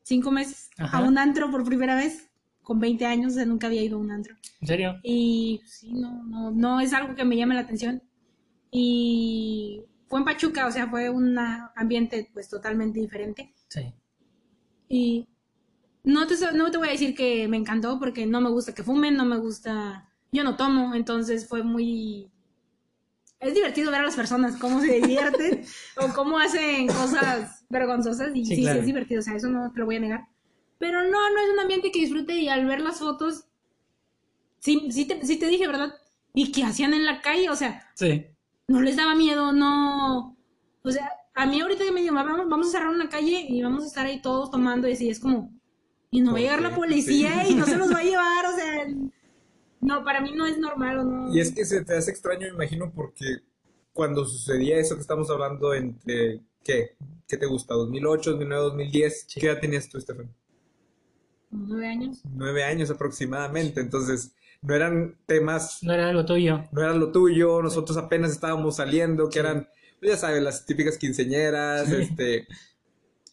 cinco 0.04 0.32
meses 0.32 0.70
Ajá. 0.78 1.00
a 1.00 1.02
un 1.02 1.18
antro 1.18 1.50
por 1.50 1.63
primera 1.63 1.96
vez, 1.96 2.30
con 2.62 2.80
20 2.80 3.06
años, 3.06 3.34
o 3.34 3.36
sea, 3.36 3.46
nunca 3.46 3.68
había 3.68 3.82
ido 3.82 3.98
a 3.98 4.02
un 4.02 4.12
antro. 4.12 4.36
¿En 4.62 4.68
serio? 4.68 5.00
Y 5.04 5.62
sí, 5.66 5.94
no, 5.94 6.24
no, 6.24 6.52
no 6.52 6.80
es 6.80 6.94
algo 6.94 7.16
que 7.16 7.26
me 7.26 7.36
llame 7.36 7.56
la 7.56 7.62
atención. 7.62 8.02
Y 8.72 9.84
fue 10.08 10.20
en 10.20 10.26
Pachuca, 10.26 10.68
o 10.68 10.72
sea, 10.72 10.88
fue 10.88 11.10
un 11.10 11.38
ambiente 11.76 12.30
pues 12.34 12.50
totalmente 12.50 13.00
diferente. 13.00 13.54
Sí. 13.68 13.94
Y 14.88 15.28
no 16.04 16.28
te, 16.28 16.36
no 16.54 16.72
te 16.72 16.78
voy 16.78 16.89
a 16.89 16.92
decir 16.92 17.16
que 17.16 17.48
me 17.48 17.58
encantó 17.58 18.00
porque 18.00 18.26
no 18.26 18.42
me 18.42 18.50
gusta 18.50 18.74
que 18.74 18.84
fumen, 18.84 19.16
no 19.16 19.26
me 19.26 19.38
gusta, 19.38 20.10
yo 20.32 20.44
no 20.44 20.56
tomo, 20.56 20.96
entonces 20.96 21.48
fue 21.48 21.63
muy... 21.63 22.30
Es 23.39 23.54
divertido 23.54 23.92
ver 23.92 24.02
a 24.02 24.06
las 24.06 24.16
personas 24.16 24.56
cómo 24.56 24.80
se 24.80 25.02
divierten 25.02 25.66
o 25.98 26.13
cómo 26.13 26.39
hacen 26.39 26.88
cosas 26.88 27.62
vergonzosas 27.74 28.30
y 28.36 28.46
Sí, 28.46 28.52
sí, 28.52 28.56
sí, 28.56 28.62
claro. 28.64 28.80
es 28.80 28.86
divertido, 28.86 29.20
o 29.20 29.24
sea, 29.24 29.36
eso 29.36 29.50
no 29.50 29.72
te 29.74 29.80
lo 29.80 29.86
voy 29.86 29.98
a 29.98 30.00
negar. 30.00 30.28
Pero 30.80 31.02
no, 31.04 31.10
no 31.10 31.40
es 31.40 31.50
un 31.54 31.60
ambiente 31.60 31.92
que 31.92 32.00
disfrute 32.00 32.34
y 32.38 32.48
al 32.48 32.66
ver 32.66 32.80
las 32.82 33.00
fotos, 33.00 33.46
sí, 34.60 34.88
sí, 34.92 35.06
te, 35.06 35.26
sí 35.26 35.38
te 35.38 35.48
dije, 35.48 35.68
¿verdad? 35.68 35.94
¿Y 36.34 36.52
qué 36.52 36.64
hacían 36.64 36.94
en 36.94 37.06
la 37.06 37.22
calle? 37.22 37.50
O 37.50 37.56
sea, 37.56 37.90
Sí. 37.96 38.26
no 38.68 38.82
les 38.82 38.96
daba 38.96 39.16
miedo, 39.16 39.52
no. 39.54 40.36
O 40.84 40.92
sea, 40.92 41.10
a 41.36 41.46
mí 41.46 41.62
ahorita 41.62 41.84
que 41.84 41.92
me 41.92 42.02
digan, 42.02 42.16
vamos, 42.16 42.48
vamos 42.50 42.68
a 42.68 42.72
cerrar 42.72 42.90
una 42.90 43.10
calle 43.10 43.46
y 43.48 43.62
vamos 43.62 43.84
a 43.84 43.88
estar 43.88 44.06
ahí 44.06 44.22
todos 44.22 44.52
tomando 44.52 44.88
y 44.88 44.94
así, 44.94 45.10
es 45.10 45.20
como, 45.20 45.52
y 46.12 46.22
no 46.22 46.32
va 46.34 46.38
a 46.38 46.42
llegar 46.42 46.62
la 46.62 46.76
policía 46.76 47.44
Sí. 47.46 47.54
y 47.54 47.56
no 47.56 47.66
se 47.66 47.78
los 47.78 47.92
va 47.94 48.00
a 48.00 48.04
llevar, 48.04 48.46
o 48.46 48.56
sea, 48.56 48.88
no, 49.82 50.04
para 50.04 50.22
mí 50.22 50.32
no 50.36 50.46
es 50.46 50.58
normal 50.58 51.00
o 51.00 51.04
no. 51.04 51.36
Y 51.36 51.40
es 51.40 51.54
que 51.54 51.66
se 51.66 51.84
te 51.84 51.96
hace 51.96 52.12
extraño, 52.12 52.42
me 52.48 52.54
imagino, 52.66 52.92
porque 52.94 53.26
cuando 53.94 54.26
sucedía 54.26 54.78
eso 54.78 54.96
que 54.96 55.02
estamos 55.02 55.30
hablando 55.30 55.74
entre, 55.74 56.42
¿qué? 56.63 56.95
¿Qué 57.28 57.38
te 57.38 57.45
gusta? 57.45 57.73
¿2008, 57.76 58.23
2009, 58.23 58.63
2010? 58.63 59.26
Sí. 59.28 59.39
¿Qué 59.39 59.47
edad 59.47 59.60
tenías 59.60 59.89
tú, 59.89 59.97
Estefan? 59.97 60.34
Nueve 61.52 61.88
años. 61.88 62.21
Nueve 62.34 62.63
años 62.63 62.89
aproximadamente. 62.89 63.80
Entonces, 63.82 64.34
no 64.62 64.73
eran 64.73 65.17
temas, 65.26 65.80
No 65.84 65.93
era 65.93 66.10
algo 66.10 66.26
tuyo. 66.26 66.63
no 66.71 66.82
era 66.82 66.93
lo 66.93 67.12
tuyo. 67.12 67.62
Nosotros 67.62 67.97
apenas 67.97 68.32
estábamos 68.32 68.78
saliendo, 68.78 69.28
que 69.28 69.34
Sí. 69.34 69.39
eran, 69.39 69.67
pues 69.99 70.12
ya 70.12 70.17
sabes, 70.17 70.41
las 70.41 70.65
típicas 70.65 70.97
quinceñeras, 70.97 71.88
Sí. 71.88 71.95
este, 72.02 72.47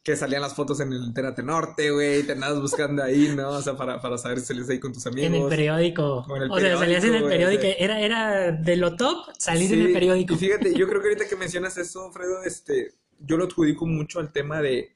que 0.02 0.16
salían 0.16 0.40
las 0.42 0.54
fotos 0.54 0.80
en 0.80 0.92
el 0.92 1.04
Entérate 1.04 1.42
Norte, 1.42 1.90
güey, 1.90 2.22
te 2.22 2.32
andabas 2.32 2.60
buscando 2.60 3.02
ahí, 3.02 3.32
¿no? 3.36 3.50
O 3.50 3.62
sea, 3.62 3.76
para, 3.76 4.00
para 4.00 4.16
saber 4.18 4.40
si 4.40 4.46
salías 4.46 4.68
ahí 4.70 4.80
con 4.80 4.92
tus 4.94 5.06
amigos. 5.06 5.26
En 5.28 5.34
el 5.34 5.48
periódico. 5.48 6.26
El 6.36 6.50
o 6.50 6.58
sea, 6.58 6.78
salías 6.78 7.04
en 7.04 7.14
el 7.16 7.24
periódico. 7.24 7.62
Era, 7.78 8.00
era 8.00 8.50
de 8.52 8.76
lo 8.76 8.96
top 8.96 9.26
salir 9.38 9.72
en 9.74 9.80
el 9.82 9.92
periódico. 9.92 10.34
Y 10.34 10.36
fíjate, 10.38 10.74
yo 10.74 10.88
creo 10.88 11.00
que 11.02 11.08
ahorita 11.08 11.28
que 11.28 11.36
mencionas 11.36 11.76
eso, 11.76 12.10
Fredo, 12.12 12.42
este, 12.44 12.94
yo 13.20 13.36
lo 13.36 13.44
adjudico 13.44 13.86
mucho 13.86 14.20
al 14.20 14.32
tema 14.32 14.60
de, 14.60 14.94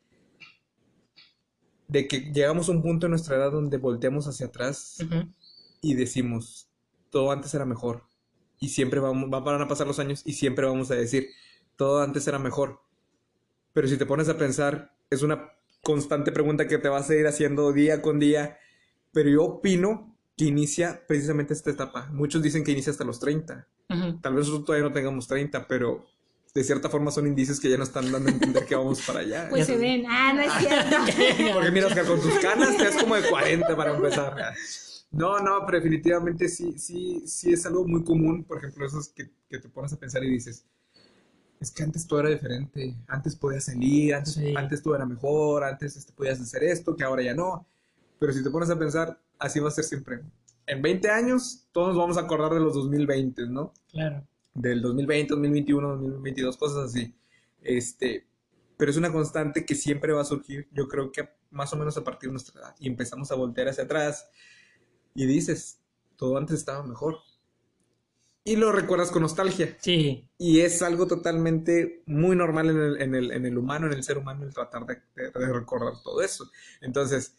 de 1.88 2.08
que 2.08 2.20
llegamos 2.32 2.68
a 2.68 2.72
un 2.72 2.82
punto 2.82 3.06
en 3.06 3.10
nuestra 3.10 3.36
edad 3.36 3.52
donde 3.52 3.78
volteamos 3.78 4.26
hacia 4.26 4.46
atrás 4.46 4.98
y 5.80 5.94
decimos, 5.94 6.68
todo 7.10 7.30
antes 7.30 7.54
era 7.54 7.64
mejor. 7.64 8.04
Y 8.58 8.68
siempre 8.68 9.00
vamos, 9.00 9.28
van 9.30 9.60
a 9.60 9.68
pasar 9.68 9.86
los 9.86 9.98
años 9.98 10.22
y 10.24 10.32
siempre 10.32 10.66
vamos 10.66 10.90
a 10.90 10.94
decir, 10.94 11.28
todo 11.76 12.02
antes 12.02 12.26
era 12.26 12.38
mejor. 12.38 12.80
Pero 13.72 13.88
si 13.88 13.96
te 13.96 14.06
pones 14.06 14.28
a 14.28 14.38
pensar, 14.38 14.96
es 15.10 15.22
una 15.22 15.52
constante 15.82 16.32
pregunta 16.32 16.66
que 16.66 16.78
te 16.78 16.88
vas 16.88 17.10
a 17.10 17.14
ir 17.14 17.26
haciendo 17.26 17.72
día 17.72 18.00
con 18.00 18.18
día. 18.18 18.58
Pero 19.12 19.28
yo 19.28 19.44
opino 19.44 20.16
que 20.36 20.46
inicia 20.46 21.04
precisamente 21.06 21.52
esta 21.52 21.70
etapa. 21.70 22.08
Muchos 22.12 22.42
dicen 22.42 22.64
que 22.64 22.72
inicia 22.72 22.90
hasta 22.92 23.04
los 23.04 23.20
30. 23.20 23.68
Ujú. 23.90 24.20
Tal 24.20 24.34
vez 24.34 24.46
nosotros 24.46 24.64
todavía 24.64 24.88
no 24.88 24.94
tengamos 24.94 25.28
30, 25.28 25.68
pero 25.68 26.06
de 26.54 26.62
cierta 26.62 26.88
forma 26.88 27.10
son 27.10 27.26
indicios 27.26 27.58
que 27.58 27.68
ya 27.68 27.76
nos 27.76 27.88
están 27.88 28.12
dando 28.12 28.28
a 28.28 28.32
entender 28.32 28.64
que 28.64 28.76
vamos 28.76 29.02
para 29.02 29.20
allá. 29.20 29.48
Pues 29.50 29.66
se 29.66 29.76
ven, 29.76 30.04
ah, 30.08 30.32
no 30.32 30.40
es 30.40 30.52
cierto. 30.52 30.96
Porque 31.54 31.70
mira, 31.72 31.88
Oscar, 31.88 32.06
con 32.06 32.20
tus 32.20 32.34
canas 32.38 32.76
te 32.76 32.84
das 32.84 32.96
como 32.96 33.16
de 33.16 33.28
40 33.28 33.76
para 33.76 33.94
empezar. 33.94 34.54
No, 35.10 35.40
no, 35.40 35.64
pero 35.66 35.78
definitivamente 35.78 36.48
sí, 36.48 36.78
sí, 36.78 37.22
sí 37.26 37.52
es 37.52 37.66
algo 37.66 37.84
muy 37.86 38.04
común. 38.04 38.44
Por 38.44 38.58
ejemplo, 38.58 38.86
esos 38.86 39.08
que, 39.08 39.30
que 39.48 39.58
te 39.58 39.68
pones 39.68 39.92
a 39.92 39.96
pensar 39.98 40.22
y 40.22 40.30
dices, 40.30 40.64
es 41.58 41.72
que 41.72 41.82
antes 41.82 42.06
todo 42.06 42.20
era 42.20 42.30
diferente. 42.30 42.94
Antes 43.08 43.34
podías 43.34 43.64
salir, 43.64 44.14
antes, 44.14 44.34
Sí. 44.34 44.54
antes 44.56 44.80
todo 44.80 44.94
era 44.94 45.06
mejor, 45.06 45.64
antes 45.64 45.96
este, 45.96 46.12
podías 46.12 46.40
hacer 46.40 46.62
esto, 46.62 46.94
que 46.94 47.02
ahora 47.02 47.22
ya 47.22 47.34
no. 47.34 47.66
Pero 48.20 48.32
si 48.32 48.44
te 48.44 48.50
pones 48.50 48.70
a 48.70 48.78
pensar, 48.78 49.20
así 49.40 49.58
va 49.58 49.68
a 49.68 49.72
ser 49.72 49.84
siempre. 49.84 50.20
En 50.66 50.82
20 50.82 51.10
años, 51.10 51.66
todos 51.72 51.88
nos 51.88 51.96
vamos 51.96 52.16
a 52.16 52.20
acordar 52.20 52.52
de 52.54 52.60
los 52.60 52.74
2020, 52.74 53.46
¿no? 53.48 53.72
Claro. 53.90 54.24
Del 54.54 54.80
2020, 54.80 55.30
2021, 55.30 55.88
2022, 55.88 56.56
cosas 56.56 56.90
así. 56.90 57.14
Este, 57.60 58.26
pero 58.76 58.90
es 58.90 58.96
una 58.96 59.12
constante 59.12 59.64
que 59.64 59.74
siempre 59.74 60.12
va 60.12 60.22
a 60.22 60.24
surgir, 60.24 60.68
yo 60.72 60.88
creo 60.88 61.12
que 61.12 61.28
más 61.50 61.72
o 61.72 61.76
menos 61.76 61.96
a 61.96 62.04
partir 62.04 62.28
de 62.28 62.32
nuestra 62.32 62.60
edad. 62.60 62.74
Y 62.78 62.88
empezamos 62.88 63.30
a 63.30 63.34
voltear 63.34 63.68
hacia 63.68 63.84
atrás 63.84 64.28
y 65.14 65.26
dices, 65.26 65.80
todo 66.16 66.36
antes 66.36 66.58
estaba 66.58 66.82
mejor. 66.82 67.18
Y 68.46 68.56
lo 68.56 68.72
recuerdas 68.72 69.10
con 69.10 69.22
nostalgia. 69.22 69.74
Sí. 69.80 70.28
Y 70.36 70.60
es 70.60 70.82
algo 70.82 71.06
totalmente 71.06 72.02
muy 72.04 72.36
normal 72.36 72.68
en 72.68 72.76
el, 72.76 73.00
en 73.00 73.14
el, 73.14 73.30
en 73.30 73.46
el 73.46 73.56
humano, 73.56 73.86
en 73.86 73.94
el 73.94 74.02
ser 74.02 74.18
humano, 74.18 74.44
el 74.44 74.52
tratar 74.52 74.84
de, 74.84 75.00
recordar 75.32 75.94
todo 76.02 76.20
eso. 76.20 76.50
Entonces, 76.82 77.38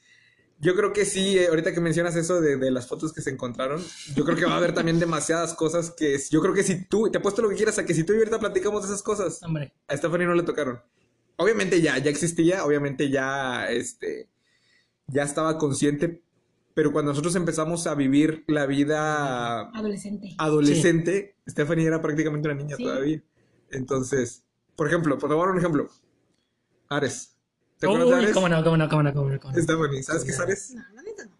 yo 0.59 0.75
creo 0.75 0.93
que 0.93 1.05
sí, 1.05 1.37
eh, 1.37 1.47
ahorita 1.47 1.73
que 1.73 1.81
mencionas 1.81 2.15
eso 2.15 2.39
de, 2.41 2.57
de 2.57 2.71
las 2.71 2.87
fotos 2.87 3.11
que 3.13 3.21
se 3.21 3.29
encontraron, 3.29 3.83
yo 4.15 4.23
creo 4.23 4.37
que 4.37 4.45
va 4.45 4.53
a 4.53 4.57
haber 4.57 4.73
también 4.73 4.99
demasiadas 4.99 5.53
cosas 5.53 5.91
que 5.91 6.15
es- 6.15 6.29
yo 6.29 6.41
creo 6.41 6.53
que 6.53 6.63
si 6.63 6.85
tú, 6.85 7.09
te 7.11 7.17
apuesto 7.17 7.41
lo 7.41 7.49
que 7.49 7.55
quieras 7.55 7.77
a 7.77 7.85
que 7.85 7.93
si 7.93 8.03
tú 8.03 8.13
y 8.13 8.17
ahorita 8.17 8.39
platicamos 8.39 8.81
de 8.83 8.87
esas 8.87 9.03
cosas, 9.03 9.41
Hombre. 9.43 9.73
a 9.87 9.97
Stephanie 9.97 10.25
no 10.27 10.33
le 10.35 10.43
tocaron. 10.43 10.79
Obviamente 11.37 11.81
ya, 11.81 11.97
ya 11.97 12.09
existía, 12.09 12.63
obviamente 12.65 13.09
ya, 13.09 13.69
este, 13.69 14.29
ya 15.07 15.23
estaba 15.23 15.57
consciente, 15.57 16.23
pero 16.73 16.91
cuando 16.93 17.11
nosotros 17.11 17.35
empezamos 17.35 17.85
a 17.87 17.95
vivir 17.95 18.43
la 18.47 18.65
vida 18.65 19.69
Adolescente. 19.77 20.35
adolescente, 20.37 21.35
Stephanie 21.47 21.85
era 21.87 22.01
prácticamente 22.01 22.47
una 22.47 22.55
niña 22.57 22.77
Sí. 22.77 22.83
todavía. 22.83 23.21
Entonces, 23.71 24.43
por 24.77 24.87
ejemplo, 24.87 25.17
por 25.17 25.29
dar 25.29 25.49
un 25.49 25.57
ejemplo, 25.57 25.89
Ares. 26.89 27.34
¿Te 27.85 27.95
acuerdas 27.95 28.07
de 28.09 28.13
Uy, 28.15 28.23
Ares? 28.23 28.33
cómo 28.33 28.49
no, 28.49 28.63
cómo 28.63 28.77
no, 28.77 28.89
cómo 28.89 29.03
no, 29.03 29.13
cómo 29.13 29.29
no. 29.29 29.39
cómo 29.39 29.53
no. 29.53 29.61
Stephanie, 29.63 30.03
¿sabes 30.03 30.23
qué 30.23 30.31
es 30.31 30.39
Ares? 30.39 30.71
No, 30.75 31.01
neta 31.03 31.25
no. 31.25 31.31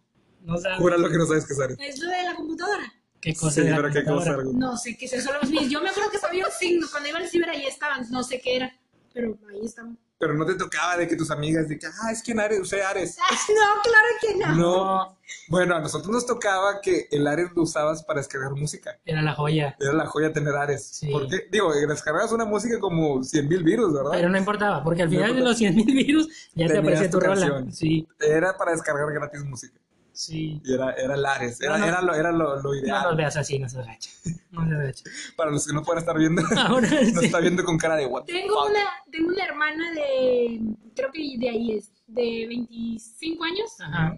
No 0.53 0.57
sabes 0.57 0.77
Júralo 0.79 1.09
que 1.09 1.17
no 1.17 1.25
sabes 1.25 1.45
qué 1.45 1.53
es 1.53 1.59
Ares. 1.59 1.77
Es 1.79 1.99
lo 1.99 2.09
de 2.09 2.23
la 2.23 2.35
computadora. 2.35 2.93
qué 3.21 3.33
cosa 3.35 3.51
Sí, 3.55 3.61
de 3.61 3.69
la 3.71 3.75
pero 3.77 3.89
qué 3.91 4.03
cosa. 4.03 4.31
algo. 4.33 4.51
No 4.53 4.77
sé 4.77 4.95
qué 4.97 5.05
es 5.05 5.13
eso. 5.13 5.31
Los 5.41 5.49
míos. 5.49 5.65
Yo 5.69 5.81
me 5.81 5.89
acuerdo 5.89 6.11
que 6.11 6.19
sabía 6.19 6.45
un 6.45 6.51
signo. 6.51 6.87
Cuando 6.91 7.09
iba 7.09 7.17
al 7.19 7.27
ciber 7.27 7.49
ahí 7.49 7.65
estaban. 7.65 8.09
No 8.11 8.23
sé 8.23 8.39
qué 8.41 8.57
era. 8.57 8.73
pero 9.13 9.37
ahí 9.49 9.65
estamos. 9.65 9.97
Pero 10.17 10.33
no 10.33 10.45
te 10.45 10.55
tocaba 10.55 10.95
de 10.97 11.07
que 11.07 11.15
tus 11.15 11.29
amigas 11.29 11.67
de 11.67 11.77
que, 11.77 11.87
ah, 11.87 12.11
es 12.11 12.23
que 12.23 12.31
en 12.31 12.39
Ares, 12.39 12.59
usé 12.61 12.81
Ares. 12.83 13.17
No, 13.49 13.81
claro 13.83 14.07
que 14.21 14.35
no. 14.35 14.55
No. 14.55 15.17
Bueno, 15.49 15.75
a 15.75 15.79
nosotros 15.79 16.09
nos 16.09 16.25
tocaba 16.25 16.79
que 16.81 17.07
el 17.11 17.27
Ares 17.27 17.49
lo 17.55 17.63
usabas 17.63 18.03
para 18.03 18.19
descargar 18.19 18.51
música. 18.51 18.97
Era 19.05 19.21
la 19.21 19.33
joya. 19.33 19.75
Era 19.79 19.93
la 19.93 20.05
joya 20.05 20.31
tener 20.31 20.55
Ares. 20.55 20.87
Sí. 20.87 21.09
Porque, 21.11 21.47
digo, 21.51 21.73
descargabas 21.73 22.31
una 22.31 22.45
música 22.45 22.79
como 22.79 23.23
100 23.23 23.47
mil 23.47 23.63
virus, 23.63 23.93
¿verdad? 23.93 24.11
Pero 24.13 24.29
no 24.29 24.37
importaba, 24.37 24.83
porque 24.83 25.01
al 25.01 25.09
No 25.09 25.15
final 25.15 25.35
de 25.35 25.41
los 25.41 25.59
100.000 25.59 25.85
virus 25.85 26.51
ya 26.53 26.67
te 26.67 26.77
aparecía 26.77 27.09
tu 27.09 27.19
tu 27.19 27.25
rola. 27.25 27.65
Sí, 27.71 28.07
Era 28.19 28.57
para 28.57 28.71
descargar 28.71 29.11
gratis 29.13 29.43
música. 29.43 29.79
Sí. 30.15 30.61
Y 30.63 30.73
era, 30.73 30.93
era 30.93 31.13
el 31.15 31.25
Ares. 31.25 31.61
Era, 31.61 31.77
No, 31.77 31.85
no. 31.85 31.85
era, 31.85 32.01
lo, 32.01 32.13
era 32.15 32.31
lo, 32.31 32.55
lo 32.55 32.63
No 32.63 32.75
ideal. 32.75 33.03
nos 33.03 33.17
veas 33.17 33.37
así, 33.37 33.59
no 33.59 33.69
se 33.69 33.79
agacha. 33.79 34.09
No 34.51 34.67
se 34.67 34.73
agacha. 34.75 35.03
Para 35.37 35.51
los 35.51 35.67
que 35.67 35.73
no 35.73 35.83
puedan 35.83 35.99
estar 35.99 36.17
viendo, 36.17 36.41
Ahora 36.57 36.89
nos 37.13 37.19
sí. 37.19 37.25
está 37.25 37.39
viendo 37.39 37.63
con 37.63 37.77
cara 37.77 37.95
de 37.97 38.07
what 38.07 38.23
Tengo 38.25 38.55
fuck. 38.55 38.69
una, 38.71 38.81
tengo 39.11 39.29
una 39.29 39.43
hermana 39.45 39.91
de, 39.93 40.61
creo 40.95 41.11
que 41.11 41.37
de 41.37 41.49
ahí 41.49 41.71
es, 41.73 41.91
de 42.07 42.45
25 42.47 43.43
años. 43.43 43.79
Ajá. 43.81 44.17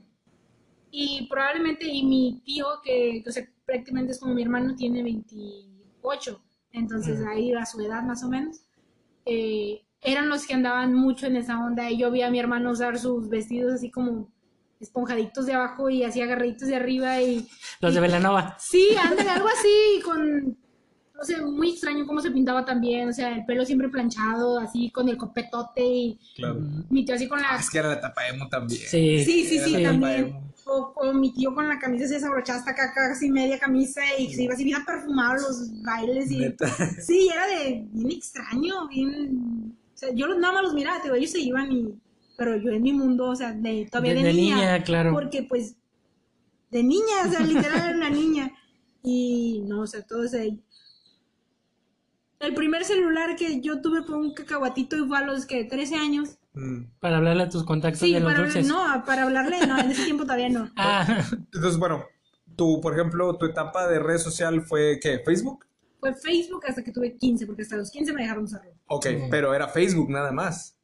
Y 0.91 1.27
probablemente, 1.29 1.85
y 1.85 2.03
mi 2.05 2.41
tío, 2.45 2.65
que 2.83 3.23
o 3.27 3.31
sea, 3.31 3.45
prácticamente 3.65 4.13
es 4.13 4.19
como 4.19 4.33
mi 4.33 4.43
hermano, 4.43 4.75
tiene 4.75 5.03
28. 5.03 6.41
Entonces, 6.71 7.19
ahí 7.27 7.53
a 7.53 7.65
su 7.65 7.79
edad 7.81 8.03
más 8.03 8.23
o 8.23 8.29
menos. 8.29 8.61
eh, 9.25 9.83
eran 10.01 10.29
los 10.29 10.45
que 10.45 10.53
andaban 10.53 10.93
mucho 10.93 11.25
en 11.25 11.35
esa 11.37 11.59
onda. 11.59 11.89
Y 11.89 11.97
yo 11.97 12.11
vi 12.11 12.21
a 12.21 12.29
mi 12.29 12.39
hermano 12.39 12.71
usar 12.71 12.99
sus 12.99 13.27
vestidos 13.29 13.73
así 13.73 13.89
como 13.91 14.31
esponjaditos 14.79 15.45
de 15.45 15.53
abajo 15.53 15.89
y 15.89 16.03
así 16.03 16.21
agarraditos 16.21 16.67
de 16.67 16.75
arriba. 16.75 17.21
Y 17.21 17.47
Los 17.81 17.93
de 17.93 17.99
Velanova. 18.01 18.55
sí, 18.59 18.89
andan 19.01 19.27
algo 19.27 19.47
así, 19.47 20.01
con. 20.03 20.57
No 21.15 21.23
sé, 21.23 21.41
muy 21.41 21.71
extraño 21.71 22.05
cómo 22.05 22.21
se 22.21 22.29
pintaba 22.29 22.63
también. 22.63 23.09
O 23.09 23.13
sea, 23.13 23.33
el 23.35 23.43
pelo 23.43 23.65
siempre 23.65 23.89
planchado, 23.89 24.59
así 24.59 24.91
con 24.91 25.09
el 25.09 25.17
copetote. 25.17 25.83
Y 25.83 26.19
Claro. 26.35 26.59
mi 26.91 27.03
tío 27.05 27.15
así 27.15 27.27
con 27.27 27.41
la 27.41 27.55
Ah, 27.55 27.57
es 27.59 27.69
que 27.71 27.79
era 27.79 27.87
la 27.89 27.99
tapa 27.99 28.27
emo 28.27 28.47
también. 28.49 28.81
Sí. 28.87 29.25
Sí, 29.25 29.45
sí, 29.45 29.59
sí, 29.59 29.83
también. 29.83 30.37
O, 30.65 30.93
o 30.95 31.13
mi 31.13 31.33
tío 31.33 31.55
con 31.55 31.67
la 31.67 31.79
camisa 31.79 32.05
así 32.05 32.13
desabrochada 32.15 32.59
hasta 32.59 32.71
acá, 32.71 32.91
casi 32.93 33.31
media 33.31 33.57
camisa 33.57 34.01
y 34.19 34.31
se 34.33 34.43
iba 34.43 34.53
así 34.53 34.63
bien 34.65 34.83
perfumado 34.85 35.35
los 35.35 35.81
bailes 35.81 36.29
y... 36.29 36.37
Neta. 36.39 36.67
Sí, 37.01 37.29
era 37.33 37.47
de 37.47 37.87
bien 37.93 38.11
extraño, 38.11 38.87
bien... 38.89 39.73
O 39.95 39.97
sea, 39.97 40.09
yo 40.13 40.27
los- 40.27 40.37
nada 40.37 40.55
más 40.55 40.63
los 40.63 40.73
miraba, 40.73 40.97
te 40.97 41.05
digo, 41.05 41.15
ellos 41.15 41.31
se 41.31 41.39
iban 41.39 41.71
y... 41.71 41.95
Pero 42.37 42.55
yo 42.57 42.69
en 42.71 42.81
mi 42.83 42.93
mundo, 42.93 43.29
o 43.29 43.35
sea, 43.35 43.51
de, 43.51 43.87
todavía 43.91 44.13
de, 44.13 44.19
De- 44.21 44.27
de 44.27 44.33
niña, 44.33 44.55
niña, 44.55 44.83
claro. 44.83 45.11
Porque 45.11 45.43
pues, 45.43 45.75
de 46.71 46.83
niña, 46.83 47.23
o 47.25 47.31
sea, 47.31 47.39
literal 47.41 47.79
era 47.89 47.95
una 47.97 48.09
niña. 48.09 48.51
Y 49.03 49.63
no, 49.67 49.81
o 49.81 49.87
sea, 49.87 50.01
todo 50.05 50.23
ese... 50.23 50.59
El 52.39 52.53
primer 52.53 52.85
celular 52.85 53.35
que 53.35 53.61
yo 53.61 53.81
tuve 53.81 54.03
fue 54.03 54.17
un 54.17 54.33
cacahuatito 54.33 54.95
y 54.95 55.07
fue 55.07 55.17
a 55.17 55.25
los 55.25 55.45
que 55.47 55.63
13 55.63 55.95
años. 55.95 56.37
Mm. 56.53 56.83
Para 56.99 57.17
hablarle 57.17 57.43
a 57.43 57.49
tus 57.49 57.63
contactos 57.63 57.99
Sí, 58.01 58.13
de 58.13 58.19
los 58.19 58.31
para, 58.31 58.43
dulces. 58.43 58.67
no, 58.67 59.03
para 59.05 59.23
hablarle, 59.23 59.65
no, 59.65 59.79
en 59.79 59.89
ese 59.91 60.03
tiempo 60.05 60.23
todavía 60.23 60.49
no. 60.49 60.69
Ah, 60.77 61.23
Entonces, 61.31 61.77
bueno, 61.79 62.05
tú, 62.55 62.79
por 62.81 62.93
ejemplo, 62.93 63.35
tu 63.37 63.47
etapa 63.47 63.87
de 63.87 63.97
red 63.99 64.17
social 64.19 64.61
fue, 64.61 64.99
¿qué? 65.01 65.19
¿Facebook? 65.25 65.65
Fue 65.99 66.13
Facebook 66.13 66.63
hasta 66.67 66.83
que 66.83 66.91
tuve 66.91 67.17
15, 67.17 67.47
porque 67.47 67.63
hasta 67.63 67.77
los 67.77 67.89
15 67.89 68.13
me 68.13 68.21
dejaron 68.21 68.43
usarlo. 68.43 68.71
Ok, 68.85 69.07
pero 69.31 69.53
era 69.55 69.67
Facebook 69.67 70.09
nada 70.11 70.31
más. 70.31 70.76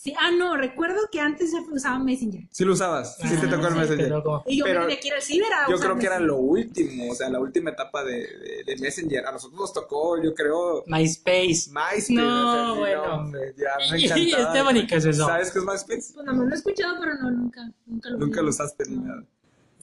Sí, 0.00 0.14
ah, 0.16 0.30
no, 0.30 0.56
recuerdo 0.56 0.96
que 1.10 1.18
antes 1.20 1.50
se 1.50 1.58
usaba 1.72 1.98
Messenger. 1.98 2.42
Sí 2.52 2.64
lo 2.64 2.74
usabas, 2.74 3.16
sí 3.16 3.28
te 3.40 3.46
ah, 3.48 3.50
tocó 3.50 3.66
el 3.66 3.72
sí, 3.72 3.78
Messenger. 3.80 4.08
tocó. 4.10 4.44
Y 4.46 4.58
yo 4.58 4.64
Pero 4.64 4.86
me 4.86 4.96
que 5.00 5.08
ir 5.08 5.14
al 5.14 5.22
ciber 5.22 5.52
a 5.52 5.68
Yo 5.68 5.76
creo 5.76 5.98
que 5.98 6.06
era 6.06 6.20
lo 6.20 6.36
último, 6.36 7.10
o 7.10 7.14
sea, 7.16 7.28
la 7.28 7.40
última 7.40 7.70
etapa 7.70 8.04
de, 8.04 8.12
de, 8.14 8.62
de 8.64 8.76
Messenger. 8.80 9.26
A 9.26 9.32
nosotros 9.32 9.58
nos 9.60 9.72
tocó, 9.72 10.22
yo 10.22 10.32
creo, 10.34 10.84
MySpace. 10.86 11.68
MySpace. 11.72 12.12
No, 12.12 12.48
o 12.48 12.54
sea, 12.54 12.72
sí, 12.74 12.78
bueno. 12.78 13.32
ya 13.56 13.70
me 13.90 13.98
Y-. 14.20 14.32
Esteban, 14.34 14.76
¿y 14.76 14.86
qué 14.86 14.94
es 14.98 15.04
eso? 15.04 15.26
¿Sabes 15.26 15.50
qué 15.50 15.58
es 15.58 15.64
MySpace? 15.64 16.12
Pues 16.14 16.26
no, 16.26 16.32
lo 16.32 16.48
he 16.48 16.54
escuchado, 16.54 16.94
pero 17.00 17.14
no, 17.16 17.30
nunca, 17.32 17.68
nunca 17.86 18.10
lo 18.10 18.18
Nunca 18.18 18.38
vi. 18.40 18.44
lo 18.44 18.50
usaste 18.50 18.84
ni 18.88 18.98
No. 18.98 19.02
nada. 19.04 19.24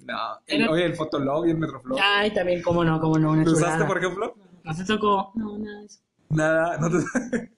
No. 0.05 0.39
El- 0.47 0.61
Era- 0.61 0.71
oye, 0.71 0.85
el 0.85 0.95
Fotolog 0.95 1.45
y 1.45 1.51
el 1.51 1.57
Metroflog. 1.57 1.99
Ay, 2.01 2.33
también, 2.33 2.61
cómo 2.61 2.85
no, 2.85 3.01
cómo 3.01 3.19
no. 3.19 3.31
Una 3.31 3.43
¿Lo 3.43 3.51
usaste, 3.51 3.83
por 3.83 3.97
ejemplo? 3.97 4.33
No 4.63 4.73
te 4.73 4.85
tocó. 4.85 5.33
No, 5.35 5.57
nada 5.57 5.79
de 5.81 5.85
eso. 5.87 5.99
Nada, 6.29 6.77
no 6.77 6.89
te... 6.89 7.51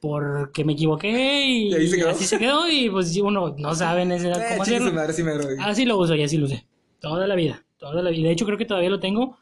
Porque 0.00 0.64
me 0.64 0.72
equivoqué 0.72 1.46
y, 1.46 1.74
así 1.74 2.24
se 2.24 2.38
quedó 2.38 2.68
y 2.68 2.90
pues 2.90 3.16
uno 3.18 3.54
no 3.56 3.74
sabe 3.74 4.02
en 4.02 4.12
esa 4.12 4.28
edad 4.28 4.42
Eh, 4.42 4.46
cómo 4.50 4.62
hacerlo. 4.62 4.92
madre, 4.92 5.12
sí 5.12 5.22
me 5.22 5.32
Así 5.60 5.84
lo 5.84 5.96
uso 5.96 6.16
y 6.16 6.24
así 6.24 6.38
lo 6.38 6.46
usé. 6.46 6.66
Toda 7.00 7.26
la 7.26 7.36
vida. 7.36 7.64
Toda 7.78 8.02
la 8.02 8.10
vida. 8.10 8.26
De 8.26 8.32
hecho 8.32 8.44
creo 8.44 8.58
que 8.58 8.64
todavía 8.64 8.90
lo 8.90 8.98
tengo. 8.98 9.38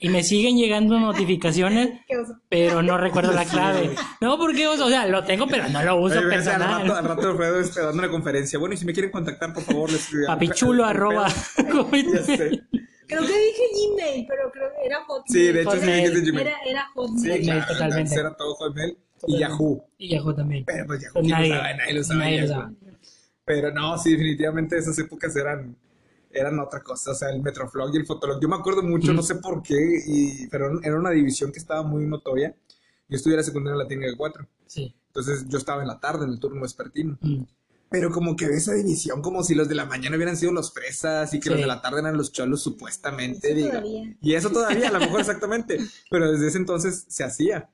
Y 0.00 0.08
me 0.10 0.22
siguen 0.22 0.56
llegando 0.56 0.98
notificaciones, 1.00 1.90
Qué 2.06 2.16
oso. 2.16 2.38
pero 2.48 2.82
no 2.82 2.98
recuerdo 2.98 3.32
la 3.32 3.44
clave. 3.44 3.90
No, 4.20 4.38
porque 4.38 4.68
uso, 4.68 4.86
o 4.86 4.88
sea, 4.88 5.06
lo 5.06 5.24
tengo, 5.24 5.46
pero 5.48 5.68
no 5.68 5.82
lo 5.82 5.96
uso 5.96 6.18
Oye, 6.18 6.26
imagínate 6.34 6.50
al 6.50 6.60
rato, 6.60 6.74
al 6.74 6.82
personal. 6.86 7.16
rato 7.16 7.28
Alfredo 7.30 7.60
este, 7.60 7.80
dando 7.80 7.98
una 7.98 8.10
conferencia. 8.10 8.58
Bueno, 8.58 8.74
y 8.74 8.78
si 8.78 8.86
me 8.86 8.92
quieren 8.92 9.10
contactar, 9.10 9.52
por 9.52 9.62
favor, 9.64 9.90
les 9.90 10.08
Papichulo 10.26 10.84
arroba. 10.84 11.28
Ya 11.56 12.22
sé. 12.22 12.60
Creo 13.08 13.22
que 13.22 13.26
dije 13.26 13.62
Gmail, 13.72 14.26
pero 14.28 14.50
creo 14.52 14.68
que 14.78 14.86
era 14.86 15.02
Hotmail. 15.04 15.24
Sí, 15.46 15.52
de 15.52 15.60
hecho 15.62 15.70
sí 15.72 15.76
Hotmail. 15.78 16.10
dijiste 16.10 16.30
Gmail. 16.30 16.46
Era, 16.46 16.56
era 16.66 16.86
Hotmail. 16.94 17.20
Sí, 17.22 17.28
Hotmail, 17.30 17.46
claro, 17.64 17.72
totalmente. 17.72 18.14
era 18.14 18.36
todo 18.36 18.54
Hotmail 18.56 18.98
y. 19.26 19.38
Yahoo. 19.38 19.84
Y 19.96 20.08
Yahoo 20.10 20.34
también. 20.34 20.64
Pero 20.66 20.86
pues 20.86 21.00
Yahoo, 21.00 21.12
Pues 21.14 21.24
¿quién 21.24 21.36
nadie, 21.38 21.48
lo 21.48 21.56
sabe? 21.56 21.74
Nadie 21.78 21.94
lo 21.94 22.04
sabe. 22.04 22.18
nadie 22.20 22.40
lo 22.42 22.48
sabe. 22.48 22.74
Pero 23.46 23.72
no, 23.72 23.96
sí, 23.98 24.10
definitivamente 24.12 24.76
esas 24.76 24.98
épocas 24.98 25.34
eran, 25.36 25.74
eran 26.30 26.58
otra 26.60 26.82
cosa. 26.82 27.12
O 27.12 27.14
sea, 27.14 27.30
el 27.30 27.42
Metroflog 27.42 27.94
y 27.94 27.98
el 27.98 28.06
Fotolog. 28.06 28.40
Yo 28.40 28.48
me 28.48 28.56
acuerdo 28.56 28.82
mucho, 28.82 29.12
Mm. 29.12 29.16
no 29.16 29.22
sé 29.22 29.36
por 29.36 29.62
qué, 29.62 30.02
y, 30.06 30.46
pero 30.48 30.80
era 30.82 30.96
una 30.98 31.10
división 31.10 31.52
que 31.52 31.58
estaba 31.58 31.82
muy 31.82 32.06
notoria. 32.06 32.54
Yo 33.08 33.16
estudié 33.16 33.36
la 33.36 33.42
secundaria 33.42 33.74
en 33.74 33.78
la 33.78 33.88
técnica 33.88 34.12
4. 34.16 34.46
Sí. 34.66 34.94
Entonces 35.08 35.46
yo 35.48 35.56
estaba 35.58 35.82
en 35.82 35.88
la 35.88 35.98
tarde, 36.00 36.24
en 36.26 36.30
el 36.32 36.38
turno 36.40 36.60
vespertino. 36.60 37.16
Mm. 37.20 37.42
Pero 37.90 38.10
como 38.10 38.36
que 38.36 38.44
esa 38.44 38.74
división, 38.74 39.22
como 39.22 39.42
si 39.42 39.54
los 39.54 39.66
de 39.66 39.74
la 39.74 39.86
mañana 39.86 40.14
hubieran 40.16 40.36
sido 40.36 40.52
los 40.52 40.74
fresas 40.74 41.32
y 41.32 41.38
que 41.40 41.44
Sí. 41.44 41.50
los 41.50 41.60
de 41.60 41.66
la 41.66 41.80
tarde 41.80 42.00
eran 42.00 42.18
los 42.18 42.30
cholos, 42.32 42.60
supuestamente. 42.62 43.48
Eso 43.48 43.56
digo. 43.56 43.68
todavía. 43.70 44.16
Y 44.20 44.34
eso 44.34 44.50
todavía, 44.50 44.88
a 44.88 44.92
lo 44.92 45.00
mejor 45.00 45.20
exactamente. 45.20 45.78
Pero 46.10 46.30
desde 46.30 46.48
ese 46.48 46.58
entonces 46.58 47.06
se 47.08 47.24
hacía. 47.24 47.70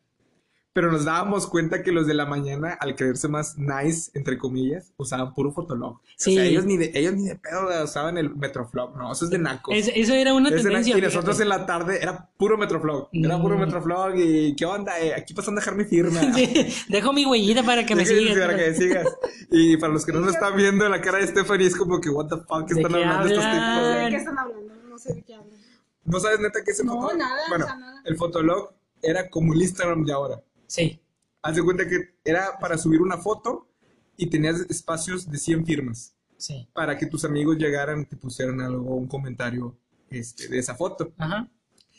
Pero 0.74 0.90
nos 0.90 1.04
dábamos 1.04 1.46
cuenta 1.46 1.82
que 1.84 1.92
los 1.92 2.06
de 2.08 2.14
la 2.14 2.26
mañana, 2.26 2.76
al 2.80 2.96
creerse 2.96 3.28
más 3.28 3.56
nice, 3.56 4.10
entre 4.14 4.36
comillas, 4.36 4.92
usaban 4.96 5.32
puro 5.32 5.52
Fotolog. 5.52 6.00
Sí. 6.16 6.32
O 6.32 6.34
sea, 6.34 6.44
ellos 6.44 6.64
ni 6.66 6.76
de, 6.76 6.90
ellos 6.94 7.14
ni 7.14 7.28
de 7.28 7.36
pedo 7.36 7.68
usaban 7.84 8.18
el 8.18 8.34
Metroflog. 8.34 8.96
No, 8.96 9.12
eso 9.12 9.24
es 9.24 9.30
de 9.30 9.38
naco. 9.38 9.70
Es- 9.72 9.90
eso 9.94 10.12
era 10.14 10.34
una 10.34 10.48
Es 10.48 10.56
de 10.56 10.62
naco. 10.64 10.68
tendencia. 10.70 10.98
Y 10.98 11.00
nosotros 11.00 11.38
en 11.38 11.48
la 11.48 11.64
tarde 11.64 12.02
era 12.02 12.28
puro 12.36 12.58
Metroflog. 12.58 13.08
Era 13.12 13.40
puro 13.40 13.56
Mm. 13.56 13.60
Metroflog. 13.60 14.16
Y 14.16 14.56
¿qué 14.56 14.66
onda? 14.66 14.98
Eh, 15.00 15.14
aquí 15.14 15.32
pasando 15.32 15.60
a 15.60 15.62
dejar 15.62 15.76
mi 15.76 15.84
firma. 15.84 16.20
Sí, 16.34 16.74
dejo 16.88 17.12
mi 17.12 17.24
huellita 17.24 17.62
para 17.62 17.86
que 17.86 17.94
me 17.94 18.04
sigas. 18.04 18.36
para 18.36 18.56
que 18.58 18.70
me 18.70 18.74
sigas. 18.74 19.06
Y 19.52 19.76
para 19.76 19.92
los 19.92 20.04
que 20.04 20.12
no 20.12 20.20
lo 20.20 20.30
están 20.30 20.56
viendo, 20.56 20.88
la 20.88 21.00
cara 21.00 21.18
de 21.18 21.28
Stephanie 21.28 21.68
es 21.68 21.76
como 21.76 22.00
que, 22.00 22.10
what 22.10 22.26
the 22.26 22.36
fuck, 22.48 22.66
¿qué 22.66 22.74
¿De 22.74 22.80
están 22.80 22.92
qué 22.94 23.04
hablando 23.04 23.26
estos 23.28 23.44
hablan? 23.44 23.60
No 23.76 23.78
sé 23.78 23.88
de 23.88 23.94
tipos? 23.94 24.10
qué 24.10 24.16
están 24.16 24.38
hablando, 24.38 24.74
no 24.90 24.98
sé 24.98 25.14
de 25.14 25.22
qué 25.22 25.34
hablan. 25.36 25.58
¿No 26.04 26.18
sabes 26.20 26.40
neta 26.40 26.58
qué 26.64 26.72
es 26.72 26.80
el 26.80 26.86
No, 26.86 26.94
Fotolog? 26.94 27.16
nada, 27.18 27.40
Bueno, 27.48 27.64
o 27.64 27.68
sea, 27.68 27.76
nada. 27.76 28.02
el 28.04 28.16
Fotolog 28.16 28.72
era 29.02 29.30
como 29.30 29.52
el 29.54 29.62
Instagram 29.62 30.04
de 30.04 30.12
ahora. 30.12 30.40
Sí. 30.74 31.00
Haz 31.42 31.56
de 31.56 31.62
cuenta 31.62 31.86
que 31.88 32.14
era 32.24 32.58
para 32.58 32.76
subir 32.78 33.00
una 33.00 33.18
foto 33.18 33.68
y 34.16 34.28
tenías 34.28 34.60
espacios 34.68 35.30
de 35.30 35.38
100 35.38 35.66
firmas 35.66 36.16
Sí. 36.36 36.68
para 36.72 36.98
que 36.98 37.06
tus 37.06 37.24
amigos 37.24 37.56
llegaran 37.58 38.00
y 38.00 38.04
te 38.06 38.16
pusieran 38.16 38.60
algo, 38.60 38.96
un 38.96 39.06
comentario 39.06 39.76
este, 40.10 40.48
de 40.48 40.58
esa 40.58 40.74
foto. 40.74 41.12
Ajá. 41.18 41.48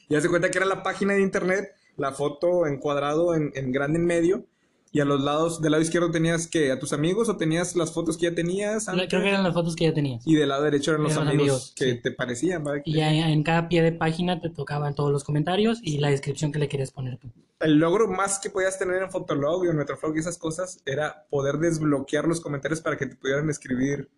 Y 0.09 0.15
hace 0.15 0.29
cuenta 0.29 0.51
que 0.51 0.57
era 0.57 0.67
la 0.67 0.83
página 0.83 1.13
de 1.13 1.21
internet, 1.21 1.73
la 1.97 2.11
foto 2.11 2.67
encuadrado 2.67 3.33
en, 3.33 3.51
en 3.55 3.71
grande 3.71 3.97
en 3.99 4.05
medio, 4.05 4.45
y 4.91 5.01
a 5.01 5.05
los 5.05 5.21
lados, 5.21 5.61
del 5.61 5.71
lado 5.71 5.83
izquierdo 5.83 6.11
tenías 6.11 6.47
que 6.47 6.71
a 6.71 6.79
tus 6.79 6.93
amigos 6.93 7.27
o 7.29 7.37
tenías 7.37 7.75
las 7.75 7.91
fotos 7.91 8.17
que 8.17 8.23
ya 8.25 8.35
tenías. 8.35 8.87
Antes? 8.87 9.09
Creo 9.09 9.21
que 9.21 9.29
eran 9.29 9.43
las 9.43 9.53
fotos 9.53 9.75
que 9.75 9.85
ya 9.85 9.93
tenías. 9.93 10.25
Y 10.25 10.35
del 10.35 10.49
lado 10.49 10.63
derecho 10.63 10.91
eran 10.91 11.03
los 11.03 11.13
Eran 11.13 11.27
amigos, 11.27 11.43
amigos, 11.43 11.73
que 11.75 11.91
sí. 11.91 12.01
te 12.01 12.11
parecían, 12.11 12.63
¿verdad? 12.63 12.81
Y 12.85 12.93
ya 12.93 13.09
en 13.11 13.43
cada 13.43 13.67
pie 13.67 13.81
de 13.81 13.91
página 13.91 14.39
te 14.39 14.49
tocaban 14.49 14.95
todos 14.95 15.11
los 15.11 15.23
comentarios 15.23 15.79
y 15.81 15.97
la 15.97 16.09
descripción 16.09 16.51
que 16.51 16.59
le 16.59 16.67
querías 16.67 16.91
poner 16.91 17.17
tú. 17.17 17.29
El 17.59 17.77
logro 17.79 18.07
más 18.07 18.39
que 18.39 18.49
podías 18.49 18.77
tener 18.77 19.01
en 19.01 19.09
Fotolog 19.11 19.65
y 19.65 19.69
en 19.69 19.77
Metroflog 19.77 20.15
y 20.15 20.19
esas 20.19 20.37
cosas 20.37 20.81
era 20.85 21.25
poder 21.29 21.57
desbloquear 21.57 22.27
los 22.27 22.41
comentarios 22.41 22.81
para 22.81 22.97
que 22.97 23.05
te 23.05 23.15
pudieran 23.15 23.49
escribir 23.49 24.09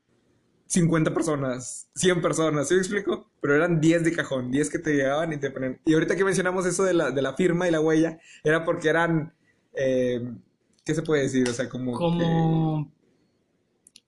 50 0.67 1.13
personas, 1.13 1.89
100 1.95 2.21
personas, 2.21 2.67
¿sí 2.67 2.73
me 2.73 2.81
explico? 2.81 3.31
Pero 3.41 3.55
eran 3.55 3.79
10 3.79 4.03
de 4.03 4.11
cajón, 4.11 4.51
10 4.51 4.69
que 4.69 4.79
te 4.79 4.95
llegaban 4.95 5.31
y 5.31 5.37
te 5.37 5.49
ponían. 5.49 5.79
Y 5.85 5.93
ahorita 5.93 6.15
que 6.15 6.25
mencionamos 6.25 6.65
eso 6.65 6.83
de 6.83 6.93
la, 6.93 7.11
de 7.11 7.21
la 7.21 7.33
firma 7.33 7.67
y 7.67 7.71
la 7.71 7.79
huella, 7.79 8.19
era 8.43 8.65
porque 8.65 8.89
eran, 8.89 9.33
eh, 9.73 10.21
¿qué 10.87 10.95
se 10.95 11.03
puede 11.03 11.23
decir? 11.23 11.47
O 11.49 11.53
sea, 11.53 11.67
como... 11.69 11.91
que- 11.91 11.97
Como 11.97 12.91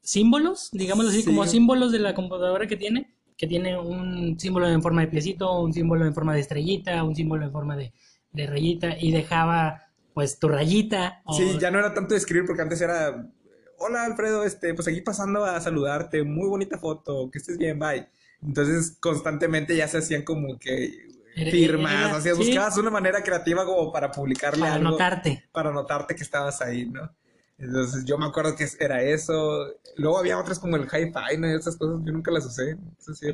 símbolos, 0.01 0.69
digámoslo 0.71 1.11
así, 1.11 1.19
Sí. 1.21 1.25
como 1.27 1.45
símbolos 1.45 1.91
de 1.91 1.99
la 1.99 2.15
computadora 2.15 2.65
que 2.67 2.77
tiene, 2.77 3.15
que 3.37 3.47
tiene 3.47 3.77
un 3.77 4.39
símbolo 4.39 4.67
en 4.67 4.81
forma 4.81 5.01
de 5.01 5.07
piecito, 5.07 5.59
un 5.61 5.73
símbolo 5.73 6.05
en 6.05 6.13
forma 6.13 6.33
de 6.33 6.39
estrellita, 6.41 7.03
un 7.03 7.15
símbolo 7.15 7.45
en 7.45 7.51
forma 7.51 7.75
de, 7.75 7.93
de 8.31 8.47
rayita 8.47 8.97
y 8.99 9.11
dejaba 9.11 9.83
pues 10.13 10.39
tu 10.39 10.47
rayita. 10.47 11.21
o- 11.25 11.33
Sí, 11.33 11.57
ya 11.59 11.69
no 11.69 11.79
era 11.79 11.93
tanto 11.93 12.13
de 12.13 12.17
escribir 12.19 12.45
porque 12.47 12.61
antes 12.63 12.81
era, 12.81 13.29
hola 13.77 14.05
Alfredo, 14.05 14.43
este, 14.43 14.73
pues 14.73 14.87
aquí 14.87 15.01
pasando 15.01 15.45
a 15.45 15.59
saludarte, 15.61 16.23
muy 16.23 16.47
bonita 16.49 16.77
foto, 16.79 17.29
que 17.31 17.37
estés 17.37 17.57
bien, 17.57 17.77
bye. 17.77 18.07
Entonces 18.41 18.97
constantemente 18.99 19.75
ya 19.75 19.87
se 19.87 19.97
hacían 19.99 20.23
como 20.23 20.57
que 20.57 21.07
firmas, 21.51 21.93
era- 21.93 22.15
hacías, 22.17 22.37
sí. 22.37 22.43
buscabas 22.45 22.77
una 22.77 22.89
manera 22.89 23.21
creativa 23.23 23.65
como 23.65 23.91
para 23.91 24.11
publicarle 24.11 24.61
para 24.61 24.73
algo, 24.75 24.87
anotarte. 24.89 25.45
para 25.51 25.71
notarte 25.71 26.15
que 26.15 26.23
estabas 26.23 26.61
ahí, 26.61 26.85
¿no? 26.87 27.09
Entonces 27.57 28.05
yo 28.05 28.17
me 28.17 28.25
acuerdo 28.25 28.55
que 28.55 28.65
era 28.79 29.01
eso. 29.03 29.67
Luego 29.97 30.17
había 30.17 30.39
otras 30.39 30.59
como 30.59 30.77
el 30.77 30.83
hi-fi, 30.85 31.37
¿no? 31.37 31.47
Esas 31.47 31.75
cosas 31.75 31.97
yo 32.05 32.11
nunca 32.13 32.31
las 32.31 32.45
usé. 32.45 32.77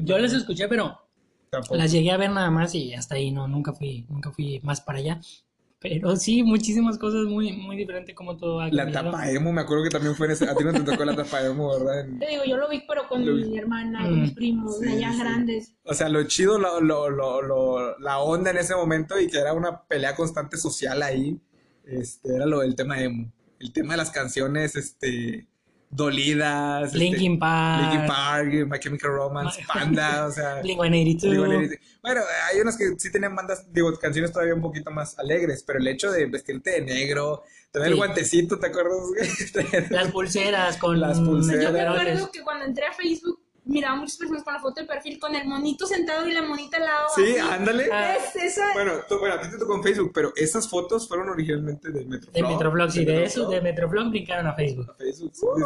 Yo 0.01 0.18
las 0.18 0.34
escuché, 0.34 0.68
pero 0.68 0.99
tampoco. 1.51 1.76
las 1.76 1.91
llegué 1.91 2.12
a 2.12 2.18
ver 2.18 2.32
nada 2.32 2.49
más 2.49 2.74
y 2.74 2.93
hasta 2.95 3.16
ahí 3.16 3.32
no, 3.32 3.47
nunca 3.47 3.74
fui, 3.74 4.06
nunca 4.10 4.32
fui 4.32 4.60
más 4.64 4.82
para 4.82 4.97
allá. 4.97 5.22
Pero 5.88 6.16
sí, 6.16 6.42
muchísimas 6.42 6.98
cosas 6.98 7.26
muy, 7.28 7.54
muy 7.54 7.76
diferentes 7.78 8.16
como 8.16 8.38
todo 8.38 8.60
ha 8.60 8.70
La 8.70 8.92
tapa 8.92 9.30
emo, 9.30 9.54
me 9.54 9.62
acuerdo 9.62 9.84
que 9.84 9.90
también 9.92 10.16
fue 10.16 10.26
en 10.26 10.32
ese... 10.34 10.50
A 10.50 10.56
ti 10.56 10.64
no 10.64 10.74
te 10.74 10.80
tocó 10.82 11.06
la 11.06 11.16
tapa 11.16 11.46
emo, 11.46 11.70
¿verdad? 11.78 12.00
En- 12.02 12.18
Te 12.20 12.28
digo, 12.28 12.44
yo 12.46 12.58
lo 12.58 12.68
vi, 12.70 12.84
pero 12.88 13.08
con 13.08 13.24
Lo 13.26 13.36
vi. 13.36 13.46
mi 13.46 13.58
hermana, 13.60 14.08
Mm. 14.08 14.22
mis 14.22 14.32
primos, 14.32 14.80
Sí, 14.80 14.88
sí. 14.88 15.20
grandes. 15.20 15.76
O 15.84 15.94
sea, 15.94 16.10
lo 16.10 16.24
chido, 16.24 16.58
lo, 16.58 16.82
lo, 16.82 17.10
lo, 17.10 17.42
lo- 17.44 18.00
la 18.00 18.20
onda 18.20 18.50
en 18.52 18.58
ese 18.58 18.76
momento 18.76 19.20
y 19.20 19.28
que 19.28 19.38
era 19.38 19.54
una 19.54 19.84
pelea 19.84 20.16
constante 20.16 20.58
social 20.58 21.04
ahí, 21.04 21.40
este, 21.86 22.36
era 22.36 22.46
lo 22.48 22.62
del 22.62 22.76
tema 22.76 23.00
emo. 23.02 23.32
El 23.60 23.72
tema 23.72 23.94
de 23.94 23.98
las 23.98 24.10
canciones, 24.12 24.76
este, 24.76 25.48
dolidas. 25.96 26.88
este, 26.88 26.98
Linkin 26.98 27.39
Park, 27.39 27.82
Linkin 27.82 28.08
Park, 28.08 28.54
My 28.68 28.80
Chemical 28.80 29.12
Romance, 29.12 29.64
Panda, 29.74 30.26
o 30.28 30.32
sea... 30.32 30.62
Blink-182. 30.62 31.22
Blink-182. 31.22 31.80
Bueno, 32.02 32.22
hay 32.52 32.60
unas 32.60 32.78
que 32.78 32.93
sí 32.98 33.12
tenían 33.12 33.36
bandas, 33.36 33.66
digo, 33.72 33.91
canciones 33.98 34.32
todavía 34.32 34.54
un 34.54 34.62
poquito 34.62 34.91
más 34.91 35.18
alegres, 35.18 35.64
pero 35.66 35.80
el 35.80 35.88
hecho 35.88 36.12
de 36.12 36.26
vestirte 36.28 36.72
de 36.72 36.82
negro, 36.82 37.43
tener 37.72 37.89
el 37.89 37.96
guantecito, 37.96 38.60
¿te 38.60 38.68
acuerdas? 38.68 39.00
Las 39.89 40.12
pulseras 40.12 40.78
con 40.78 41.00
Las 41.00 41.20
pulseras. 41.20 41.74
Yo 41.74 41.91
acuerdo 41.91 42.32
que 42.32 42.41
cuando 42.41 42.66
entré 42.66 42.86
a 42.86 42.93
Facebook, 42.93 43.39
miraba 43.66 43.95
muchas 43.95 44.18
personas 44.18 44.43
con 44.43 44.53
la 44.53 44.59
foto 44.59 44.82
de 44.82 44.88
perfil 44.88 45.20
con 45.20 45.36
el 45.36 45.47
monito 45.47 45.86
sentado 45.86 46.28
y 46.28 46.34
la 46.34 46.41
monita 46.43 46.78
al 46.78 46.84
lado. 46.84 47.07
sí, 47.16 47.24
así. 47.38 47.39
ándale. 47.39 47.89
Ah. 47.91 48.16
Es 48.16 48.36
esa. 48.36 48.74
Bueno, 48.74 48.93
tú, 49.07 49.20
bueno, 49.20 49.36
a 49.36 49.41
ti 49.41 49.49
te 49.49 49.57
tocó 49.57 49.76
en 49.76 49.84
Facebook, 49.84 50.11
pero 50.13 50.32
esas 50.36 50.70
fotos 50.70 51.07
fueron 51.07 51.30
originalmente 51.30 51.89
de 51.91 52.05
Metroflog. 52.05 52.34
De 52.34 52.43
Metroflog, 52.43 52.91
sí, 52.91 53.05
de 53.05 53.24
eso, 53.24 53.49
de 53.49 53.61
Metroflog, 53.61 54.09
brincaron 54.09 54.47
a 54.47 54.53
Facebook. 54.53 54.89
a 54.91 54.93
Facebook, 54.95 55.32
sí, 55.34 55.41
sí. 55.41 55.63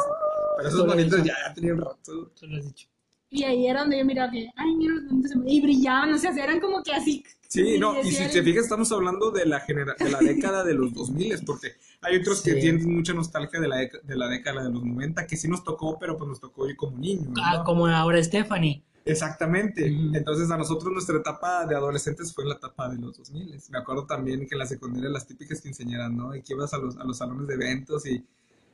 Pero 0.57 0.69
esos 0.69 1.05
hizo. 1.05 1.17
ya, 1.17 1.35
ya 1.47 1.53
tenían 1.53 1.77
rato. 1.77 2.31
Tú 2.39 2.47
lo 2.47 2.57
has 2.57 2.65
dicho. 2.65 2.87
Y 3.31 3.43
ahí 3.43 3.67
era 3.67 3.81
donde 3.81 3.99
yo 3.99 4.05
miraba 4.05 4.31
que, 4.31 4.49
ay, 4.55 4.75
mira 4.75 4.93
monitos. 5.07 5.31
se- 5.31 5.37
Y 5.45 5.61
brillaban, 5.61 6.13
o 6.13 6.17
sea, 6.17 6.31
eran 6.31 6.59
como 6.59 6.81
que 6.81 6.93
así. 6.93 7.23
Sí, 7.47 7.77
no, 7.79 7.99
y 8.01 8.11
si 8.11 8.27
te 8.31 8.43
fijas, 8.43 8.63
estamos 8.65 8.91
hablando 8.91 9.31
de 9.31 9.45
la, 9.45 9.59
genera 9.61 9.95
de 9.97 10.09
la 10.09 10.19
década 10.19 10.63
de 10.63 10.73
los 10.75 10.93
2000, 10.93 11.43
porque 11.45 11.73
hay 12.01 12.17
otros 12.17 12.41
que 12.41 12.53
tienen 12.55 12.95
mucha 12.95 13.13
nostalgia 13.13 13.59
de 13.59 13.67
la, 13.67 13.77
de 13.77 14.15
la 14.15 14.27
década 14.27 14.63
de 14.63 14.71
los 14.71 14.83
90, 14.83 15.27
que 15.27 15.35
sí 15.35 15.47
nos 15.47 15.63
tocó, 15.63 15.97
pero 15.99 16.17
pues 16.17 16.29
nos 16.29 16.39
tocó 16.39 16.67
ir 16.69 16.75
como 16.75 16.97
niños. 16.97 17.27
¿no? 17.27 17.41
Ah, 17.43 17.63
como 17.65 17.87
ahora 17.87 18.23
Stephanie. 18.23 18.83
Exactamente. 19.05 19.87
Entonces 19.87 20.51
a 20.51 20.57
nosotros 20.57 20.93
nuestra 20.93 21.17
etapa 21.17 21.65
de 21.65 21.75
adolescentes 21.75 22.33
fue 22.33 22.45
la 22.45 22.55
etapa 22.55 22.89
de 22.89 22.97
los 22.99 23.17
2000. 23.17 23.59
Me 23.69 23.79
acuerdo 23.79 24.05
también 24.05 24.47
que 24.47 24.55
en 24.55 24.59
la 24.59 24.65
secundaria 24.65 25.09
las 25.09 25.25
típicas 25.25 25.61
quinceañeras, 25.61 26.11
¿no? 26.11 26.35
Y 26.35 26.41
que 26.41 26.53
ibas 26.53 26.73
a 26.73 26.77
los, 26.77 26.97
a 26.97 27.03
los 27.03 27.17
salones 27.17 27.47
de 27.47 27.55
eventos 27.55 28.05
y, 28.05 28.23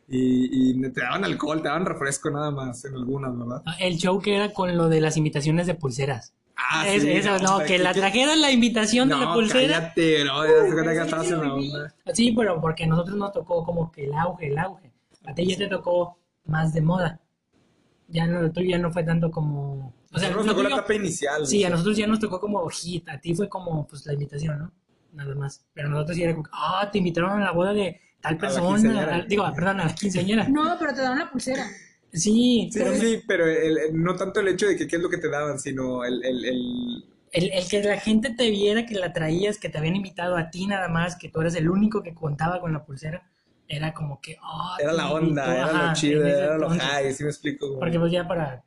y, 0.07 0.85
y 0.85 0.89
te 0.91 1.01
daban 1.01 1.23
alcohol, 1.23 1.61
te 1.61 1.69
daban 1.69 1.85
refresco 1.85 2.29
nada 2.29 2.51
más 2.51 2.83
en 2.85 2.95
algunas, 2.95 3.37
¿verdad? 3.37 3.63
Ah, 3.65 3.77
El 3.79 3.97
show 3.97 4.19
que 4.19 4.35
era 4.35 4.53
con 4.53 4.75
lo 4.75 4.89
de 4.89 5.01
las 5.01 5.17
invitaciones 5.17 5.67
de 5.67 5.75
pulseras. 5.75 6.33
Ah, 6.57 6.87
Es- 6.87 7.03
eso, 7.03 7.37
no, 7.39 7.59
que 7.65 7.77
la 7.77 7.93
trajeran 7.93 8.41
la 8.41 8.51
invitación 8.51 9.09
de 9.09 9.15
la 9.15 9.25
No, 9.25 9.33
pulsera. 9.33 9.79
cállate, 9.79 10.23
bro. 10.23 10.45
Ya 10.45 10.67
se 10.67 10.73
cuenta 10.73 10.91
que 10.93 11.27
que 11.27 11.31
la 11.35 11.53
onda. 11.53 11.95
Sí, 12.13 12.31
pero 12.31 12.61
porque 12.61 12.83
a 12.85 12.87
nosotros 12.87 13.17
nos 13.17 13.31
tocó 13.33 13.63
como 13.65 13.91
que 13.91 14.05
el 14.05 14.13
auge, 14.13 14.47
el 14.47 14.57
auge. 14.57 14.91
A 15.25 15.33
ti 15.33 15.45
ya 15.47 15.57
te 15.57 15.67
tocó 15.67 16.17
más 16.45 16.73
de 16.73 16.81
moda. 16.81 17.19
Ya 18.07 18.27
no, 18.27 18.41
lo 18.41 18.51
tuyo 18.51 18.69
ya 18.69 18.77
no 18.77 18.91
fue 18.91 19.03
tanto 19.03 19.31
como... 19.31 19.93
O 20.13 20.19
sea, 20.19 20.29
A 20.29 20.31
nos 20.31 20.45
tocó 20.45 20.63
la 20.63 20.69
etapa 20.69 20.93
inicial. 20.93 21.45
Sí, 21.45 21.57
a 21.57 21.59
o 21.59 21.61
sea, 21.61 21.69
nosotros 21.71 21.97
ya 21.97 22.07
nos 22.07 22.19
tocó 22.19 22.39
como 22.39 22.67
hit, 22.69 23.09
a 23.09 23.19
ti 23.19 23.33
fue 23.35 23.49
como 23.49 23.85
pues 23.87 24.05
la 24.05 24.13
invitación, 24.13 24.59
¿no? 24.59 24.71
Nada 25.13 25.33
más. 25.35 25.65
Pero 25.73 25.89
nosotros 25.89 26.15
sí 26.15 26.23
era 26.23 26.33
como, 26.35 26.47
ah, 26.53 26.87
te 26.91 26.99
invitaron 26.99 27.41
a 27.41 27.43
la 27.45 27.51
boda 27.51 27.73
de 27.73 27.99
tal 28.21 28.35
la 28.35 28.39
persona, 28.39 28.67
quinceañera. 28.67 29.15
a- 29.15 29.21
digo, 29.23 29.51
perdón, 29.53 29.79
a 29.81 29.85
la 29.87 29.95
quinceañera. 29.95 30.47
No, 30.47 30.75
pero 30.79 30.93
te 30.93 31.01
daban 31.01 31.19
la 31.19 31.29
pulsera. 31.31 31.65
Sí, 32.11 32.69
Sí, 32.71 32.79
pero 32.79 32.93
sí, 32.93 32.99
sí, 32.99 33.23
pero 33.27 33.45
el- 33.47 33.77
el- 33.77 34.03
no 34.03 34.15
tanto 34.15 34.39
el 34.39 34.47
hecho 34.49 34.67
de 34.67 34.75
que 34.75 34.87
qué 34.87 34.95
es 34.97 35.01
lo 35.01 35.09
que 35.09 35.17
te 35.17 35.29
daban, 35.29 35.59
sino 35.59 36.03
el, 36.03 36.23
el, 36.25 36.45
el- 36.45 37.05
el, 37.31 37.51
el 37.51 37.67
que 37.67 37.83
la 37.83 37.97
gente 37.99 38.29
te 38.31 38.49
viera 38.49 38.85
que 38.85 38.95
la 38.95 39.11
traías, 39.13 39.57
que 39.57 39.69
te 39.69 39.77
habían 39.77 39.95
invitado 39.95 40.37
a 40.37 40.49
ti 40.49 40.67
nada 40.67 40.87
más, 40.87 41.15
que 41.17 41.29
tú 41.29 41.41
eras 41.41 41.55
el 41.55 41.69
único 41.69 42.01
que 42.01 42.13
contaba 42.13 42.61
con 42.61 42.71
la 42.73 42.85
pulsera, 42.85 43.29
era 43.67 43.93
como 43.93 44.21
que, 44.21 44.37
ah, 44.41 44.77
era 44.79 44.93
la 44.93 45.11
onda, 45.11 45.53
era 45.53 45.63
ajá, 45.65 45.87
lo 45.89 45.93
chido, 45.93 46.25
era 46.25 46.57
lo 46.57 46.69
high, 46.69 47.13
sí 47.13 47.23
me 47.23 47.29
explico. 47.29 47.67
güey. 47.67 47.79
Porque 47.79 47.99
pues 47.99 48.11
ya 48.11 48.27
para 48.27 48.63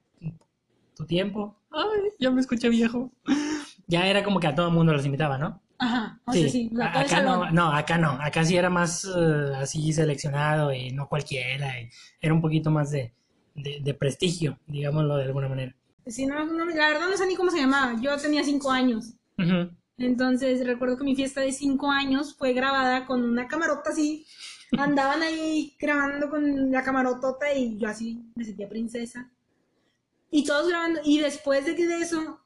tu 0.97 1.07
tiempo, 1.07 1.57
ay, 1.71 2.11
ya 2.19 2.31
me 2.31 2.41
escuché 2.41 2.69
viejo. 2.69 3.13
Ya 3.87 4.07
era 4.09 4.23
como 4.25 4.41
que 4.41 4.47
a 4.49 4.55
todo 4.55 4.69
el 4.69 4.75
mundo 4.75 4.93
los 4.93 5.07
invitaba, 5.07 5.39
¿no? 5.39 5.63
Ajá, 5.79 6.21
o 6.27 6.33
sí. 6.33 6.41
sea, 6.43 6.51
el 6.71 6.83
acá 6.83 7.23
no, 7.23 7.51
no, 7.53 7.73
acá 7.73 7.99
no, 7.99 8.11
acá 8.21 8.45
sí 8.45 8.57
era 8.57 8.69
más 8.71 9.05
eh, 9.05 9.53
así 9.57 9.93
seleccionado 9.93 10.73
y 10.73 10.91
no 10.91 11.09
cualquiera, 11.09 11.81
y 11.81 11.89
era 12.21 12.35
un 12.35 12.41
poquito 12.43 12.71
más 12.71 12.91
de, 12.91 13.15
de, 13.63 13.81
de 13.83 13.95
prestigio, 13.95 14.59
digámoslo 14.67 15.17
de 15.17 15.25
alguna 15.25 15.49
manera. 15.49 15.75
Sí, 16.07 16.27
no, 16.27 16.45
no, 16.47 16.65
la 16.65 16.89
verdad 16.89 17.09
no 17.11 17.17
sé 17.17 17.27
ni 17.27 17.35
cómo 17.37 17.51
se 17.51 17.59
llamaba. 17.61 18.01
Yo 18.01 18.17
tenía 18.17 18.43
cinco 18.43 18.71
años. 18.71 19.13
Entonces 19.99 20.65
recuerdo 20.67 20.97
que 20.97 21.05
mi 21.05 21.15
fiesta 21.17 21.41
de 21.41 21.53
cinco 21.53 21.91
años 21.91 22.35
fue 22.37 22.53
grabada 22.53 23.07
con 23.07 23.23
una 23.25 23.49
camarota 23.49 23.91
así. 23.91 24.27
Andaban 24.79 25.23
ahí 25.23 25.75
grabando 25.81 26.29
con 26.31 26.71
la 26.71 26.83
camarotota 26.83 27.53
y 27.55 27.79
yo 27.79 27.89
así 27.89 28.23
me 28.35 28.45
sentía 28.45 28.69
princesa. 28.69 29.31
Y 30.31 30.45
todos 30.45 30.69
grabando. 30.69 31.01
Y 31.05 31.19
después 31.21 31.65
de 31.67 31.75
que 31.75 31.87
de 31.87 31.99
eso, 32.01 32.41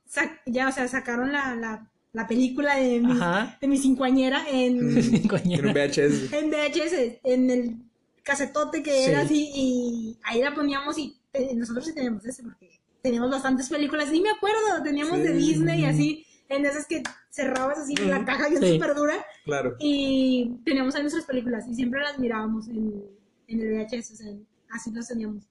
ya, 0.47 0.69
o 0.69 0.73
sea, 0.73 0.87
sacaron 0.89 1.33
la, 1.33 1.55
la, 1.57 1.91
la 2.13 2.27
película 2.29 2.77
de 2.77 3.01
mi, 3.01 3.13
Ajá. 3.13 3.59
de 3.61 3.67
mi 3.69 3.77
cincuañera 3.77 4.45
en. 4.49 4.79
En 4.97 5.67
un 5.67 5.73
VHS. 5.75 6.33
en 6.33 6.51
VHS, 6.51 7.21
en 7.25 7.51
el 7.51 7.77
casetote 8.23 8.83
que 8.83 8.93
Sí. 8.93 9.11
era 9.11 9.21
así. 9.23 9.51
Y 9.55 10.19
ahí 10.25 10.41
la 10.43 10.55
poníamos 10.55 10.97
y 10.99 11.17
eh, 11.33 11.55
nosotros 11.55 11.87
sí 11.87 11.95
teníamos 11.95 12.25
ese 12.27 12.43
porque 12.43 12.81
teníamos 13.03 13.31
bastantes 13.31 13.69
películas. 13.69 14.09
Sí, 14.11 14.21
me 14.21 14.31
acuerdo, 14.31 14.83
teníamos 14.85 15.19
de 15.19 15.29
Sí. 15.29 15.35
Disney 15.35 15.85
así. 15.85 16.27
En 16.49 16.67
esas 16.67 16.87
que 16.87 17.03
cerrabas 17.31 17.79
así 17.79 17.95
la 17.97 18.17
Ujú. 18.19 18.27
caja 18.27 18.49
bien 18.49 18.63
Sí. 18.63 18.75
súper 18.75 18.95
dura. 18.95 19.25
Claro. 19.45 19.75
Y 19.79 20.51
teníamos 20.65 20.95
ahí 20.95 21.01
nuestras 21.03 21.25
películas 21.25 21.67
y 21.69 21.75
siempre 21.75 22.01
las 22.01 22.19
mirábamos 22.19 22.69
en, 22.69 23.03
en 23.49 23.61
el 23.61 23.73
VHS, 23.73 24.13
o 24.13 24.17
sea, 24.17 24.33
así 24.71 24.91
las 24.93 25.09
teníamos. 25.09 25.43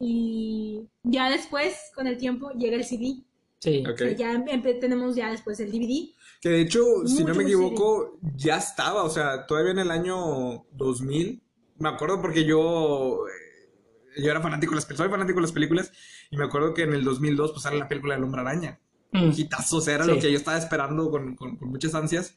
Y 0.00 0.88
ya 1.04 1.30
después, 1.30 1.76
con 1.94 2.06
el 2.06 2.18
tiempo, 2.18 2.50
llega 2.50 2.76
el 2.76 2.84
CD. 2.84 3.22
Sí. 3.60 3.82
Ok. 3.86 3.94
O 3.94 3.96
sea, 3.96 4.12
ya 4.12 4.44
tenemos 4.80 5.14
ya 5.16 5.30
después 5.30 5.58
el 5.60 5.70
DVD. 5.70 6.12
Que 6.40 6.48
de 6.50 6.60
hecho, 6.62 6.82
si 7.06 7.20
no 7.22 7.28
Mucho, 7.28 7.34
me 7.38 7.44
equivoco, 7.44 8.18
ya 8.36 8.56
estaba, 8.58 9.04
o 9.04 9.08
sea, 9.10 9.46
todavía 9.46 9.70
en 9.72 9.78
el 9.78 9.90
año 9.90 10.66
2000. 10.72 11.42
Me 11.78 11.88
acuerdo 11.88 12.20
porque 12.20 12.44
yo, 12.44 13.24
eh, 13.28 14.22
yo 14.22 14.30
era 14.30 14.40
fanático 14.40 14.70
de 14.72 14.76
las 14.76 14.86
películas, 14.86 15.06
soy 15.08 15.10
fanático 15.12 15.36
de 15.38 15.42
las 15.42 15.52
películas, 15.52 15.92
y 16.30 16.36
me 16.36 16.44
acuerdo 16.44 16.72
que 16.74 16.82
en 16.82 16.94
el 16.94 17.04
2002 17.04 17.50
pues 17.52 17.62
sale 17.62 17.78
la 17.78 17.88
película 17.88 18.14
del 18.14 18.24
Hombre 18.24 18.40
Araña. 18.42 18.80
Mm. 19.12 19.30
Hitazo, 19.36 19.76
o 19.78 19.80
sea, 19.80 19.94
era 19.96 20.04
Sí. 20.04 20.10
lo 20.10 20.18
que 20.20 20.30
yo 20.30 20.38
estaba 20.38 20.58
esperando 20.58 21.10
con, 21.10 21.34
con- 21.36 21.56
con 21.56 21.68
muchas 21.68 21.94
ansias. 21.94 22.36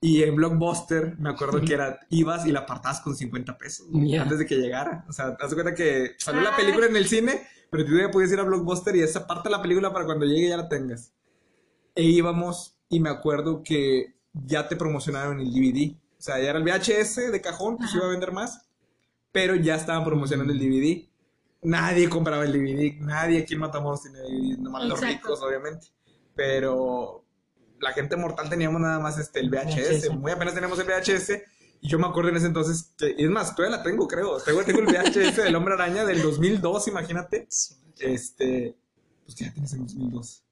Y 0.00 0.22
en 0.22 0.36
Blockbuster, 0.36 1.16
me 1.18 1.30
acuerdo 1.30 1.58
Ujú. 1.58 1.66
que 1.66 1.74
era, 1.74 1.98
ibas 2.10 2.46
y 2.46 2.52
la 2.52 2.60
apartabas 2.60 3.00
con 3.00 3.14
50 3.16 3.56
pesos 3.56 3.86
Ya. 3.92 4.22
antes 4.22 4.38
de 4.38 4.44
que 4.46 4.56
llegara. 4.56 5.04
O 5.08 5.12
sea, 5.12 5.34
te 5.36 5.42
das 5.42 5.54
cuenta 5.54 5.74
que 5.74 6.12
salió 6.18 6.42
la 6.42 6.50
Ay. 6.50 6.56
película 6.64 6.86
en 6.86 6.96
el 6.96 7.06
cine, 7.06 7.46
pero 7.70 7.86
tú 7.86 7.96
ya 7.98 8.10
podías 8.10 8.30
ir 8.32 8.38
a 8.40 8.42
Blockbuster 8.42 8.94
y 8.96 9.00
esa 9.00 9.26
parte 9.26 9.48
de 9.48 9.56
la 9.56 9.62
película 9.62 9.92
para 9.94 10.04
cuando 10.04 10.26
llegue 10.26 10.48
ya 10.48 10.56
la 10.58 10.68
tengas. 10.68 11.12
e 11.96 12.02
íbamos 12.02 12.76
y 12.88 12.98
me 13.00 13.08
acuerdo 13.08 13.62
que 13.62 14.16
ya 14.32 14.66
te 14.68 14.74
promocionaron 14.76 15.38
el 15.40 15.52
DVD. 15.52 15.96
O 16.18 16.22
sea, 16.24 16.38
ya 16.40 16.50
era 16.50 16.58
el 16.58 16.64
VHS 16.64 17.30
de 17.30 17.40
cajón, 17.40 17.78
que 17.78 17.86
se 17.86 17.96
iba 17.98 18.06
a 18.06 18.10
vender 18.10 18.32
más, 18.32 18.63
pero 19.34 19.56
ya 19.56 19.74
estaban 19.74 20.04
promocionando 20.04 20.52
el 20.52 20.60
DVD. 20.60 21.08
Nadie 21.62 22.08
compraba 22.08 22.44
el 22.44 22.52
DVD, 22.52 23.00
nadie 23.00 23.40
aquí 23.40 23.54
en 23.54 23.60
Matamoros 23.60 24.02
tiene 24.02 24.20
DVD, 24.20 24.58
nomás 24.58 24.84
los 24.84 25.00
ricos, 25.00 25.42
obviamente. 25.42 25.88
Pero 26.36 27.24
la 27.80 27.92
gente 27.92 28.14
mortal 28.16 28.48
teníamos 28.48 28.80
nada 28.80 29.00
más 29.00 29.18
este, 29.18 29.40
el 29.40 29.50
VHS, 29.50 30.06
VHS. 30.06 30.10
muy 30.10 30.30
apenas 30.30 30.54
teníamos 30.54 30.78
el 30.78 30.86
VHS. 30.86 31.30
Y 31.80 31.88
yo 31.88 31.98
me 31.98 32.06
acuerdo 32.06 32.30
en 32.30 32.36
ese 32.36 32.46
entonces, 32.46 32.94
que, 32.96 33.16
es 33.18 33.28
más, 33.28 33.56
todavía 33.56 33.78
la 33.78 33.82
tengo, 33.82 34.06
creo. 34.06 34.38
Tengo, 34.38 34.62
tengo 34.62 34.78
el 34.78 34.86
VHS 34.86 35.36
del 35.36 35.56
Hombre 35.56 35.74
Araña 35.74 36.04
del 36.04 36.22
2002, 36.22 36.86
imagínate. 36.86 37.48
Este, 37.98 38.76
pues 39.24 39.34
ya 39.36 39.52
tienes 39.52 39.72
en 39.72 39.80
2002. 39.80 40.44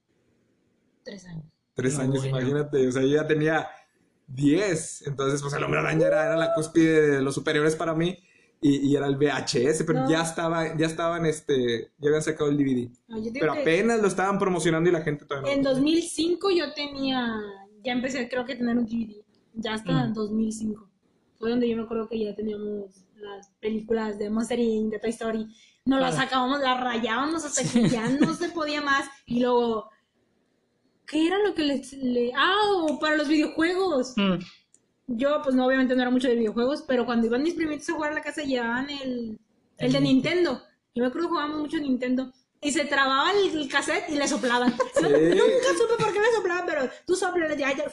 Tres 1.05 1.25
años. 1.27 1.45
Tres 1.75 1.99
años, 2.01 2.19
bueno. 2.19 2.41
imagínate. 2.41 2.89
O 2.89 2.91
sea, 2.91 3.03
yo 3.03 3.09
ya 3.09 3.29
tenía 3.29 3.69
10. 4.27 5.07
Entonces, 5.07 5.41
pues 5.41 5.55
el 5.55 5.63
hombre 5.63 5.79
araña 5.79 6.09
era, 6.09 6.25
era 6.25 6.37
la 6.37 6.53
cúspide 6.53 7.13
de 7.13 7.23
los 7.23 7.37
superiores 7.37 7.77
para 7.77 7.95
mí. 7.95 8.19
Y, 8.65 8.91
y 8.93 8.97
era 8.97 9.09
el 9.09 9.17
VHS, 9.17 9.83
pero 9.85 10.03
No. 10.05 10.11
ya 10.11 10.23
estaba, 10.23 10.77
ya 10.77 10.87
estaban, 10.87 11.27
este, 11.27 11.91
ya 11.99 12.09
habían 12.09 12.23
sacado 12.23 12.49
el 12.49 12.57
DVD. 12.57 12.89
No, 13.09 13.19
Pero 13.33 13.53
apenas 13.55 14.01
lo 14.01 14.07
estaban 14.07 14.39
promocionando 14.39 14.89
y 14.89 14.93
la 14.93 15.03
gente 15.03 15.25
todavía 15.25 15.51
no 15.51 15.59
en 15.59 15.65
lo 15.65 15.71
tenía. 15.75 15.95
2005 15.97 16.51
yo 16.51 16.73
tenía, 16.73 17.29
ya 17.83 17.93
empecé 17.93 18.29
creo 18.29 18.45
que 18.45 18.53
a 18.53 18.59
tener 18.59 18.79
un 18.79 18.87
DVD, 18.87 19.17
ya 19.55 19.75
hasta 19.75 19.91
Mm. 19.93 20.05
en 20.07 20.15
2005. 20.15 20.89
Fue 21.41 21.51
donde 21.51 21.69
yo 21.69 21.77
me 21.77 21.83
acuerdo 21.83 22.09
que 22.09 22.21
ya 22.25 22.35
teníamos 22.37 23.05
las 23.17 23.49
películas 23.61 24.17
de 24.19 24.31
Monster 24.31 24.61
Inc., 24.61 24.93
de 24.93 24.99
Toy 25.01 25.11
Story. 25.11 25.47
Nos 25.85 26.01
las 26.01 26.15
sacábamos, 26.15 26.61
las 26.61 26.81
rayábamos 26.81 27.45
hasta 27.45 27.65
que 27.69 27.89
ya 27.89 28.09
no 28.09 28.33
se 28.35 28.49
podía 28.51 28.81
más. 28.81 29.09
Y 29.27 29.41
luego, 29.41 29.91
¿qué 31.07 31.27
era 31.27 31.39
lo 31.43 31.53
que 31.55 31.65
les... 31.65 31.93
Le... 31.95 32.33
Ah, 32.37 32.87
para 33.01 33.17
los 33.17 33.27
videojuegos. 33.27 34.15
Mm. 34.17 34.35
Yo, 35.07 35.41
pues 35.43 35.55
no, 35.55 35.67
obviamente 35.67 35.95
no 35.95 36.03
era 36.03 36.11
mucho 36.11 36.29
de 36.29 36.37
videojuegos, 36.37 36.83
pero 36.83 37.05
cuando 37.05 37.27
iban 37.27 37.43
mis 37.43 37.55
primitos 37.55 37.89
a 37.89 37.95
jugar 37.95 38.13
a 38.13 38.15
la 38.15 38.23
casa 38.23 38.43
llevaban 38.43 38.89
el, 38.89 39.39
el 39.79 39.93
de 39.93 40.01
Nintendo. 40.01 40.63
Yo 40.95 41.03
me 41.03 41.09
acuerdo 41.09 41.29
que 41.29 41.33
jugábamos 41.33 41.61
mucho 41.61 41.79
Nintendo. 41.79 42.33
Y 42.61 42.71
se 42.71 42.85
trababa 42.85 43.33
el, 43.33 43.59
el 43.59 43.69
cassette 43.69 44.09
y 44.09 44.15
le 44.15 44.29
soplaban. 44.29 44.71
Sí. 44.71 45.03
Nunca 45.03 45.69
supe 45.77 46.03
por 46.03 46.13
qué 46.13 46.21
le 46.21 46.33
soplaban, 46.37 46.65
pero 46.67 46.89
tú 47.05 47.17
soplale 47.17 47.57
ya, 47.57 47.77
ya. 47.77 47.85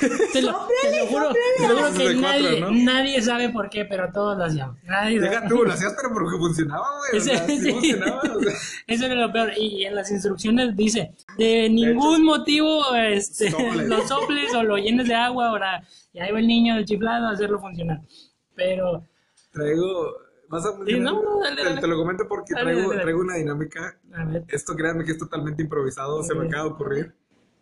Te 0.00 0.42
lo, 0.42 0.66
te 0.82 0.98
lo 0.98 1.06
juro, 1.06 1.32
te 1.58 1.68
lo 1.68 1.76
juro 1.76 1.86
que 1.86 1.92
64, 1.92 2.20
nadie, 2.20 2.60
¿no? 2.60 2.70
nadie 2.72 3.22
sabe 3.22 3.48
por 3.50 3.70
qué, 3.70 3.84
pero 3.84 4.10
todos 4.12 4.36
lo 4.36 4.44
hacíamos. 4.44 4.76
Nadie 4.84 5.20
Deja 5.20 5.34
sabe. 5.34 5.48
tú, 5.48 5.62
lo 5.64 5.72
hacías, 5.72 5.94
pero 5.96 6.12
porque 6.14 6.36
funcionaba, 6.38 6.86
güey. 6.98 7.12
O 7.12 7.16
Ese- 7.16 7.36
sea, 7.36 7.46
sí 7.46 7.60
sí. 7.62 7.70
funcionaba. 7.72 8.20
o 8.22 8.40
sea. 8.40 8.52
Eso 8.86 9.06
era 9.06 9.14
lo 9.14 9.32
peor. 9.32 9.52
Y 9.56 9.84
en 9.84 9.94
las 9.94 10.10
instrucciones 10.10 10.76
dice, 10.76 11.14
de 11.38 11.68
ningún 11.70 12.24
motivo 12.24 12.82
este, 12.94 13.50
Soples. 13.50 13.88
lo 13.88 14.06
soples 14.06 14.54
o 14.54 14.62
lo 14.62 14.76
llenes 14.78 15.06
de 15.08 15.14
agua, 15.14 15.48
ahora 15.48 15.84
y 16.12 16.20
ahí 16.20 16.32
va 16.32 16.38
el 16.40 16.46
niño 16.46 16.76
el 16.76 16.84
chiflado 16.84 17.26
a 17.28 17.30
hacerlo 17.32 17.58
funcionar. 17.60 18.00
Pero, 18.54 19.04
Traigo. 19.52 20.12
¿Vas 20.48 20.64
a 20.66 20.72
Sí, 20.86 21.00
no, 21.00 21.22
no, 21.22 21.40
dale, 21.40 21.56
te, 21.56 21.64
dale. 21.68 21.80
te 21.80 21.86
lo 21.86 21.96
comento 21.96 22.28
porque 22.28 22.52
Dale, 22.54 22.64
traigo, 22.66 22.80
dale, 22.82 22.88
dale. 22.90 23.02
traigo 23.02 23.20
una 23.20 23.34
dinámica 23.36 23.98
a 24.14 24.24
ver, 24.26 24.44
Esto 24.48 24.76
créanme 24.76 25.04
que 25.04 25.12
es 25.12 25.18
totalmente 25.18 25.62
improvisado, 25.62 26.22
se 26.22 26.34
me 26.34 26.46
acaba 26.46 26.64
de 26.64 26.70
ocurrir. 26.70 27.14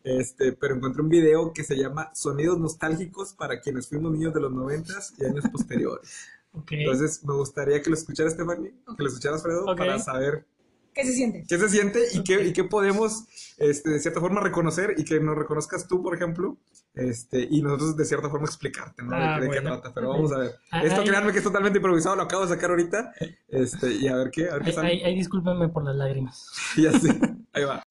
Este, 0.04 0.52
pero 0.52 0.74
encontré 0.76 1.02
un 1.02 1.08
video 1.08 1.52
que 1.52 1.62
se 1.64 1.76
llama 1.76 2.10
Sonidos 2.14 2.58
nostálgicos 2.58 3.34
para 3.34 3.60
quienes 3.60 3.88
fuimos 3.88 4.12
niños 4.12 4.34
de 4.34 4.40
los 4.40 4.52
noventas 4.52 5.14
y 5.18 5.24
años 5.24 5.44
posteriores. 5.52 6.26
ok. 6.52 6.72
Entonces, 6.72 7.24
me 7.24 7.34
gustaría 7.34 7.80
que 7.82 7.90
lo 7.90 7.94
escuchara 7.96 8.30
Stephanie, 8.30 8.74
que 8.96 9.02
lo 9.02 9.08
escucharas 9.08 9.42
Fredo, 9.42 9.64
Ok. 9.66 9.78
para 9.78 9.98
saber 9.98 10.46
¿Qué 10.94 11.04
se 11.06 11.12
siente? 11.14 11.44
qué 11.48 11.58
se 11.58 11.68
siente 11.70 12.00
y 12.12 12.22
qué, 12.22 12.44
y 12.44 12.52
qué 12.52 12.64
podemos, 12.64 13.24
este, 13.56 13.88
de 13.90 13.98
cierta 13.98 14.20
forma, 14.20 14.40
reconocer 14.42 14.94
y 14.98 15.04
que 15.04 15.18
nos 15.20 15.38
reconozcas 15.38 15.86
tú, 15.88 16.02
por 16.02 16.14
ejemplo, 16.14 16.58
este, 16.94 17.48
y 17.50 17.62
nosotros 17.62 17.96
de 17.96 18.04
cierta 18.04 18.28
forma 18.28 18.44
explicarte, 18.44 19.02
¿no? 19.02 19.16
Ah, 19.16 19.20
de, 19.20 19.26
qué- 19.26 19.40
de 19.40 19.40
qué 19.40 19.60
bueno. 19.60 19.80
trata, 19.80 19.94
pero 19.94 20.10
vamos 20.10 20.30
a 20.32 20.38
ver. 20.38 20.56
Ah, 20.70 20.82
Esto 20.84 21.00
ahí- 21.00 21.06
créanme 21.08 21.32
que 21.32 21.38
es 21.38 21.44
totalmente 21.44 21.78
improvisado, 21.78 22.16
lo 22.16 22.22
acabo 22.22 22.42
de 22.42 22.48
sacar 22.50 22.68
ahorita, 22.70 23.10
este, 23.48 23.90
y 23.94 24.08
a 24.08 24.16
ver 24.16 24.30
qué, 24.30 24.50
a 24.50 24.54
ver 24.54 24.62
qué 24.64 24.68
Ay, 24.70 24.74
sale. 24.74 24.88
ay, 24.88 25.02
ay, 25.02 25.14
discúlpenme 25.14 25.68
por 25.70 25.82
las 25.84 25.96
lágrimas. 25.96 26.46
Ya 26.76 26.92
sé, 26.92 27.08
ahí 27.54 27.64
va. 27.64 27.82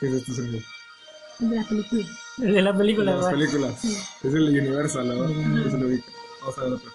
¿Qué 0.00 0.06
es 0.08 0.12
este 0.14 0.34
sonido? 0.34 0.60
De 1.38 1.56
la 1.56 1.64
película. 1.68 2.02
El 2.42 2.54
de 2.54 2.62
la 2.62 2.76
película, 2.76 3.10
De 3.12 3.16
las 3.18 3.26
¿verdad? 3.26 3.38
películas. 3.38 3.80
Sí. 3.80 3.96
Es 4.28 4.34
el 4.34 4.48
Universal, 4.48 5.08
¿verdad? 5.08 5.28
Lo. 5.28 5.88
Vamos 6.40 6.58
a 6.58 6.62
ver 6.62 6.72
otro. 6.74 6.90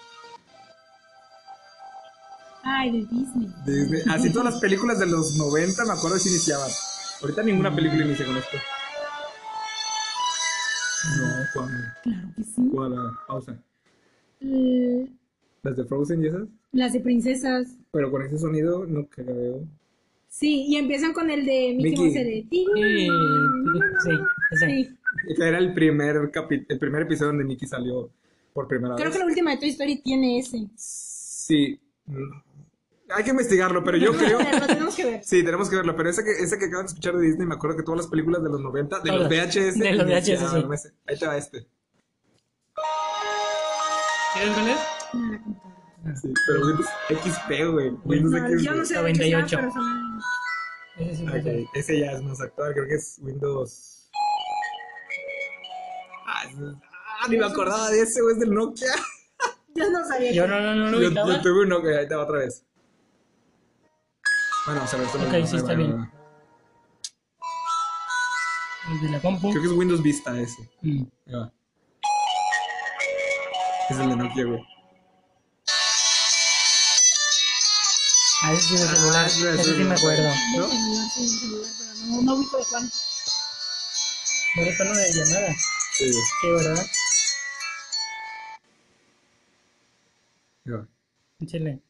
Ay, 2.64 2.92
de 2.92 2.98
Disney. 3.06 3.52
Disney. 3.66 4.02
Así 4.08 4.30
todas 4.32 4.52
las 4.52 4.60
películas 4.60 4.98
de 5.00 5.06
los 5.06 5.36
90 5.36 5.84
me 5.84 5.92
acuerdo 5.92 6.18
si 6.18 6.28
iniciaban. 6.28 6.70
Ahorita 7.20 7.42
ninguna 7.42 7.74
película 7.74 8.04
inicia 8.04 8.26
con 8.26 8.36
esto. 8.36 8.56
No, 11.18 11.26
¿cuál? 11.54 11.94
Claro 12.02 12.28
que 12.36 12.44
sí. 12.44 12.68
¿Cuál? 12.72 12.94
Ah, 12.96 13.18
Pausa. 13.26 13.56
Eh, 14.40 15.08
¿Las 15.62 15.76
de 15.76 15.84
Frozen 15.84 16.24
y 16.24 16.28
esas? 16.28 16.48
las 16.72 16.92
de 16.92 17.00
princesas. 17.00 17.66
Pero 17.92 18.10
con 18.10 18.22
ese 18.22 18.38
sonido 18.38 18.84
no 18.86 19.06
creo. 19.08 19.64
Sí, 20.34 20.64
y 20.66 20.76
empiezan 20.76 21.12
con 21.12 21.30
el 21.30 21.44
de 21.44 21.74
Mickey, 21.76 21.90
Mickey. 21.90 22.00
Mouse 22.00 22.14
de 22.14 22.46
Sí, 22.50 22.64
sí, 24.02 24.10
ese. 24.50 24.66
Sí. 24.66 24.98
Que 25.36 25.46
era 25.46 25.58
el 25.58 25.74
primer, 25.74 26.16
capi- 26.32 26.64
el 26.66 26.78
primer 26.78 27.02
episodio 27.02 27.28
donde 27.32 27.44
Mickey 27.44 27.68
salió 27.68 28.10
por 28.54 28.66
primera 28.66 28.94
Creo 28.96 29.08
vez. 29.08 29.12
que 29.12 29.18
la 29.18 29.26
última 29.26 29.50
de 29.50 29.58
Toy 29.58 29.68
Story 29.68 30.00
tiene 30.02 30.38
ese. 30.38 30.68
Sí. 30.74 31.78
Mm. 32.06 32.14
Hay 33.14 33.24
que 33.24 33.30
investigarlo, 33.30 33.84
pero 33.84 33.98
yo 33.98 34.12
creo... 34.16 34.38
Lo 34.40 34.66
tenemos 34.66 34.96
que 34.96 35.04
ver. 35.04 35.22
Sí, 35.22 35.44
tenemos 35.44 35.68
que 35.68 35.76
verlo, 35.76 35.94
pero 35.94 36.08
ese 36.08 36.24
que, 36.24 36.30
ese 36.30 36.58
que 36.58 36.64
acaban 36.64 36.86
de 36.86 36.88
escuchar 36.88 37.14
de 37.14 37.26
Disney, 37.26 37.46
me 37.46 37.54
acuerdo 37.56 37.76
que 37.76 37.82
todas 37.82 37.98
las 37.98 38.06
películas 38.06 38.42
de 38.42 38.48
los 38.48 38.60
90, 38.62 39.00
de 39.00 39.12
los. 39.12 39.28
VHS. 39.28 39.78
De 39.78 39.92
los 39.92 40.06
VHS, 40.06 40.80
sí. 40.82 40.88
Ahí 41.06 41.18
te 41.18 41.26
va 41.26 41.36
este. 41.36 41.66
¿Sabes 44.32 44.50
cuál 44.54 44.68
es? 44.68 44.78
No, 45.12 45.30
la 45.32 45.38
computadora. 45.42 46.16
Sí, 46.16 46.32
pero 46.46 46.66
Windows 46.66 46.86
XP, 47.10 47.50
güey. 47.70 47.90
Windows 48.06 48.32
No, 48.32 48.48
XP. 48.48 48.64
yo 48.64 48.74
no 48.74 48.84
sé 48.86 48.94
de 49.02 49.12
qué 49.12 49.18
sea, 49.18 49.38
98. 49.40 49.58
Ese 50.98 51.16
sí, 51.16 51.26
Ok, 51.26 51.34
ese. 51.34 51.68
ese 51.74 52.00
ya 52.00 52.12
es 52.12 52.22
más 52.22 52.40
actual, 52.40 52.72
creo 52.74 52.86
que 52.86 52.94
es 52.94 53.18
Windows. 53.22 54.10
Ah, 56.26 56.44
ah, 57.20 57.28
ni 57.28 57.36
me 57.36 57.46
acordaba 57.46 57.90
de 57.90 58.02
ese, 58.02 58.20
güey, 58.20 58.34
es 58.34 58.40
del 58.40 58.52
Nokia. 58.52 58.88
Yo 59.74 59.90
no 59.90 60.06
sabía. 60.06 60.32
Yo 60.32 60.46
no, 60.46 60.60
no, 60.60 60.74
no 60.74 61.00
Yo, 61.00 61.10
yo 61.10 61.40
tuve 61.40 61.62
un 61.62 61.68
Nokia, 61.70 61.98
ahí 61.98 62.08
te 62.08 62.14
va 62.14 62.24
otra 62.24 62.38
vez. 62.38 62.64
Bueno, 64.66 64.80
vamos 64.80 64.94
a 64.94 64.96
ver, 64.98 65.06
esto 65.06 65.18
Ok, 65.18 65.46
sí, 65.46 65.56
está 65.56 65.74
bien. 65.74 66.10
El 68.90 69.00
de 69.00 69.08
la 69.10 69.20
compu. 69.20 69.50
Creo 69.50 69.62
que 69.62 69.68
es 69.68 69.74
Windows 69.74 70.02
Vista 70.02 70.38
ese. 70.38 70.68
Mm. 70.82 71.04
Ahí 71.26 71.34
va. 71.34 71.52
Es 73.88 73.98
el 73.98 74.08
de 74.10 74.16
Nokia, 74.16 74.44
güey. 74.44 74.71
Ah, 78.44 78.52
ese 78.52 78.62
sí 78.68 78.74
de 78.76 78.86
celular. 78.86 79.24
Ah, 79.24 79.28
sí, 79.28 79.42
de 79.42 79.54
ese 79.54 79.76
sí 79.76 79.84
me 79.84 79.94
acuerdo. 79.94 80.28
¿No? 80.56 80.68
Sí, 81.14 81.28
celular, 81.28 81.70
pero 81.78 81.94
no, 82.06 82.22
no 82.22 82.34
ubico 82.34 82.58
de 82.58 82.64
cuál. 82.70 82.90
No 84.56 84.62
era 84.62 84.76
tono 84.76 84.94
de 84.96 85.12
llamada. 85.12 85.54
Sí, 85.92 86.12
Sí, 86.12 86.48
¿verdad? 86.50 86.86
va. 90.66 90.88
Échale. 91.40 91.82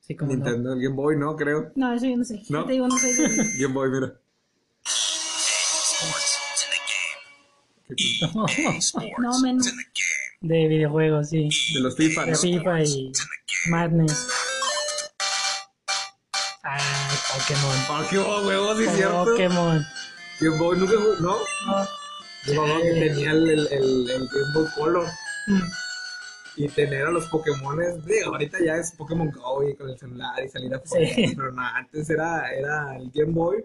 Sí, 0.00 0.16
como 0.16 0.32
no. 0.32 0.36
Nintendo, 0.44 0.72
el 0.72 0.80
Game 0.82 0.94
Boy, 0.96 1.16
¿no? 1.16 1.36
Creo. 1.36 1.72
No, 1.76 1.92
eso 1.94 2.06
yo 2.06 2.16
no 2.16 2.24
sé. 2.24 2.42
¿No? 2.48 2.60
Yo 2.60 2.66
te 2.66 2.72
digo, 2.72 2.88
no 2.88 2.98
sé. 2.98 3.14
de- 3.14 3.50
Game 3.58 3.74
Boy, 3.74 3.90
mira. 3.90 4.14
No, 9.18 9.38
menos. 9.40 9.72
De 10.40 10.68
videojuegos, 10.68 11.28
sí. 11.30 11.48
De 11.74 11.80
los 11.80 11.96
FIFA, 11.96 12.24
De 12.26 12.32
¿no? 12.32 12.38
FIFA 12.38 12.82
y 12.84 13.12
Madness. 13.68 14.26
Pokémon. 17.54 17.76
Ah, 17.90 18.06
qué 18.08 18.18
huevos, 18.18 18.78
sí, 18.78 18.86
cierto. 18.96 19.24
Pokémon. 19.24 19.82
Game 20.40 20.58
Boy, 20.58 20.78
nunca 20.78 20.92
jugué, 20.96 21.20
¿no? 21.20 21.36
No. 21.66 22.80
Que 22.82 22.92
tenía 23.08 23.32
el, 23.32 23.50
el, 23.50 23.66
el, 23.70 24.10
el 24.10 24.28
Game 24.28 24.52
Boy 24.54 24.66
Color 24.76 25.06
Mm. 25.48 25.62
y 26.56 26.68
tener 26.68 27.06
a 27.06 27.10
los 27.10 27.26
Pokémones. 27.28 28.04
Digo, 28.04 28.32
ahorita 28.32 28.58
ya 28.64 28.76
es 28.76 28.92
Pokémon 28.92 29.30
Go 29.30 29.66
y 29.68 29.74
con 29.74 29.88
el 29.90 29.98
celular 29.98 30.42
y 30.44 30.48
salir 30.48 30.72
afuera. 30.74 31.08
Sí. 31.14 31.32
Pero 31.34 31.50
no, 31.52 31.62
antes 31.62 32.08
era, 32.10 32.50
era 32.52 32.96
el 32.96 33.10
Game 33.10 33.32
Boy 33.32 33.64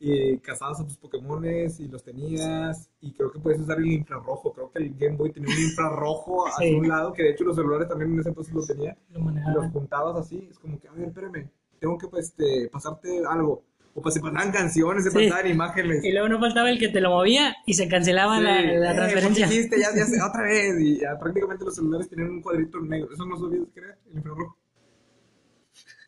y 0.00 0.38
cazabas 0.38 0.80
a 0.80 0.84
tus 0.86 0.96
Pokémones 0.96 1.80
y 1.80 1.88
los 1.88 2.02
tenías. 2.04 2.88
Y 3.00 3.12
creo 3.12 3.30
que 3.32 3.40
puedes 3.40 3.60
usar 3.60 3.78
el 3.78 3.86
infrarrojo. 3.88 4.52
Creo 4.52 4.70
que 4.72 4.78
el 4.84 4.94
Game 4.96 5.16
Boy 5.16 5.32
tenía 5.32 5.54
un 5.54 5.60
infrarrojo 5.62 6.46
Sí. 6.46 6.52
hacia 6.64 6.78
un 6.78 6.88
lado, 6.88 7.12
que 7.12 7.22
de 7.24 7.30
hecho 7.30 7.44
los 7.44 7.56
celulares 7.56 7.88
también 7.88 8.12
en 8.12 8.20
ese 8.20 8.28
entonces 8.30 8.54
lo 8.54 8.64
tenía. 8.64 8.96
Lo 9.10 9.20
Y 9.20 9.54
los 9.54 9.72
juntabas 9.72 10.16
así. 10.16 10.48
Es 10.50 10.58
como 10.58 10.80
que, 10.80 10.88
a 10.88 10.92
ver, 10.92 11.08
espérame, 11.08 11.50
tengo 11.80 11.98
que 11.98 12.08
pues, 12.08 12.26
este, 12.26 12.68
pasarte 12.70 13.22
algo. 13.28 13.64
O 13.94 14.02
pues 14.02 14.14
se 14.14 14.20
pasaban 14.20 14.52
canciones, 14.52 15.02
se 15.04 15.10
Sí. 15.10 15.28
pasaban 15.28 15.50
imágenes. 15.50 16.04
Y 16.04 16.12
luego 16.12 16.28
no 16.28 16.38
faltaba 16.38 16.70
el 16.70 16.78
que 16.78 16.88
te 16.88 17.00
lo 17.00 17.10
movía 17.10 17.56
y 17.66 17.74
se 17.74 17.88
cancelaba 17.88 18.38
la, 18.38 18.60
Sí, 18.60 18.66
la 18.66 18.92
eh, 18.92 18.94
transferencia. 18.94 19.46
¿por 19.46 19.54
qué 19.54 19.58
hiciste? 19.60 19.80
Ya, 19.80 19.88
ya 19.96 20.04
sé, 20.06 20.22
otra 20.22 20.42
vez. 20.42 20.80
Y 20.80 21.00
ya 21.00 21.18
prácticamente 21.18 21.64
los 21.64 21.74
celulares 21.74 22.08
tenían 22.08 22.30
un 22.30 22.42
cuadrito 22.42 22.78
negro. 22.80 23.12
Eso 23.12 23.26
no 23.26 23.36
sabías 23.36 23.64
que 23.74 23.80
era 23.80 23.98
el 24.10 24.16
infrarrojo. 24.18 24.56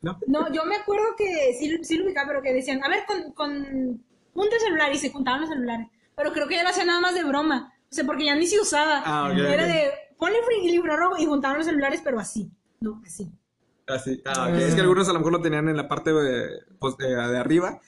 ¿No? 0.02 0.18
No, 0.28 0.52
yo 0.52 0.64
me 0.64 0.76
acuerdo 0.76 1.04
que 1.18 1.54
sí, 1.58 1.78
sí 1.82 1.96
lo 1.98 2.06
ubicaba, 2.06 2.28
pero 2.28 2.42
que 2.42 2.52
decían, 2.54 2.82
a 2.82 2.88
ver, 2.88 3.00
con, 3.06 3.32
con 3.32 4.04
junta 4.32 4.54
el 4.56 4.60
celular 4.62 4.92
y 4.94 4.98
se 4.98 5.10
juntaban 5.10 5.40
los 5.42 5.50
celulares. 5.50 5.88
Pero 6.16 6.32
creo 6.32 6.48
que 6.48 6.54
ya 6.54 6.62
lo 6.62 6.70
hacía 6.70 6.84
nada 6.84 7.00
más 7.00 7.14
de 7.14 7.24
broma. 7.24 7.72
O 7.90 7.92
sea, 7.94 8.04
porque 8.04 8.24
ya 8.24 8.36
ni 8.36 8.46
se 8.46 8.60
usaba. 8.60 9.02
Ah, 9.04 9.32
Era 9.36 9.66
de, 9.66 9.90
ponle 10.16 10.36
free 10.46 10.70
libro 10.70 10.96
rojo 10.96 11.16
y 11.18 11.26
juntaban 11.26 11.56
los 11.58 11.66
celulares, 11.66 12.00
pero 12.04 12.18
así. 12.20 12.50
No, 12.80 13.02
así. 13.04 13.30
Así. 13.95 14.22
Ah. 14.24 14.51
Es 14.51 14.74
que 14.74 14.80
algunos 14.80 15.09
a 15.09 15.12
lo 15.12 15.18
mejor 15.18 15.32
lo 15.32 15.41
tenían 15.43 15.68
en 15.68 15.76
la 15.76 15.88
parte 15.88 16.12
de, 16.12 16.62
pues, 16.78 16.97
de, 16.97 17.09
de 17.09 17.38
arriba. 17.38 17.80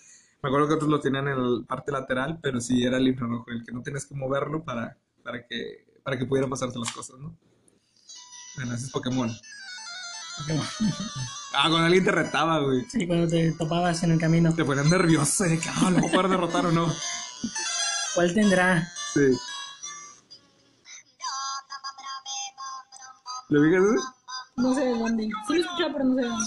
Me 0.43 0.49
acuerdo 0.49 0.69
que 0.69 0.75
otros 0.75 0.91
lo 0.91 1.01
tenían 1.01 1.29
en 1.29 1.61
la 1.61 1.67
parte 1.67 1.93
lateral, 1.93 2.39
pero 2.43 2.61
sí 2.61 2.85
era 2.85 2.97
el 2.97 3.07
infrarrojo, 3.07 3.51
el 3.51 3.65
que 3.65 3.73
no 3.73 3.83
tenías 3.83 4.07
que 4.07 4.15
moverlo 4.15 4.65
para, 4.65 4.99
para, 5.23 5.47
que, 5.47 5.87
para 6.03 6.19
que 6.19 6.27
pudieran 6.27 6.51
pasarte 6.51 6.79
las 6.79 6.91
cosas, 6.91 7.19
¿no? 7.21 7.37
Bueno, 8.57 8.75
ese 8.75 8.87
es 8.87 8.91
Pokémon. 8.91 9.31
Ah, 11.55 11.69
cuando 11.69 11.85
alguien 11.85 12.03
te 12.03 12.11
retaba, 12.11 12.61
güey. 12.61 12.87
Sí, 12.89 13.07
cuando 13.07 13.29
te 13.29 13.53
topabas 13.53 14.03
en 14.05 14.13
el 14.13 14.19
camino. 14.19 14.55
Te 14.55 14.65
ponían 14.65 14.89
nervioso 14.89 15.45
de 15.45 15.59
que, 15.59 15.69
ah, 15.69 15.91
¿lo 15.91 15.99
a 15.99 16.11
poder 16.11 16.29
derrotar 16.29 16.65
o 16.65 16.73
no? 16.73 16.91
¿Cuál 18.15 18.33
tendrá? 18.33 18.91
Sí. 19.13 19.37
¿Lo 23.51 23.61
ubicas? 23.61 23.83
No 24.57 24.75
sé 24.75 24.81
de 24.81 24.99
dónde. 24.99 25.25
Sí 25.25 25.31
lo 25.49 25.55
he 25.55 25.61
escuchado, 25.61 25.93
pero 25.93 26.05
no 26.05 26.15
sé 26.17 26.23
de 26.23 26.29
dónde. 26.29 26.47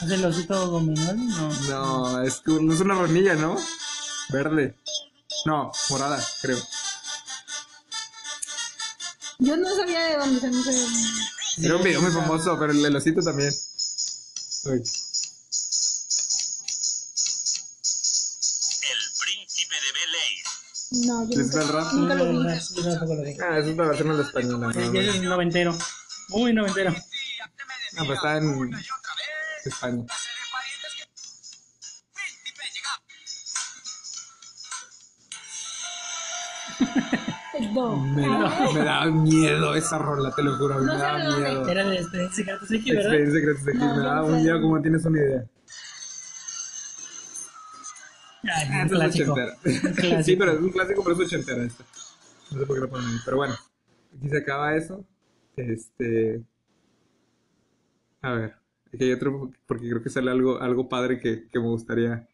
¿Es 0.00 0.10
el 0.12 0.24
osito 0.24 0.70
gominol? 0.70 1.26
No. 1.28 1.48
No, 1.68 2.22
es, 2.22 2.36
que- 2.40 2.52
no 2.52 2.72
es 2.72 2.80
una 2.80 2.94
ranilla, 2.94 3.34
¿no? 3.34 3.56
Verde. 4.30 4.76
No, 5.44 5.72
morada, 5.90 6.24
creo. 6.42 6.58
Yo 9.40 9.56
no 9.56 9.74
sabía 9.76 10.00
de 10.06 10.16
dónde, 10.16 10.36
o 10.38 10.40
sea, 10.40 10.50
no 10.50 10.62
sé 10.62 10.72
de 10.72 10.80
dónde. 10.80 11.00
Era 11.58 11.76
un 11.76 11.82
video 11.82 12.00
muy 12.02 12.12
famoso, 12.12 12.56
pero 12.58 12.72
el, 12.72 12.84
el 12.84 12.96
osito 12.96 13.20
también. 13.22 13.52
Uy. 14.64 14.72
El 14.74 14.82
príncipe 19.20 19.74
de 19.74 19.92
Bel 19.92 20.14
Air. 20.14 21.06
No, 21.06 21.28
yo 21.28 21.36
¿Les 21.38 21.46
nunca, 21.48 21.62
el 21.62 21.68
rap? 21.68 21.92
nunca 21.92 22.14
lo 22.14 22.24
vi. 23.24 23.36
Ah, 23.40 23.58
esa 23.58 23.68
es 23.70 23.76
la 23.76 23.84
versión 23.84 24.10
en 24.12 24.20
español. 24.20 24.60
No, 24.60 24.70
Es 24.70 24.76
no, 24.76 24.92
que 24.92 25.02
no. 25.02 25.12
es 25.12 25.22
noventero. 25.22 25.78
Muy 26.28 26.52
noventero. 26.52 26.94
Ah, 27.96 28.04
pues 28.06 28.10
está 28.10 28.36
en 28.38 28.70
España. 29.64 30.04
No. 37.74 37.96
Me 37.96 38.22
da, 38.22 38.72
me 38.72 38.80
da 38.84 39.04
miedo 39.06 39.74
esa 39.74 39.98
rola, 39.98 40.30
te 40.34 40.42
lo 40.42 40.56
juro. 40.56 40.80
No 40.80 40.92
me 40.92 40.98
sé 40.98 40.98
da 41.04 41.18
miedo. 41.18 41.68
Era 41.68 41.84
de 41.88 41.96
Experiencia 41.96 42.36
Secretos 42.36 42.70
X, 42.70 42.84
¿verdad? 42.94 43.14
Experiencia 43.14 43.40
Secretos 43.40 43.68
X, 43.68 43.80
No, 43.80 43.96
me 43.96 44.02
da 44.02 44.14
no 44.16 44.26
un 44.26 44.42
miedo 44.42 44.60
como 44.60 44.82
tienes 44.82 45.04
una 45.04 45.18
idea. 45.18 45.44
Ay, 48.44 48.68
Ah, 48.70 48.82
es 48.84 48.92
clásico. 48.92 49.34
clásico. 49.96 50.22
sí, 50.22 50.36
pero 50.36 50.52
es 50.52 50.60
un 50.60 50.70
clásico, 50.70 51.02
pero 51.04 51.16
es 51.16 51.26
ochentera 51.26 51.64
esta. 51.64 51.84
No 52.52 52.60
sé 52.60 52.66
por 52.66 52.76
qué 52.76 52.80
lo 52.82 52.88
ponen 52.90 53.08
ahí. 53.08 53.16
Pero 53.24 53.36
bueno, 53.36 53.56
aquí 54.16 54.28
se 54.28 54.38
acaba 54.38 54.74
eso. 54.76 55.04
Este. 55.58 56.42
A 58.22 58.32
ver, 58.32 58.54
aquí 58.92 59.04
hay 59.04 59.12
otro, 59.12 59.50
porque 59.66 59.88
creo 59.88 60.02
que 60.02 60.10
sale 60.10 60.30
algo, 60.30 60.60
algo 60.60 60.88
padre 60.88 61.18
que, 61.18 61.48
que 61.48 61.58
me 61.58 61.66
gustaría 61.66 62.28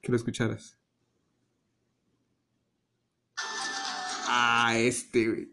que 0.00 0.10
lo 0.10 0.16
escucharas. 0.16 0.78
Ah, 4.26 4.74
este, 4.76 5.28
güey. 5.28 5.48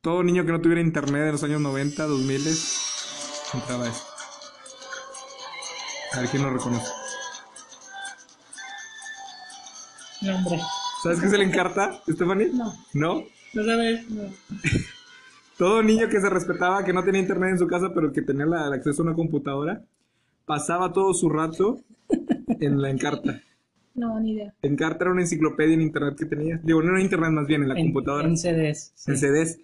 Todo 0.00 0.22
niño 0.22 0.44
que 0.44 0.52
no 0.52 0.60
tuviera 0.60 0.82
internet 0.82 1.22
en 1.22 1.32
los 1.32 1.42
años 1.44 1.60
90, 1.60 2.06
2000 2.06 2.46
entraba 3.54 3.84
a 3.84 3.88
esto. 3.88 4.06
A 6.12 6.20
ver 6.20 6.28
quién 6.28 6.42
lo 6.42 6.50
reconoce. 6.50 6.92
No, 10.22 10.36
hombre. 10.36 10.60
¿Sabes 11.02 11.20
qué 11.20 11.28
se 11.28 11.38
le 11.38 11.44
encarta, 11.44 12.02
Stephanie? 12.08 12.50
No. 12.52 12.74
¿No? 12.92 13.24
¿No 13.52 13.64
sabes? 13.64 14.10
No. 14.10 14.22
Todo 15.58 15.82
niño 15.82 16.08
que 16.08 16.20
se 16.20 16.28
respetaba, 16.30 16.84
que 16.84 16.92
no 16.92 17.04
tenía 17.04 17.20
internet 17.20 17.50
en 17.50 17.58
su 17.58 17.66
casa, 17.66 17.92
pero 17.94 18.12
que 18.12 18.22
tenía 18.22 18.46
la- 18.46 18.66
el 18.66 18.72
acceso 18.72 19.02
a 19.02 19.06
una 19.06 19.14
computadora, 19.14 19.82
pasaba 20.46 20.92
todo 20.92 21.14
su 21.14 21.28
rato 21.28 21.78
en 22.60 22.80
la 22.82 22.90
Encarta. 22.90 23.40
No, 23.94 24.18
ni 24.18 24.32
idea. 24.32 24.52
Encarta 24.62 25.04
era 25.04 25.12
una 25.12 25.22
enciclopedia 25.22 25.74
en 25.74 25.82
internet 25.82 26.16
que 26.18 26.24
tenía. 26.26 26.60
Digo, 26.64 26.82
no 26.82 26.90
era 26.92 27.00
internet 27.00 27.30
más 27.30 27.46
bien, 27.46 27.62
en 27.62 27.68
la 27.68 27.78
En- 27.78 27.86
computadora, 27.86 28.24
En 28.24 28.30
en, 28.32 28.36
CDs. 28.38 28.92
sí. 28.96 29.16
CDs. 29.16 29.58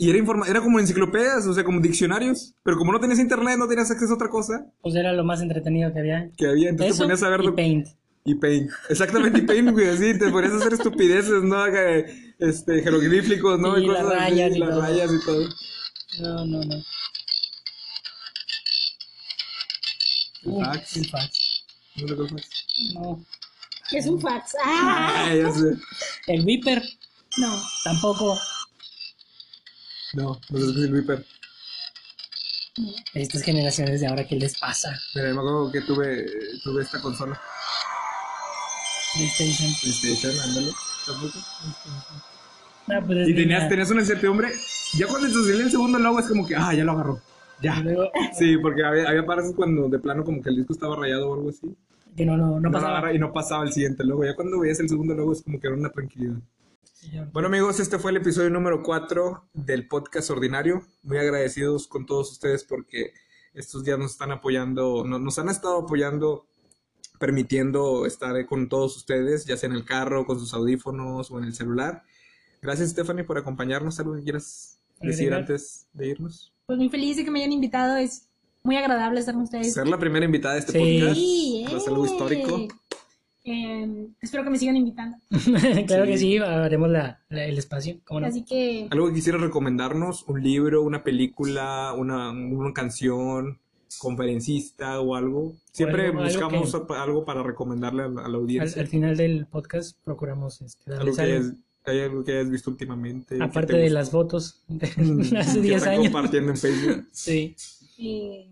Y 0.00 0.10
era, 0.10 0.18
informa 0.18 0.46
era 0.46 0.60
como 0.60 0.78
enciclopedias, 0.80 1.46
o 1.46 1.54
sea, 1.54 1.62
como 1.64 1.80
diccionarios. 1.80 2.54
Pero 2.64 2.76
como 2.76 2.92
no 2.92 3.00
tenías 3.00 3.18
internet, 3.20 3.56
no 3.58 3.66
tenías 3.68 3.90
acceso 3.90 4.12
a 4.12 4.16
otra 4.16 4.28
cosa 4.28 4.66
Pues 4.80 4.94
era 4.96 5.12
lo 5.12 5.24
más 5.24 5.40
entretenido 5.42 5.92
que 5.92 5.98
había. 6.00 6.30
que 6.36 6.46
había. 6.48 6.70
Entonces 6.70 6.94
Eso 6.94 7.04
te 7.04 7.06
ponías 7.06 7.22
a 7.22 7.28
ver 7.30 7.44
y 7.44 7.50
Paint. 7.52 7.86
Y 8.24 8.34
Paint. 8.34 8.70
Exactamente, 8.90 9.38
y 9.38 9.42
Paint, 9.42 9.70
güey, 9.70 9.88
así, 9.88 10.18
te 10.18 10.30
ponías 10.30 10.52
a 10.52 10.56
hacer 10.56 10.72
estupideces, 10.74 11.42
¿no? 11.44 11.64
Que, 11.66 12.06
Este, 12.38 12.82
jeroglíficos, 12.82 13.58
¿no? 13.58 13.78
Y 13.78 13.86
las 13.86 14.02
cosas 14.02 14.20
así, 14.22 14.30
rayas 14.30 14.56
y 14.56 14.58
las 14.58 14.70
todo. 14.70 14.80
rayas 14.82 15.10
y 15.12 15.24
todo. 15.24 15.48
No, 16.20 16.44
no, 16.46 16.60
no. 16.64 16.74
El 16.74 16.84
Uh, 20.44 20.64
fax. 20.64 20.96
el 20.96 21.10
fax. 21.10 21.64
No 21.96 22.16
cuál 22.16 22.28
fue. 22.28 22.42
No. 22.94 23.24
¿Qué 23.90 23.98
es 23.98 24.06
un 24.06 24.20
fax? 24.20 24.54
¡Ah! 24.64 25.24
Ah, 25.26 25.34
ya 25.34 25.50
sé. 25.52 25.76
El 26.28 26.44
Viper. 26.44 26.82
No. 27.38 27.60
Tampoco. 27.84 28.38
No, 30.14 30.40
no 30.48 30.58
sé 30.58 30.64
qué 30.74 30.78
es 30.80 30.84
el 30.86 30.92
Viper. 30.92 31.26
Estas 33.14 33.42
generaciones 33.42 34.00
de 34.00 34.06
ahora, 34.06 34.24
¿qué 34.26 34.36
les 34.36 34.56
pasa? 34.58 34.96
Mira, 35.14 35.32
me 35.34 35.40
acuerdo 35.40 35.72
que 35.72 35.80
tuve, 35.80 36.26
tuve 36.62 36.82
esta 36.84 37.00
consola. 37.00 37.40
PlayStation. 39.14 39.74
PlayStation, 39.80 40.40
ándale. 40.40 40.72
Tampoco. 41.04 41.38
Ah, 42.90 43.02
pues 43.04 43.18
es 43.18 43.28
Y 43.28 43.34
tenías, 43.34 43.68
tenías 43.68 43.90
una 43.90 44.00
incertidumbre. 44.00 44.48
Ya 44.94 45.06
cuando 45.06 45.28
te 45.28 45.34
salió 45.34 45.60
el 45.64 45.70
segundo 45.70 45.98
logo 45.98 46.18
es 46.20 46.26
como 46.28 46.46
que, 46.46 46.56
ah, 46.56 46.72
ya 46.74 46.84
lo 46.84 46.92
agarró. 46.92 47.20
Ya. 47.60 47.80
Luego, 47.80 48.10
Sí, 48.38 48.56
porque 48.58 48.84
había, 48.84 49.08
había 49.08 49.26
partes 49.26 49.52
cuando 49.54 49.88
de 49.88 49.98
plano 49.98 50.24
como 50.24 50.40
que 50.42 50.48
el 50.50 50.56
disco 50.56 50.72
estaba 50.72 50.96
rayado 50.96 51.30
o 51.30 51.34
algo 51.34 51.50
así. 51.50 51.74
que 52.16 52.24
no, 52.24 52.36
no, 52.36 52.58
no 52.60 52.70
pasaba. 52.70 53.12
y 53.12 53.18
no 53.18 53.32
pasaba 53.32 53.64
el 53.64 53.72
siguiente 53.72 54.04
logo. 54.04 54.24
Ya 54.24 54.34
cuando 54.34 54.58
veías 54.60 54.80
el 54.80 54.88
segundo 54.88 55.14
logo 55.14 55.32
es 55.32 55.42
como 55.42 55.58
que 55.60 55.66
era 55.66 55.76
una 55.76 55.90
tranquilidad. 55.90 56.36
Bueno 57.32 57.46
amigos, 57.48 57.78
este 57.80 57.98
fue 57.98 58.10
el 58.10 58.16
episodio 58.18 58.50
número 58.50 58.82
4 58.82 59.44
del 59.54 59.86
podcast 59.86 60.30
ordinario. 60.30 60.82
Muy 61.02 61.18
agradecidos 61.18 61.86
con 61.86 62.06
todos 62.06 62.30
ustedes 62.32 62.64
porque 62.64 63.12
estos 63.54 63.84
días 63.84 63.98
nos 63.98 64.12
están 64.12 64.30
apoyando, 64.32 65.04
no- 65.06 65.18
nos 65.18 65.38
han 65.38 65.48
estado 65.48 65.78
apoyando, 65.78 66.46
permitiendo 67.18 68.04
estar 68.06 68.44
con 68.46 68.68
todos 68.68 68.96
ustedes, 68.96 69.44
ya 69.46 69.56
sea 69.56 69.68
en 69.68 69.76
el 69.76 69.84
carro, 69.84 70.26
con 70.26 70.38
sus 70.38 70.54
audífonos 70.54 71.30
o 71.30 71.38
en 71.38 71.44
el 71.44 71.54
celular. 71.54 72.02
Gracias 72.62 72.90
Stephanie 72.90 73.24
por 73.24 73.38
acompañarnos. 73.38 73.98
¿Algo 74.00 74.14
que 74.16 74.22
quieras 74.22 74.78
decir 75.00 75.26
Agregar. 75.32 75.40
antes 75.40 75.86
de 75.92 76.08
irnos? 76.08 76.52
Pues 76.66 76.78
muy 76.78 76.88
feliz 76.88 77.16
de 77.16 77.24
que 77.24 77.30
me 77.30 77.38
hayan 77.40 77.52
invitado. 77.52 77.96
Es 77.96 78.28
muy 78.62 78.76
agradable 78.76 79.20
estar 79.20 79.34
con 79.34 79.44
ustedes. 79.44 79.72
Ser 79.72 79.88
la 79.88 79.98
primera 79.98 80.24
invitada 80.26 80.54
de 80.54 80.60
este 80.60 80.72
Sí. 80.72 80.78
podcast. 81.00 81.16
Sí, 81.16 81.64
Va 81.72 81.76
a 81.76 81.80
ser 81.80 81.92
algo 81.92 82.04
eh. 82.06 82.08
histórico. 82.10 82.68
Eh, 83.44 84.08
espero 84.20 84.44
que 84.44 84.50
me 84.50 84.58
sigan 84.58 84.76
invitando. 84.76 85.16
claro 85.86 86.04
Sí. 86.04 86.10
que 86.10 86.18
sí, 86.18 86.36
haremos 86.38 86.90
la, 86.90 87.20
la- 87.30 87.44
el 87.46 87.56
espacio. 87.56 87.98
¿Cómo 88.04 88.20
no? 88.20 88.26
Así 88.26 88.44
que 88.44 88.88
Algo 88.90 89.08
que 89.08 89.14
quisiera 89.14 89.38
recomendarnos, 89.38 90.24
un 90.28 90.42
libro, 90.42 90.82
una 90.82 91.02
película, 91.02 91.94
una, 91.96 92.30
una 92.30 92.72
canción, 92.74 93.58
conferencista 93.98 95.00
o 95.00 95.14
algo. 95.14 95.54
Siempre 95.72 96.06
algo- 96.08 96.18
algo 96.20 96.30
buscamos 96.30 96.86
que- 96.86 96.94
algo 96.94 97.24
para 97.24 97.42
recomendarle 97.42 98.02
a 98.02 98.08
la, 98.08 98.20
a 98.20 98.22
la 98.24 98.28
Al, 98.28 98.34
audiencia. 98.34 98.82
al 98.82 98.88
final 98.88 99.16
del 99.16 99.46
podcast 99.46 99.96
procuramos 100.04 100.60
este, 100.60 100.90
algo 100.92 100.98
darles 100.98 101.16
que 101.16 101.22
algo. 101.22 101.34
hayas, 101.36 101.52
hay 101.88 102.00
algo 102.00 102.24
que 102.24 102.32
hayas 102.32 102.50
visto 102.50 102.70
últimamente. 102.70 103.42
Aparte 103.42 103.74
te 103.74 103.78
de 103.78 103.90
las 103.90 104.10
fotos 104.10 104.62
de 104.68 104.86
hace 105.38 105.60
que 105.60 105.60
10 105.60 105.76
están 105.76 105.94
años. 105.94 106.04
compartiendo 106.12 106.50
en 106.52 106.56
Facebook. 106.56 107.08
Sí. 107.12 107.54
eh, 107.98 108.48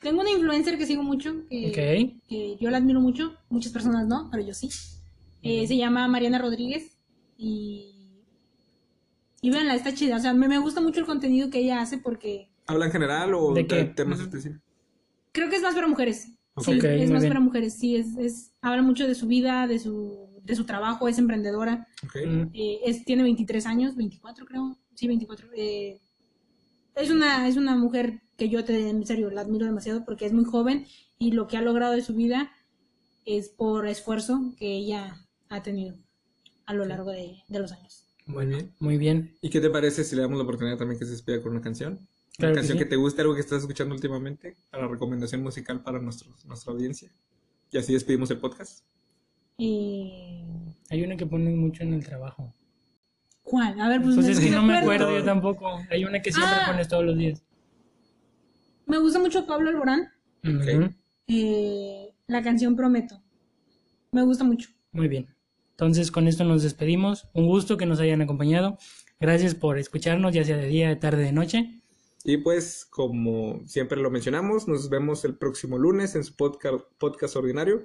tengo 0.00 0.20
una 0.20 0.30
influencer 0.30 0.78
que 0.78 0.86
sigo 0.86 1.02
mucho, 1.02 1.34
que, 1.48 1.68
Ok. 1.68 2.28
que 2.28 2.56
yo 2.60 2.70
la 2.70 2.78
admiro 2.78 3.00
mucho. 3.00 3.34
Muchas 3.50 3.72
personas 3.72 4.06
no, 4.06 4.28
pero 4.30 4.44
yo 4.44 4.54
sí. 4.54 4.68
Eh, 5.42 5.66
se 5.66 5.76
llama 5.76 6.06
Mariana 6.08 6.38
Rodríguez 6.38 6.96
y 7.36 7.94
y 9.40 9.50
véanla, 9.50 9.74
está 9.76 9.94
chida. 9.94 10.16
O 10.16 10.20
sea, 10.20 10.34
me, 10.34 10.48
me 10.48 10.58
gusta 10.58 10.80
mucho 10.80 11.00
el 11.00 11.06
contenido 11.06 11.48
que 11.50 11.60
ella 11.60 11.80
hace 11.80 11.98
porque 11.98 12.48
¿Habla 12.66 12.86
en 12.86 12.92
general 12.92 13.34
o 13.34 13.52
¿De 13.54 13.62
de 13.62 13.66
qué? 13.66 13.84
temas 13.84 14.20
específicos? 14.20 14.62
creo 15.32 15.48
que 15.48 15.56
es 15.56 15.62
más 15.62 15.74
para 15.74 15.86
mujeres. 15.86 16.32
Sí, 16.58 16.76
Ok, 16.76 16.84
es 16.84 17.10
más 17.10 17.20
bien. 17.22 17.30
para 17.32 17.40
mujeres. 17.40 17.74
Sí, 17.74 17.96
es, 17.96 18.16
es 18.16 18.52
habla 18.60 18.82
mucho 18.82 19.06
de 19.06 19.14
su 19.14 19.26
vida, 19.28 19.66
de 19.68 19.78
su 19.78 20.27
de 20.48 20.56
su 20.56 20.64
trabajo, 20.64 21.08
es 21.08 21.18
emprendedora. 21.18 21.86
Eh, 22.14 22.80
es, 22.84 23.04
tiene 23.04 23.22
23 23.22 23.66
años, 23.66 23.94
24 23.96 24.46
creo. 24.46 24.78
Sí, 24.94 25.06
24. 25.06 25.48
Eh, 25.54 26.00
es, 26.96 27.10
una, 27.10 27.46
es 27.46 27.56
una 27.56 27.76
mujer 27.76 28.22
que 28.36 28.48
yo 28.48 28.64
te, 28.64 28.88
en 28.88 29.06
serio 29.06 29.30
la 29.30 29.42
admiro 29.42 29.66
demasiado 29.66 30.04
porque 30.04 30.26
es 30.26 30.32
muy 30.32 30.44
joven 30.44 30.86
y 31.18 31.32
lo 31.32 31.46
que 31.46 31.56
ha 31.58 31.62
logrado 31.62 31.92
de 31.92 32.02
su 32.02 32.14
vida 32.14 32.50
es 33.26 33.50
por 33.50 33.86
esfuerzo 33.86 34.54
que 34.56 34.74
ella 34.74 35.26
ha 35.50 35.62
tenido 35.62 35.96
a 36.64 36.72
lo 36.74 36.86
largo 36.86 37.10
de, 37.10 37.42
de 37.46 37.58
los 37.58 37.72
años. 37.72 38.06
Muy 38.24 38.46
bien. 38.46 38.72
Muy 38.78 38.96
bien. 38.96 39.36
¿Y 39.42 39.50
qué 39.50 39.60
te 39.60 39.70
parece 39.70 40.02
si 40.02 40.16
le 40.16 40.22
damos 40.22 40.38
la 40.38 40.44
oportunidad 40.44 40.78
también 40.78 40.98
que 40.98 41.04
se 41.04 41.12
despida 41.12 41.42
con 41.42 41.52
una 41.52 41.60
canción? 41.60 42.08
Claro 42.38 42.54
que 42.54 42.60
canción 42.60 42.78
sí. 42.78 42.84
que 42.84 42.90
te 42.90 42.96
guste, 42.96 43.20
algo 43.20 43.34
que 43.34 43.40
estás 43.40 43.62
escuchando 43.62 43.94
últimamente, 43.94 44.56
para 44.70 44.86
recomendación 44.86 45.42
musical 45.42 45.82
para 45.82 45.98
nuestros, 45.98 46.44
nuestra 46.46 46.72
audiencia. 46.72 47.10
Y 47.70 47.78
así 47.78 47.92
despedimos 47.92 48.30
el 48.30 48.38
podcast. 48.38 48.84
Hay 50.90 51.02
una 51.02 51.16
que 51.16 51.26
ponen 51.26 51.58
mucho 51.58 51.82
en 51.82 51.94
el 51.94 52.04
trabajo. 52.04 52.54
¿Cuál? 53.42 53.80
A 53.80 53.88
ver, 53.88 54.02
pues, 54.02 54.14
Pues 54.14 54.28
es 54.28 54.40
que 54.40 54.50
no 54.50 54.62
me 54.62 54.76
acuerdo. 54.78 55.04
acuerdo 55.04 55.18
yo 55.20 55.24
tampoco. 55.24 55.78
Hay 55.90 56.04
una 56.04 56.20
que 56.20 56.32
siempre 56.32 56.54
Ah. 56.62 56.66
pones 56.70 56.88
todos 56.88 57.04
los 57.04 57.16
días. 57.16 57.42
Me 58.86 58.98
gusta 58.98 59.18
mucho 59.18 59.46
Pablo 59.46 59.68
Alborán. 59.70 60.08
Ujú. 60.44 60.94
eh, 61.30 62.14
la 62.26 62.42
canción 62.42 62.74
Prometo. 62.74 63.20
Me 64.12 64.22
gusta 64.22 64.44
mucho. 64.44 64.70
Muy 64.92 65.08
bien. 65.08 65.26
Entonces, 65.72 66.10
con 66.10 66.26
esto 66.26 66.42
nos 66.44 66.62
despedimos. 66.62 67.28
Un 67.34 67.46
gusto 67.46 67.76
que 67.76 67.84
nos 67.86 68.00
hayan 68.00 68.22
acompañado. 68.22 68.78
Gracias 69.20 69.54
por 69.54 69.78
escucharnos, 69.78 70.32
ya 70.32 70.42
sea 70.44 70.56
de 70.56 70.66
día, 70.68 70.88
de 70.88 70.96
tarde, 70.96 71.22
de 71.24 71.32
noche. 71.32 71.82
Y 72.24 72.38
pues, 72.38 72.86
como 72.86 73.60
siempre 73.66 74.00
lo 74.00 74.10
mencionamos, 74.10 74.68
nos 74.68 74.88
vemos 74.88 75.24
el 75.26 75.36
próximo 75.36 75.76
lunes 75.76 76.14
en 76.14 76.24
su 76.24 76.34
podcast, 76.34 76.84
podcast 76.98 77.36
ordinario 77.36 77.84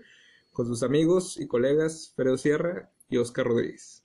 con 0.54 0.66
sus 0.68 0.82
amigos 0.84 1.38
y 1.39 1.45
colegas 1.47 2.14
Fredo 2.16 2.38
Sierra 2.38 2.92
y 3.14 3.18
Oscar 3.18 3.45
Rodríguez. 3.45 4.03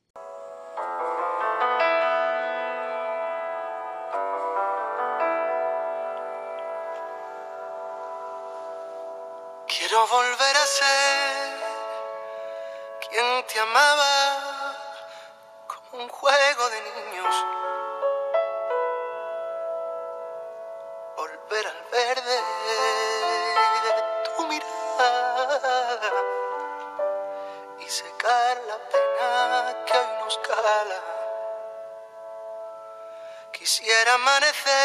Quisiera 33.79 34.14
amanecer 34.14 34.78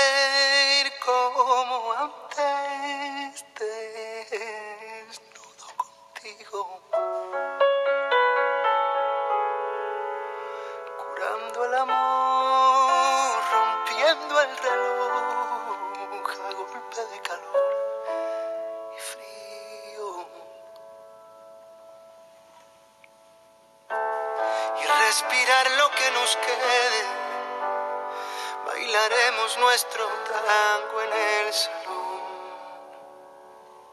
nuestro 29.57 30.07
tango 30.07 31.01
en 31.01 31.13
el 31.13 31.53
salón. 31.53 32.21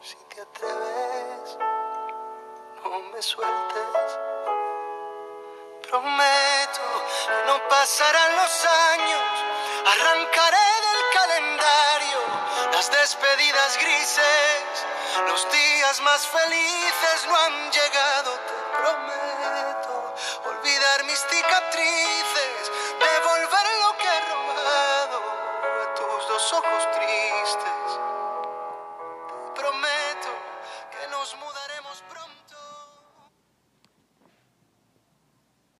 Si 0.00 0.16
te 0.28 0.40
atreves, 0.40 1.58
no 2.82 3.00
me 3.12 3.22
sueltes. 3.22 4.18
Prometo 5.82 6.88
que 7.26 7.46
no 7.46 7.68
pasarán 7.68 8.36
los 8.36 8.64
años, 8.64 9.30
arrancaré 9.86 10.70
del 10.86 11.02
calendario 11.14 12.20
las 12.72 12.90
despedidas 12.90 13.76
grises. 13.78 14.86
Los 15.26 15.50
días 15.50 16.00
más 16.02 16.26
felices 16.26 17.26
no 17.26 17.36
han 17.36 17.70
llegado, 17.70 18.30
te 18.32 18.78
prometo. 18.78 20.14
Olvidar 20.46 21.04
mis 21.04 21.18
cicatrices, 21.18 22.39
ojos 26.71 26.89
tristes. 26.93 27.89